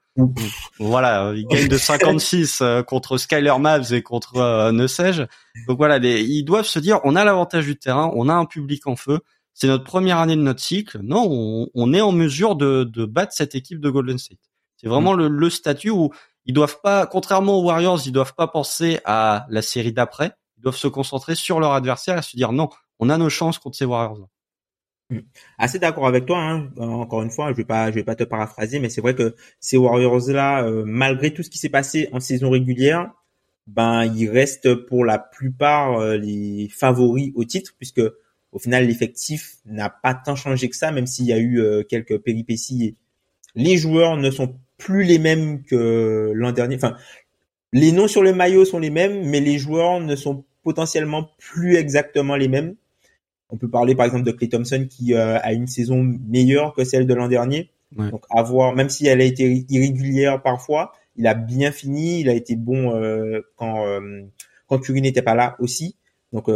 voilà, 0.78 1.32
ils 1.34 1.46
gagnent 1.46 1.68
de 1.68 1.76
56 1.78 2.60
euh, 2.60 2.82
contre 2.82 3.18
Skyler 3.18 3.54
Mavs 3.58 3.92
et 3.92 4.02
contre 4.02 4.36
euh, 4.36 4.72
ne 4.72 4.86
sais-je. 4.86 5.22
Donc 5.66 5.76
voilà, 5.76 5.98
les, 5.98 6.22
ils 6.22 6.44
doivent 6.44 6.66
se 6.66 6.78
dire, 6.78 7.00
on 7.04 7.16
a 7.16 7.24
l'avantage 7.24 7.66
du 7.66 7.76
terrain, 7.76 8.10
on 8.14 8.28
a 8.28 8.34
un 8.34 8.46
public 8.46 8.86
en 8.86 8.96
feu. 8.96 9.20
C'est 9.52 9.66
notre 9.66 9.84
première 9.84 10.18
année 10.18 10.36
de 10.36 10.40
notre 10.40 10.60
cycle. 10.60 10.98
Non, 11.02 11.26
on, 11.30 11.68
on 11.74 11.92
est 11.92 12.00
en 12.00 12.12
mesure 12.12 12.56
de, 12.56 12.84
de, 12.84 13.04
battre 13.04 13.32
cette 13.34 13.54
équipe 13.54 13.80
de 13.80 13.90
Golden 13.90 14.18
State. 14.18 14.38
C'est 14.76 14.88
vraiment 14.88 15.14
mm. 15.14 15.18
le, 15.18 15.28
le 15.28 15.50
statut 15.50 15.90
où 15.90 16.10
ils 16.46 16.54
doivent 16.54 16.80
pas, 16.82 17.06
contrairement 17.06 17.58
aux 17.58 17.64
Warriors, 17.64 18.00
ils 18.06 18.12
doivent 18.12 18.34
pas 18.34 18.48
penser 18.48 19.00
à 19.04 19.46
la 19.50 19.62
série 19.62 19.92
d'après 19.92 20.32
doivent 20.64 20.76
se 20.76 20.88
concentrer 20.88 21.36
sur 21.36 21.60
leur 21.60 21.72
adversaire 21.72 22.18
et 22.18 22.22
se 22.22 22.36
dire 22.36 22.50
non, 22.50 22.68
on 22.98 23.10
a 23.10 23.18
nos 23.18 23.28
chances 23.28 23.58
contre 23.58 23.76
ces 23.76 23.84
Warriors. 23.84 24.28
Hmm. 25.10 25.20
Assez 25.58 25.78
d'accord 25.78 26.06
avec 26.06 26.26
toi. 26.26 26.38
Hein. 26.38 26.70
Encore 26.78 27.22
une 27.22 27.30
fois, 27.30 27.52
je 27.52 27.56
vais 27.56 27.64
pas, 27.64 27.90
je 27.90 27.94
vais 27.94 28.04
pas 28.04 28.14
te 28.16 28.24
paraphraser, 28.24 28.80
mais 28.80 28.88
c'est 28.88 29.02
vrai 29.02 29.14
que 29.14 29.34
ces 29.60 29.76
Warriors 29.76 30.28
là, 30.30 30.64
euh, 30.64 30.82
malgré 30.86 31.32
tout 31.32 31.42
ce 31.42 31.50
qui 31.50 31.58
s'est 31.58 31.68
passé 31.68 32.08
en 32.12 32.20
saison 32.20 32.50
régulière, 32.50 33.10
ben 33.66 34.04
ils 34.04 34.28
restent 34.28 34.74
pour 34.74 35.04
la 35.04 35.18
plupart 35.18 35.98
euh, 35.98 36.16
les 36.16 36.68
favoris 36.70 37.32
au 37.34 37.44
titre, 37.44 37.74
puisque 37.78 38.02
au 38.52 38.58
final 38.58 38.86
l'effectif 38.86 39.56
n'a 39.66 39.90
pas 39.90 40.14
tant 40.14 40.36
changé 40.36 40.68
que 40.70 40.76
ça, 40.76 40.90
même 40.90 41.06
s'il 41.06 41.26
y 41.26 41.32
a 41.32 41.38
eu 41.38 41.60
euh, 41.60 41.82
quelques 41.82 42.18
péripéties. 42.18 42.96
Les 43.54 43.76
joueurs 43.76 44.16
ne 44.16 44.30
sont 44.30 44.58
plus 44.78 45.04
les 45.04 45.18
mêmes 45.18 45.62
que 45.62 46.32
l'an 46.34 46.52
dernier. 46.52 46.76
Enfin, 46.76 46.96
les 47.72 47.92
noms 47.92 48.08
sur 48.08 48.22
le 48.22 48.32
maillot 48.32 48.64
sont 48.64 48.78
les 48.78 48.90
mêmes, 48.90 49.28
mais 49.28 49.40
les 49.40 49.58
joueurs 49.58 50.00
ne 50.00 50.16
sont 50.16 50.44
potentiellement 50.64 51.30
plus 51.38 51.76
exactement 51.76 52.34
les 52.34 52.48
mêmes. 52.48 52.74
On 53.50 53.56
peut 53.56 53.70
parler 53.70 53.94
par 53.94 54.06
exemple 54.06 54.24
de 54.24 54.32
Clay 54.32 54.48
Thompson 54.48 54.86
qui 54.90 55.14
euh, 55.14 55.38
a 55.38 55.52
une 55.52 55.68
saison 55.68 56.02
meilleure 56.02 56.74
que 56.74 56.82
celle 56.82 57.06
de 57.06 57.14
l'an 57.14 57.28
dernier. 57.28 57.70
Donc 57.96 58.24
avoir, 58.30 58.74
même 58.74 58.88
si 58.88 59.06
elle 59.06 59.20
a 59.20 59.24
été 59.24 59.64
irrégulière 59.68 60.42
parfois, 60.42 60.92
il 61.16 61.26
a 61.26 61.34
bien 61.34 61.70
fini, 61.70 62.20
il 62.20 62.28
a 62.28 62.34
été 62.34 62.56
bon 62.56 62.94
euh, 62.94 63.40
quand 63.56 63.86
euh, 63.86 64.22
quand 64.66 64.78
Curry 64.78 65.00
n'était 65.00 65.22
pas 65.22 65.34
là 65.34 65.56
aussi. 65.60 65.96
Donc 66.32 66.50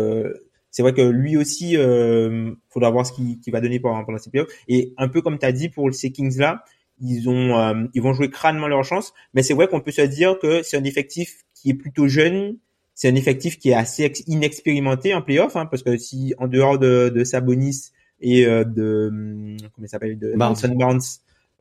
c'est 0.70 0.82
vrai 0.82 0.92
que 0.92 1.02
lui 1.02 1.36
aussi, 1.36 1.76
euh, 1.76 2.52
faudra 2.68 2.90
voir 2.90 3.06
ce 3.06 3.12
qu'il 3.12 3.52
va 3.52 3.60
donner 3.60 3.80
pendant, 3.80 4.04
pendant 4.04 4.18
ces 4.18 4.30
playoffs. 4.30 4.52
Et 4.66 4.94
un 4.96 5.08
peu 5.08 5.22
comme 5.22 5.38
tu 5.38 5.46
as 5.46 5.52
dit 5.52 5.68
pour 5.68 5.92
ces 5.94 6.10
Kings 6.10 6.36
là, 6.38 6.64
ils 7.00 7.28
ont 7.28 7.88
ils 7.94 8.02
vont 8.02 8.12
jouer 8.12 8.30
crânement 8.30 8.66
leur 8.66 8.84
chance. 8.84 9.12
Mais 9.34 9.42
c'est 9.42 9.54
vrai 9.54 9.68
qu'on 9.68 9.80
peut 9.80 9.92
se 9.92 10.02
dire 10.02 10.38
que 10.40 10.62
c'est 10.62 10.76
un 10.76 10.84
effectif 10.84 11.44
qui 11.54 11.70
est 11.70 11.74
plutôt 11.74 12.08
jeune, 12.08 12.58
c'est 12.98 13.08
un 13.08 13.14
effectif 13.14 13.60
qui 13.60 13.70
est 13.70 13.74
assez 13.74 14.12
inexpérimenté 14.26 15.14
en 15.14 15.22
playoff, 15.22 15.54
hein, 15.54 15.66
parce 15.66 15.84
que 15.84 15.96
si 15.96 16.34
en 16.36 16.48
dehors 16.48 16.80
de, 16.80 17.12
de 17.14 17.22
Sabonis 17.22 17.92
et 18.20 18.44
euh, 18.44 18.64
de 18.64 19.08
hum, 19.12 19.56
comment 19.72 19.84
il 19.86 19.88
s'appelle 19.88 20.18
de 20.18 20.34
Barnes, 20.34 20.56
Barnes 20.74 21.00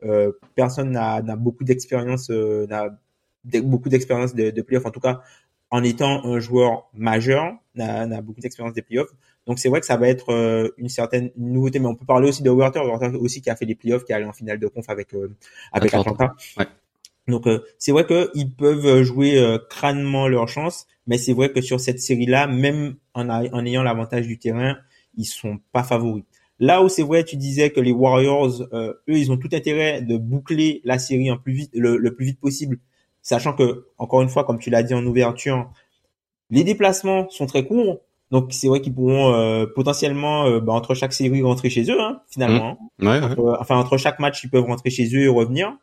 euh, 0.02 0.32
personne 0.56 0.90
n'a 0.90 1.20
beaucoup 1.36 1.62
d'expérience, 1.62 2.28
euh, 2.32 2.66
n'a 2.66 2.88
beaucoup 3.62 3.88
d'expérience 3.88 4.34
de, 4.34 4.50
de 4.50 4.62
playoff, 4.62 4.84
en 4.86 4.90
tout 4.90 4.98
cas 4.98 5.22
en 5.70 5.84
étant 5.84 6.24
un 6.24 6.40
joueur 6.40 6.90
majeur, 6.92 7.52
n'a 7.76 8.20
beaucoup 8.20 8.40
d'expérience 8.40 8.74
des 8.74 8.82
playoffs. 8.82 9.12
Donc 9.46 9.60
c'est 9.60 9.68
vrai 9.68 9.78
que 9.78 9.86
ça 9.86 9.96
va 9.96 10.08
être 10.08 10.32
euh, 10.32 10.70
une 10.76 10.88
certaine 10.88 11.30
nouveauté, 11.36 11.78
mais 11.78 11.86
on 11.86 11.94
peut 11.94 12.06
parler 12.06 12.28
aussi 12.28 12.42
de 12.42 12.50
Werther, 12.50 12.80
Werther 12.84 13.16
aussi 13.16 13.42
qui 13.42 13.50
a 13.50 13.54
fait 13.54 13.64
les 13.64 13.76
playoffs, 13.76 14.02
qui 14.04 14.10
est 14.10 14.16
allé 14.16 14.24
en 14.24 14.32
finale 14.32 14.58
de 14.58 14.66
conf 14.66 14.88
avec 14.88 15.14
avec 15.70 15.94
Atlanta. 15.94 16.34
Ouais. 16.56 16.66
Donc 17.28 17.46
euh, 17.46 17.60
c'est 17.78 17.92
vrai 17.92 18.06
qu'ils 18.06 18.54
peuvent 18.54 19.02
jouer 19.02 19.38
euh, 19.38 19.58
crânement 19.70 20.28
leur 20.28 20.48
chance, 20.48 20.86
mais 21.06 21.18
c'est 21.18 21.34
vrai 21.34 21.52
que 21.52 21.60
sur 21.60 21.78
cette 21.78 22.00
série-là, 22.00 22.46
même 22.46 22.96
en, 23.14 23.28
en 23.28 23.66
ayant 23.66 23.82
l'avantage 23.82 24.26
du 24.26 24.38
terrain, 24.38 24.78
ils 25.16 25.26
sont 25.26 25.58
pas 25.72 25.82
favoris. 25.82 26.24
Là 26.58 26.82
où 26.82 26.88
c'est 26.88 27.02
vrai, 27.02 27.22
tu 27.22 27.36
disais 27.36 27.70
que 27.70 27.80
les 27.80 27.92
Warriors, 27.92 28.62
euh, 28.72 28.94
eux, 29.08 29.18
ils 29.18 29.30
ont 29.30 29.36
tout 29.36 29.50
intérêt 29.52 30.02
de 30.02 30.16
boucler 30.16 30.80
la 30.84 30.98
série 30.98 31.30
en 31.30 31.36
plus 31.36 31.52
vite, 31.52 31.70
le, 31.74 32.14
plus 32.14 32.26
vite 32.26 32.40
possible, 32.40 32.78
sachant 33.22 33.52
que, 33.52 33.86
encore 33.98 34.22
une 34.22 34.28
fois, 34.28 34.44
comme 34.44 34.58
tu 34.58 34.70
l'as 34.70 34.82
dit 34.82 34.94
en 34.94 35.04
ouverture, 35.06 35.70
les 36.50 36.64
déplacements 36.64 37.28
sont 37.28 37.46
très 37.46 37.64
courts, 37.64 38.00
donc 38.30 38.52
c'est 38.52 38.68
vrai 38.68 38.80
qu'ils 38.80 38.94
pourront 38.94 39.34
euh, 39.34 39.66
potentiellement, 39.66 40.58
bah, 40.60 40.72
entre 40.72 40.94
chaque 40.94 41.12
série, 41.12 41.42
rentrer 41.42 41.70
chez 41.70 41.84
eux, 41.90 42.00
hein, 42.00 42.22
finalement. 42.28 42.78
Mmh. 42.98 43.06
Ouais, 43.06 43.20
enfin, 43.60 43.76
entre 43.76 43.96
chaque 43.96 44.18
match, 44.18 44.42
ils 44.42 44.50
peuvent 44.50 44.64
rentrer 44.64 44.90
chez 44.90 45.14
eux 45.14 45.22
et 45.22 45.28
revenir. 45.28 45.76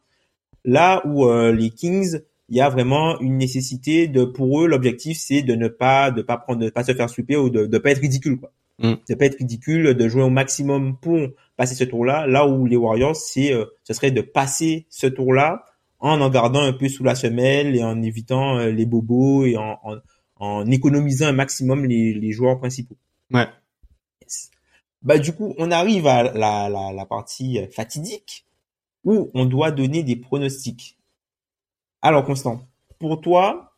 Là 0.65 1.01
où 1.05 1.25
euh, 1.25 1.51
les 1.51 1.69
Kings, 1.69 2.19
il 2.49 2.57
y 2.57 2.61
a 2.61 2.69
vraiment 2.69 3.19
une 3.19 3.37
nécessité 3.37 4.07
de, 4.07 4.25
pour 4.25 4.61
eux, 4.61 4.67
l'objectif 4.67 5.17
c'est 5.17 5.43
de 5.43 5.53
ne 5.55 5.67
pas, 5.67 6.11
de 6.11 6.21
pas 6.21 6.37
prendre, 6.37 6.63
de 6.63 6.69
pas 6.69 6.83
se 6.83 6.93
faire 6.93 7.09
sweeper 7.09 7.41
ou 7.41 7.49
de, 7.49 7.67
de 7.67 7.77
pas 7.77 7.91
être 7.91 8.01
ridicule, 8.01 8.39
quoi. 8.39 8.51
Mm. 8.79 8.95
De 9.07 9.15
pas 9.15 9.25
être 9.25 9.37
ridicule, 9.37 9.93
de 9.93 10.07
jouer 10.09 10.23
au 10.23 10.29
maximum 10.29 10.97
pour 10.97 11.29
passer 11.55 11.75
ce 11.75 11.83
tour-là. 11.83 12.27
Là 12.27 12.47
où 12.47 12.65
les 12.65 12.75
Warriors, 12.75 13.15
c'est, 13.15 13.53
euh, 13.53 13.65
ce 13.83 13.93
serait 13.93 14.11
de 14.11 14.21
passer 14.21 14.85
ce 14.89 15.07
tour-là 15.07 15.65
en 15.99 16.19
en 16.19 16.29
gardant 16.29 16.61
un 16.61 16.73
peu 16.73 16.89
sous 16.89 17.03
la 17.03 17.15
semelle 17.15 17.75
et 17.75 17.83
en 17.83 18.01
évitant 18.01 18.57
euh, 18.57 18.71
les 18.71 18.85
bobos 18.85 19.45
et 19.45 19.55
en, 19.55 19.79
en, 19.83 19.97
en, 20.37 20.69
économisant 20.69 21.27
un 21.27 21.31
maximum 21.31 21.85
les, 21.85 22.13
les 22.13 22.31
joueurs 22.31 22.57
principaux. 22.59 22.97
Ouais. 23.31 23.47
Bah 25.03 25.19
du 25.19 25.31
coup, 25.33 25.53
on 25.57 25.71
arrive 25.71 26.07
à 26.07 26.23
la, 26.23 26.67
la, 26.67 26.91
la 26.91 27.05
partie 27.05 27.59
fatidique 27.71 28.45
où 29.05 29.31
on 29.33 29.45
doit 29.45 29.71
donner 29.71 30.03
des 30.03 30.15
pronostics. 30.17 30.97
Alors 32.01 32.25
Constant, 32.25 32.67
pour 32.99 33.21
toi, 33.21 33.77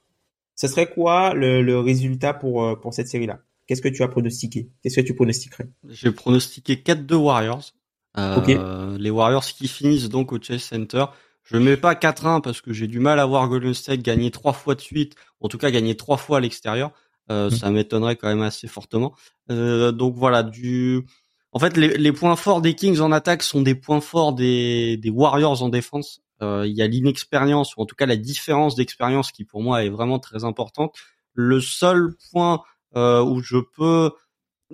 ce 0.55 0.67
serait 0.67 0.89
quoi 0.89 1.33
le, 1.33 1.79
résultat 1.79 2.33
pour, 2.33 2.63
euh, 2.63 2.75
pour 2.75 2.93
cette 2.93 3.07
série-là? 3.07 3.39
Qu'est-ce 3.67 3.81
que 3.81 3.89
tu 3.89 4.01
as 4.01 4.07
pronostiqué? 4.07 4.69
Qu'est-ce 4.81 4.95
que 4.95 5.05
tu 5.05 5.13
pronostiquerais? 5.13 5.67
J'ai 5.89 6.11
pronostiqué 6.11 6.75
4-2 6.75 7.15
Warriors. 7.15 7.73
Euh, 8.17 8.97
Les 8.97 9.09
Warriors 9.09 9.45
qui 9.45 9.67
finissent 9.67 10.09
donc 10.09 10.31
au 10.31 10.41
Chase 10.41 10.63
Center. 10.63 11.05
Je 11.43 11.57
mets 11.57 11.77
pas 11.77 11.93
4-1 11.93 12.41
parce 12.41 12.61
que 12.61 12.73
j'ai 12.73 12.87
du 12.87 12.99
mal 12.99 13.19
à 13.19 13.25
voir 13.25 13.47
Golden 13.47 13.73
State 13.73 14.01
gagner 14.01 14.31
trois 14.31 14.53
fois 14.53 14.75
de 14.75 14.81
suite, 14.81 15.15
en 15.39 15.47
tout 15.47 15.57
cas 15.57 15.71
gagner 15.71 15.95
trois 15.95 16.17
fois 16.17 16.37
à 16.37 16.39
l'extérieur. 16.41 16.91
Euh, 17.29 17.47
mm. 17.47 17.51
Ça 17.51 17.71
m'étonnerait 17.71 18.15
quand 18.15 18.27
même 18.27 18.41
assez 18.41 18.67
fortement. 18.67 19.13
Euh, 19.51 19.91
donc 19.91 20.15
voilà, 20.15 20.43
du. 20.43 21.05
En 21.51 21.59
fait, 21.59 21.77
les, 21.77 21.97
les, 21.97 22.11
points 22.11 22.35
forts 22.35 22.61
des 22.61 22.75
Kings 22.75 22.99
en 22.99 23.11
attaque 23.11 23.41
sont 23.41 23.61
des 23.61 23.75
points 23.75 24.01
forts 24.01 24.33
des, 24.33 24.97
des 24.97 25.09
Warriors 25.09 25.63
en 25.63 25.69
défense. 25.69 26.21
Euh, 26.41 26.65
il 26.67 26.75
y 26.75 26.81
a 26.81 26.87
l'inexpérience, 26.87 27.75
ou 27.75 27.81
en 27.81 27.85
tout 27.85 27.95
cas 27.95 28.05
la 28.05 28.17
différence 28.17 28.75
d'expérience 28.75 29.31
qui 29.31 29.43
pour 29.43 29.61
moi 29.61 29.83
est 29.83 29.89
vraiment 29.89 30.19
très 30.19 30.43
importante. 30.43 30.93
Le 31.33 31.59
seul 31.61 32.15
point 32.31 32.61
euh, 32.95 33.23
où 33.23 33.41
je 33.41 33.57
peux 33.75 34.11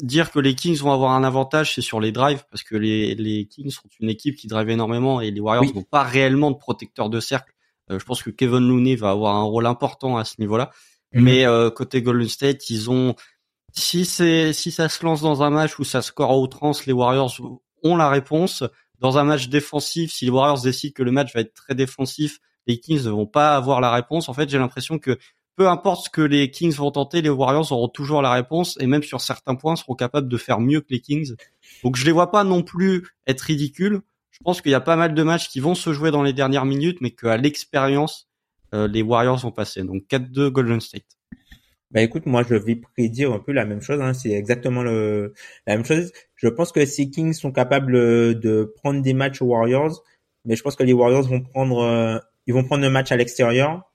dire 0.01 0.32
que 0.32 0.39
les 0.39 0.55
Kings 0.55 0.78
vont 0.78 0.91
avoir 0.91 1.11
un 1.11 1.24
avantage, 1.24 1.76
c'est 1.76 1.82
sur 1.82 1.99
les 1.99 2.11
drives, 2.11 2.43
parce 2.49 2.63
que 2.63 2.76
les, 2.76 3.15
les 3.15 3.47
Kings 3.47 3.69
sont 3.69 3.88
une 3.99 4.09
équipe 4.09 4.36
qui 4.36 4.47
drive 4.47 4.69
énormément 4.69 5.21
et 5.21 5.32
les 5.32 5.39
Warriors 5.39 5.74
n'ont 5.74 5.84
pas 5.84 6.03
réellement 6.03 6.51
de 6.51 6.57
protecteur 6.57 7.09
de 7.09 7.19
cercle. 7.19 7.53
Euh, 7.91 7.99
je 7.99 8.05
pense 8.05 8.24
que 8.24 8.30
Kevin 8.30 8.67
Looney 8.67 8.95
va 8.95 9.11
avoir 9.11 9.36
un 9.36 9.43
rôle 9.43 9.65
important 9.65 10.17
à 10.17 10.26
ce 10.26 10.36
niveau-là. 10.39 10.71
Mhm. 11.13 11.24
Mais 11.24 11.45
euh, 11.45 11.69
côté 11.69 12.01
Golden 12.01 12.28
State, 12.28 12.69
ils 12.69 12.89
ont 12.89 13.15
si 13.74 14.05
c'est 14.05 14.53
si 14.53 14.71
ça 14.71 14.88
se 14.88 15.03
lance 15.03 15.21
dans 15.21 15.43
un 15.43 15.49
match 15.49 15.80
où 15.80 15.84
ça 15.84 16.01
score 16.01 16.32
à 16.32 16.38
outrance, 16.38 16.86
les 16.86 16.93
Warriors 16.93 17.34
ont 17.84 17.95
la 17.95 18.09
réponse. 18.09 18.63
Dans 18.99 19.17
un 19.17 19.24
match 19.24 19.49
défensif, 19.49 20.13
si 20.13 20.26
les 20.26 20.32
Warriors 20.32 20.61
décident 20.61 20.93
que 20.93 21.03
le 21.03 21.11
match 21.11 21.34
va 21.34 21.41
être 21.41 21.53
très 21.53 21.76
défensif, 21.76 22.39
les 22.67 22.80
Kings 22.80 23.03
ne 23.03 23.09
vont 23.09 23.26
pas 23.26 23.55
avoir 23.55 23.82
la 23.82 23.91
réponse. 23.91 24.30
En 24.30 24.34
fait, 24.34 24.49
j'ai 24.49 24.57
l'impression 24.57 24.99
que 24.99 25.17
peu 25.55 25.67
importe 25.67 26.05
ce 26.05 26.09
que 26.09 26.21
les 26.21 26.49
Kings 26.51 26.74
vont 26.76 26.91
tenter, 26.91 27.21
les 27.21 27.30
Warriors 27.30 27.71
auront 27.71 27.89
toujours 27.89 28.21
la 28.21 28.32
réponse 28.32 28.78
et 28.80 28.88
même 28.88 29.03
sur 29.03 29.21
certains 29.21 29.55
points 29.55 29.76
seront 29.76 29.95
capables 29.95 30.28
de 30.28 30.38
faire 30.38 30.59
mieux 30.59 30.82
que 30.82 30.88
les 30.89 31.01
Kings. 31.01 31.36
Donc 31.84 31.95
je 31.95 32.05
les 32.05 32.11
vois 32.11 32.32
pas 32.32 32.43
non 32.43 32.63
plus 32.63 33.07
être 33.28 33.41
ridicules. 33.41 34.01
Je 34.32 34.39
pense 34.43 34.61
qu'il 34.61 34.71
y 34.71 34.76
a 34.76 34.82
pas 34.82 34.95
mal 34.95 35.13
de 35.13 35.24
matchs 35.24 35.49
qui 35.49 35.59
vont 35.59 35.76
se 35.76 35.93
jouer 35.93 36.11
dans 36.11 36.24
les 36.24 36.34
dernières 36.34 36.65
minutes, 36.65 36.99
mais 37.01 37.11
qu'à 37.11 37.38
l'expérience, 37.38 38.28
euh, 38.74 38.88
les 38.88 39.01
Warriors 39.01 39.38
vont 39.38 39.51
passer. 39.51 39.84
Donc 39.84 40.03
4-2 40.09 40.49
Golden 40.49 40.82
State. 40.82 41.05
Bah 41.94 42.02
écoute, 42.02 42.26
moi 42.26 42.44
je 42.48 42.56
vais 42.56 42.76
prédire 42.76 43.32
un 43.34 43.39
peu 43.39 43.52
la 43.52 43.66
même 43.66 43.82
chose. 43.82 44.02
Hein. 44.02 44.14
C'est 44.14 44.32
exactement 44.32 44.84
le, 44.84 45.34
la 45.68 45.76
même 45.76 45.86
chose. 45.86 46.12
Je 46.36 46.48
pense 46.48 46.72
que 46.72 46.86
ces 46.86 47.10
Kings 47.10 47.34
sont 47.34 47.52
capables 47.52 47.94
de 48.39 48.74
prendre 48.78 49.02
des 49.02 49.14
matchs 49.14 49.41
aux 49.41 49.46
Warriors, 49.48 50.04
mais 50.46 50.56
je 50.56 50.64
pense 50.64 50.76
que 50.76 50.84
les 50.84 50.94
Warriors 50.94 51.24
vont 51.28 51.41
prendre, 51.41 51.80
euh, 51.84 52.20
ils 52.48 52.54
vont 52.54 52.64
prendre 52.64 52.84
un 52.86 52.89
match 52.89 53.12
à 53.12 53.18
l'extérieur 53.18 53.91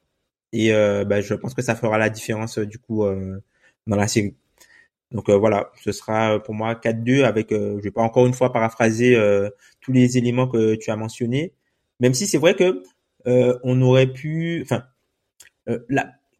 et 0.52 0.72
euh, 0.72 1.04
bah, 1.04 1.20
je 1.20 1.34
pense 1.34 1.54
que 1.54 1.62
ça 1.62 1.74
fera 1.74 1.98
la 1.98 2.10
différence 2.10 2.58
euh, 2.58 2.66
du 2.66 2.78
coup 2.78 3.04
euh, 3.04 3.40
dans 3.86 3.96
la 3.96 4.08
série. 4.08 4.36
Donc 5.12 5.30
voilà, 5.30 5.72
ce 5.82 5.90
sera 5.92 6.38
pour 6.42 6.54
moi 6.54 6.74
4-2 6.74 7.24
avec, 7.24 7.48
je 7.50 7.80
vais 7.80 7.90
pas 7.90 8.02
encore 8.02 8.26
une 8.26 8.34
fois 8.34 8.52
paraphraser 8.52 9.16
tous 9.80 9.90
les 9.90 10.18
éléments 10.18 10.46
que 10.46 10.74
tu 10.74 10.90
as 10.90 10.96
mentionnés, 10.96 11.54
même 11.98 12.12
si 12.12 12.26
c'est 12.26 12.36
vrai 12.36 12.54
que 12.54 12.82
on 13.24 13.80
aurait 13.80 14.08
pu, 14.12 14.60
enfin, 14.62 14.84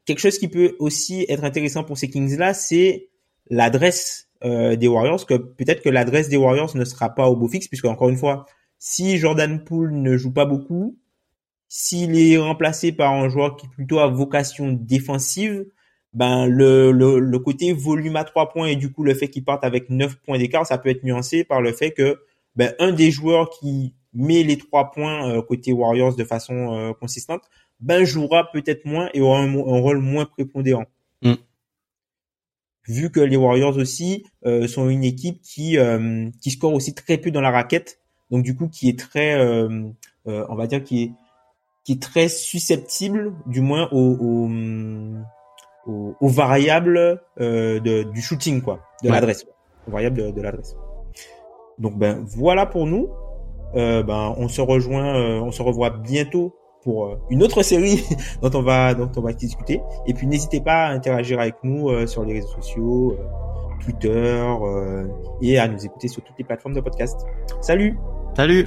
quelque 0.08 0.20
chose 0.20 0.38
qui 0.38 0.48
peut 0.48 0.74
aussi 0.78 1.24
être 1.28 1.44
intéressant 1.44 1.84
pour 1.84 1.98
ces 1.98 2.08
Kings 2.08 2.36
là, 2.36 2.54
c'est 2.54 3.10
l'adresse 3.50 4.28
des 4.42 4.86
Warriors, 4.86 5.26
que 5.26 5.34
peut-être 5.34 5.82
que 5.82 5.88
l'adresse 5.88 6.28
des 6.28 6.36
Warriors 6.36 6.76
ne 6.76 6.84
sera 6.84 7.10
pas 7.10 7.28
au 7.28 7.34
beau 7.34 7.48
fixe, 7.48 7.66
puisque 7.66 7.86
encore 7.86 8.08
une 8.08 8.16
fois, 8.16 8.46
si 8.78 9.18
Jordan 9.18 9.64
Poole 9.64 9.92
ne 9.92 10.16
joue 10.16 10.32
pas 10.32 10.44
beaucoup, 10.44 10.96
s'il 11.68 12.18
est 12.18 12.38
remplacé 12.38 12.92
par 12.92 13.12
un 13.12 13.28
joueur 13.28 13.56
qui 13.56 13.68
plutôt 13.68 13.98
a 13.98 14.08
vocation 14.08 14.72
défensive, 14.72 15.66
ben 16.14 16.46
le, 16.46 16.90
le, 16.90 17.38
côté 17.38 17.72
volume 17.72 18.16
à 18.16 18.24
trois 18.24 18.48
points 18.48 18.68
et 18.68 18.76
du 18.76 18.90
coup 18.90 19.04
le 19.04 19.14
fait 19.14 19.28
qu'il 19.28 19.44
parte 19.44 19.62
avec 19.64 19.90
9 19.90 20.16
points 20.20 20.38
d'écart, 20.38 20.66
ça 20.66 20.78
peut 20.78 20.88
être 20.88 21.04
nuancé 21.04 21.44
par 21.44 21.60
le 21.60 21.72
fait 21.72 21.92
que 21.92 22.18
ben, 22.56 22.74
un 22.78 22.92
des 22.92 23.10
joueurs 23.10 23.50
qui 23.50 23.94
met 24.14 24.42
les 24.42 24.56
trois 24.56 24.90
points 24.90 25.30
euh, 25.30 25.42
côté 25.42 25.72
Warriors 25.72 26.16
de 26.16 26.24
façon 26.24 26.74
euh, 26.74 26.92
consistante, 26.94 27.42
ben 27.80 28.04
jouera 28.04 28.50
peut-être 28.52 28.84
moins 28.84 29.08
et 29.14 29.20
aura 29.20 29.40
un, 29.40 29.52
rôle 29.52 29.98
moins 29.98 30.26
prépondérant. 30.26 30.86
Mm. 31.22 31.34
Vu 32.86 33.10
que 33.10 33.20
les 33.20 33.36
Warriors 33.36 33.76
aussi 33.76 34.24
euh, 34.46 34.66
sont 34.66 34.88
une 34.88 35.04
équipe 35.04 35.40
qui 35.42 35.76
qui 36.40 36.50
score 36.50 36.72
aussi 36.72 36.94
très 36.94 37.18
peu 37.18 37.30
dans 37.30 37.40
la 37.40 37.50
raquette, 37.50 38.00
donc 38.30 38.42
du 38.42 38.56
coup 38.56 38.68
qui 38.68 38.88
est 38.88 38.98
très, 38.98 39.38
on 40.24 40.54
va 40.54 40.66
dire 40.66 40.82
qui 40.82 41.02
est 41.02 41.12
qui 41.88 41.92
est 41.92 42.02
très 42.02 42.28
susceptible, 42.28 43.32
du 43.46 43.62
moins 43.62 43.88
aux, 43.92 44.18
aux, 44.20 46.14
aux, 46.20 46.28
variables 46.28 47.22
euh, 47.40 47.80
de, 47.80 48.02
du 48.02 48.20
shooting, 48.20 48.60
quoi, 48.60 48.80
de 49.02 49.08
l'adresse, 49.08 49.46
aux 49.86 49.92
variables 49.92 50.34
de, 50.34 50.42
l'adresse. 50.42 50.76
Donc 51.78 51.96
ben 51.96 52.22
voilà 52.26 52.66
pour 52.66 52.86
nous. 52.86 53.08
Euh, 53.74 54.02
ben 54.02 54.34
on 54.36 54.48
se 54.48 54.60
rejoint, 54.60 55.16
euh, 55.16 55.40
on 55.40 55.50
se 55.50 55.62
revoit 55.62 55.88
bientôt 55.88 56.54
euh, 56.88 57.18
une 57.30 57.42
autre 57.42 57.62
série 57.62 58.04
dont 58.42 58.50
on 58.54 58.62
va 58.62 58.94
dont 58.94 59.10
on 59.16 59.20
va 59.20 59.32
discuter. 59.32 59.80
Et 60.06 60.14
puis 60.14 60.26
n'hésitez 60.26 60.60
pas 60.60 60.86
à 60.86 60.90
interagir 60.90 61.40
avec 61.40 61.56
nous 61.62 61.88
euh, 61.88 62.06
sur 62.06 62.24
les 62.24 62.34
réseaux 62.34 62.48
sociaux, 62.48 63.16
Twitter 63.80 64.44
et 65.40 65.58
à 65.58 65.68
nous 65.68 65.84
écouter 65.84 66.08
sur 66.08 66.22
toutes 66.22 66.38
les 66.38 66.44
plateformes 66.44 66.74
de 66.74 66.80
podcast. 66.80 67.20
Salut. 67.60 67.96
Salut. 68.36 68.66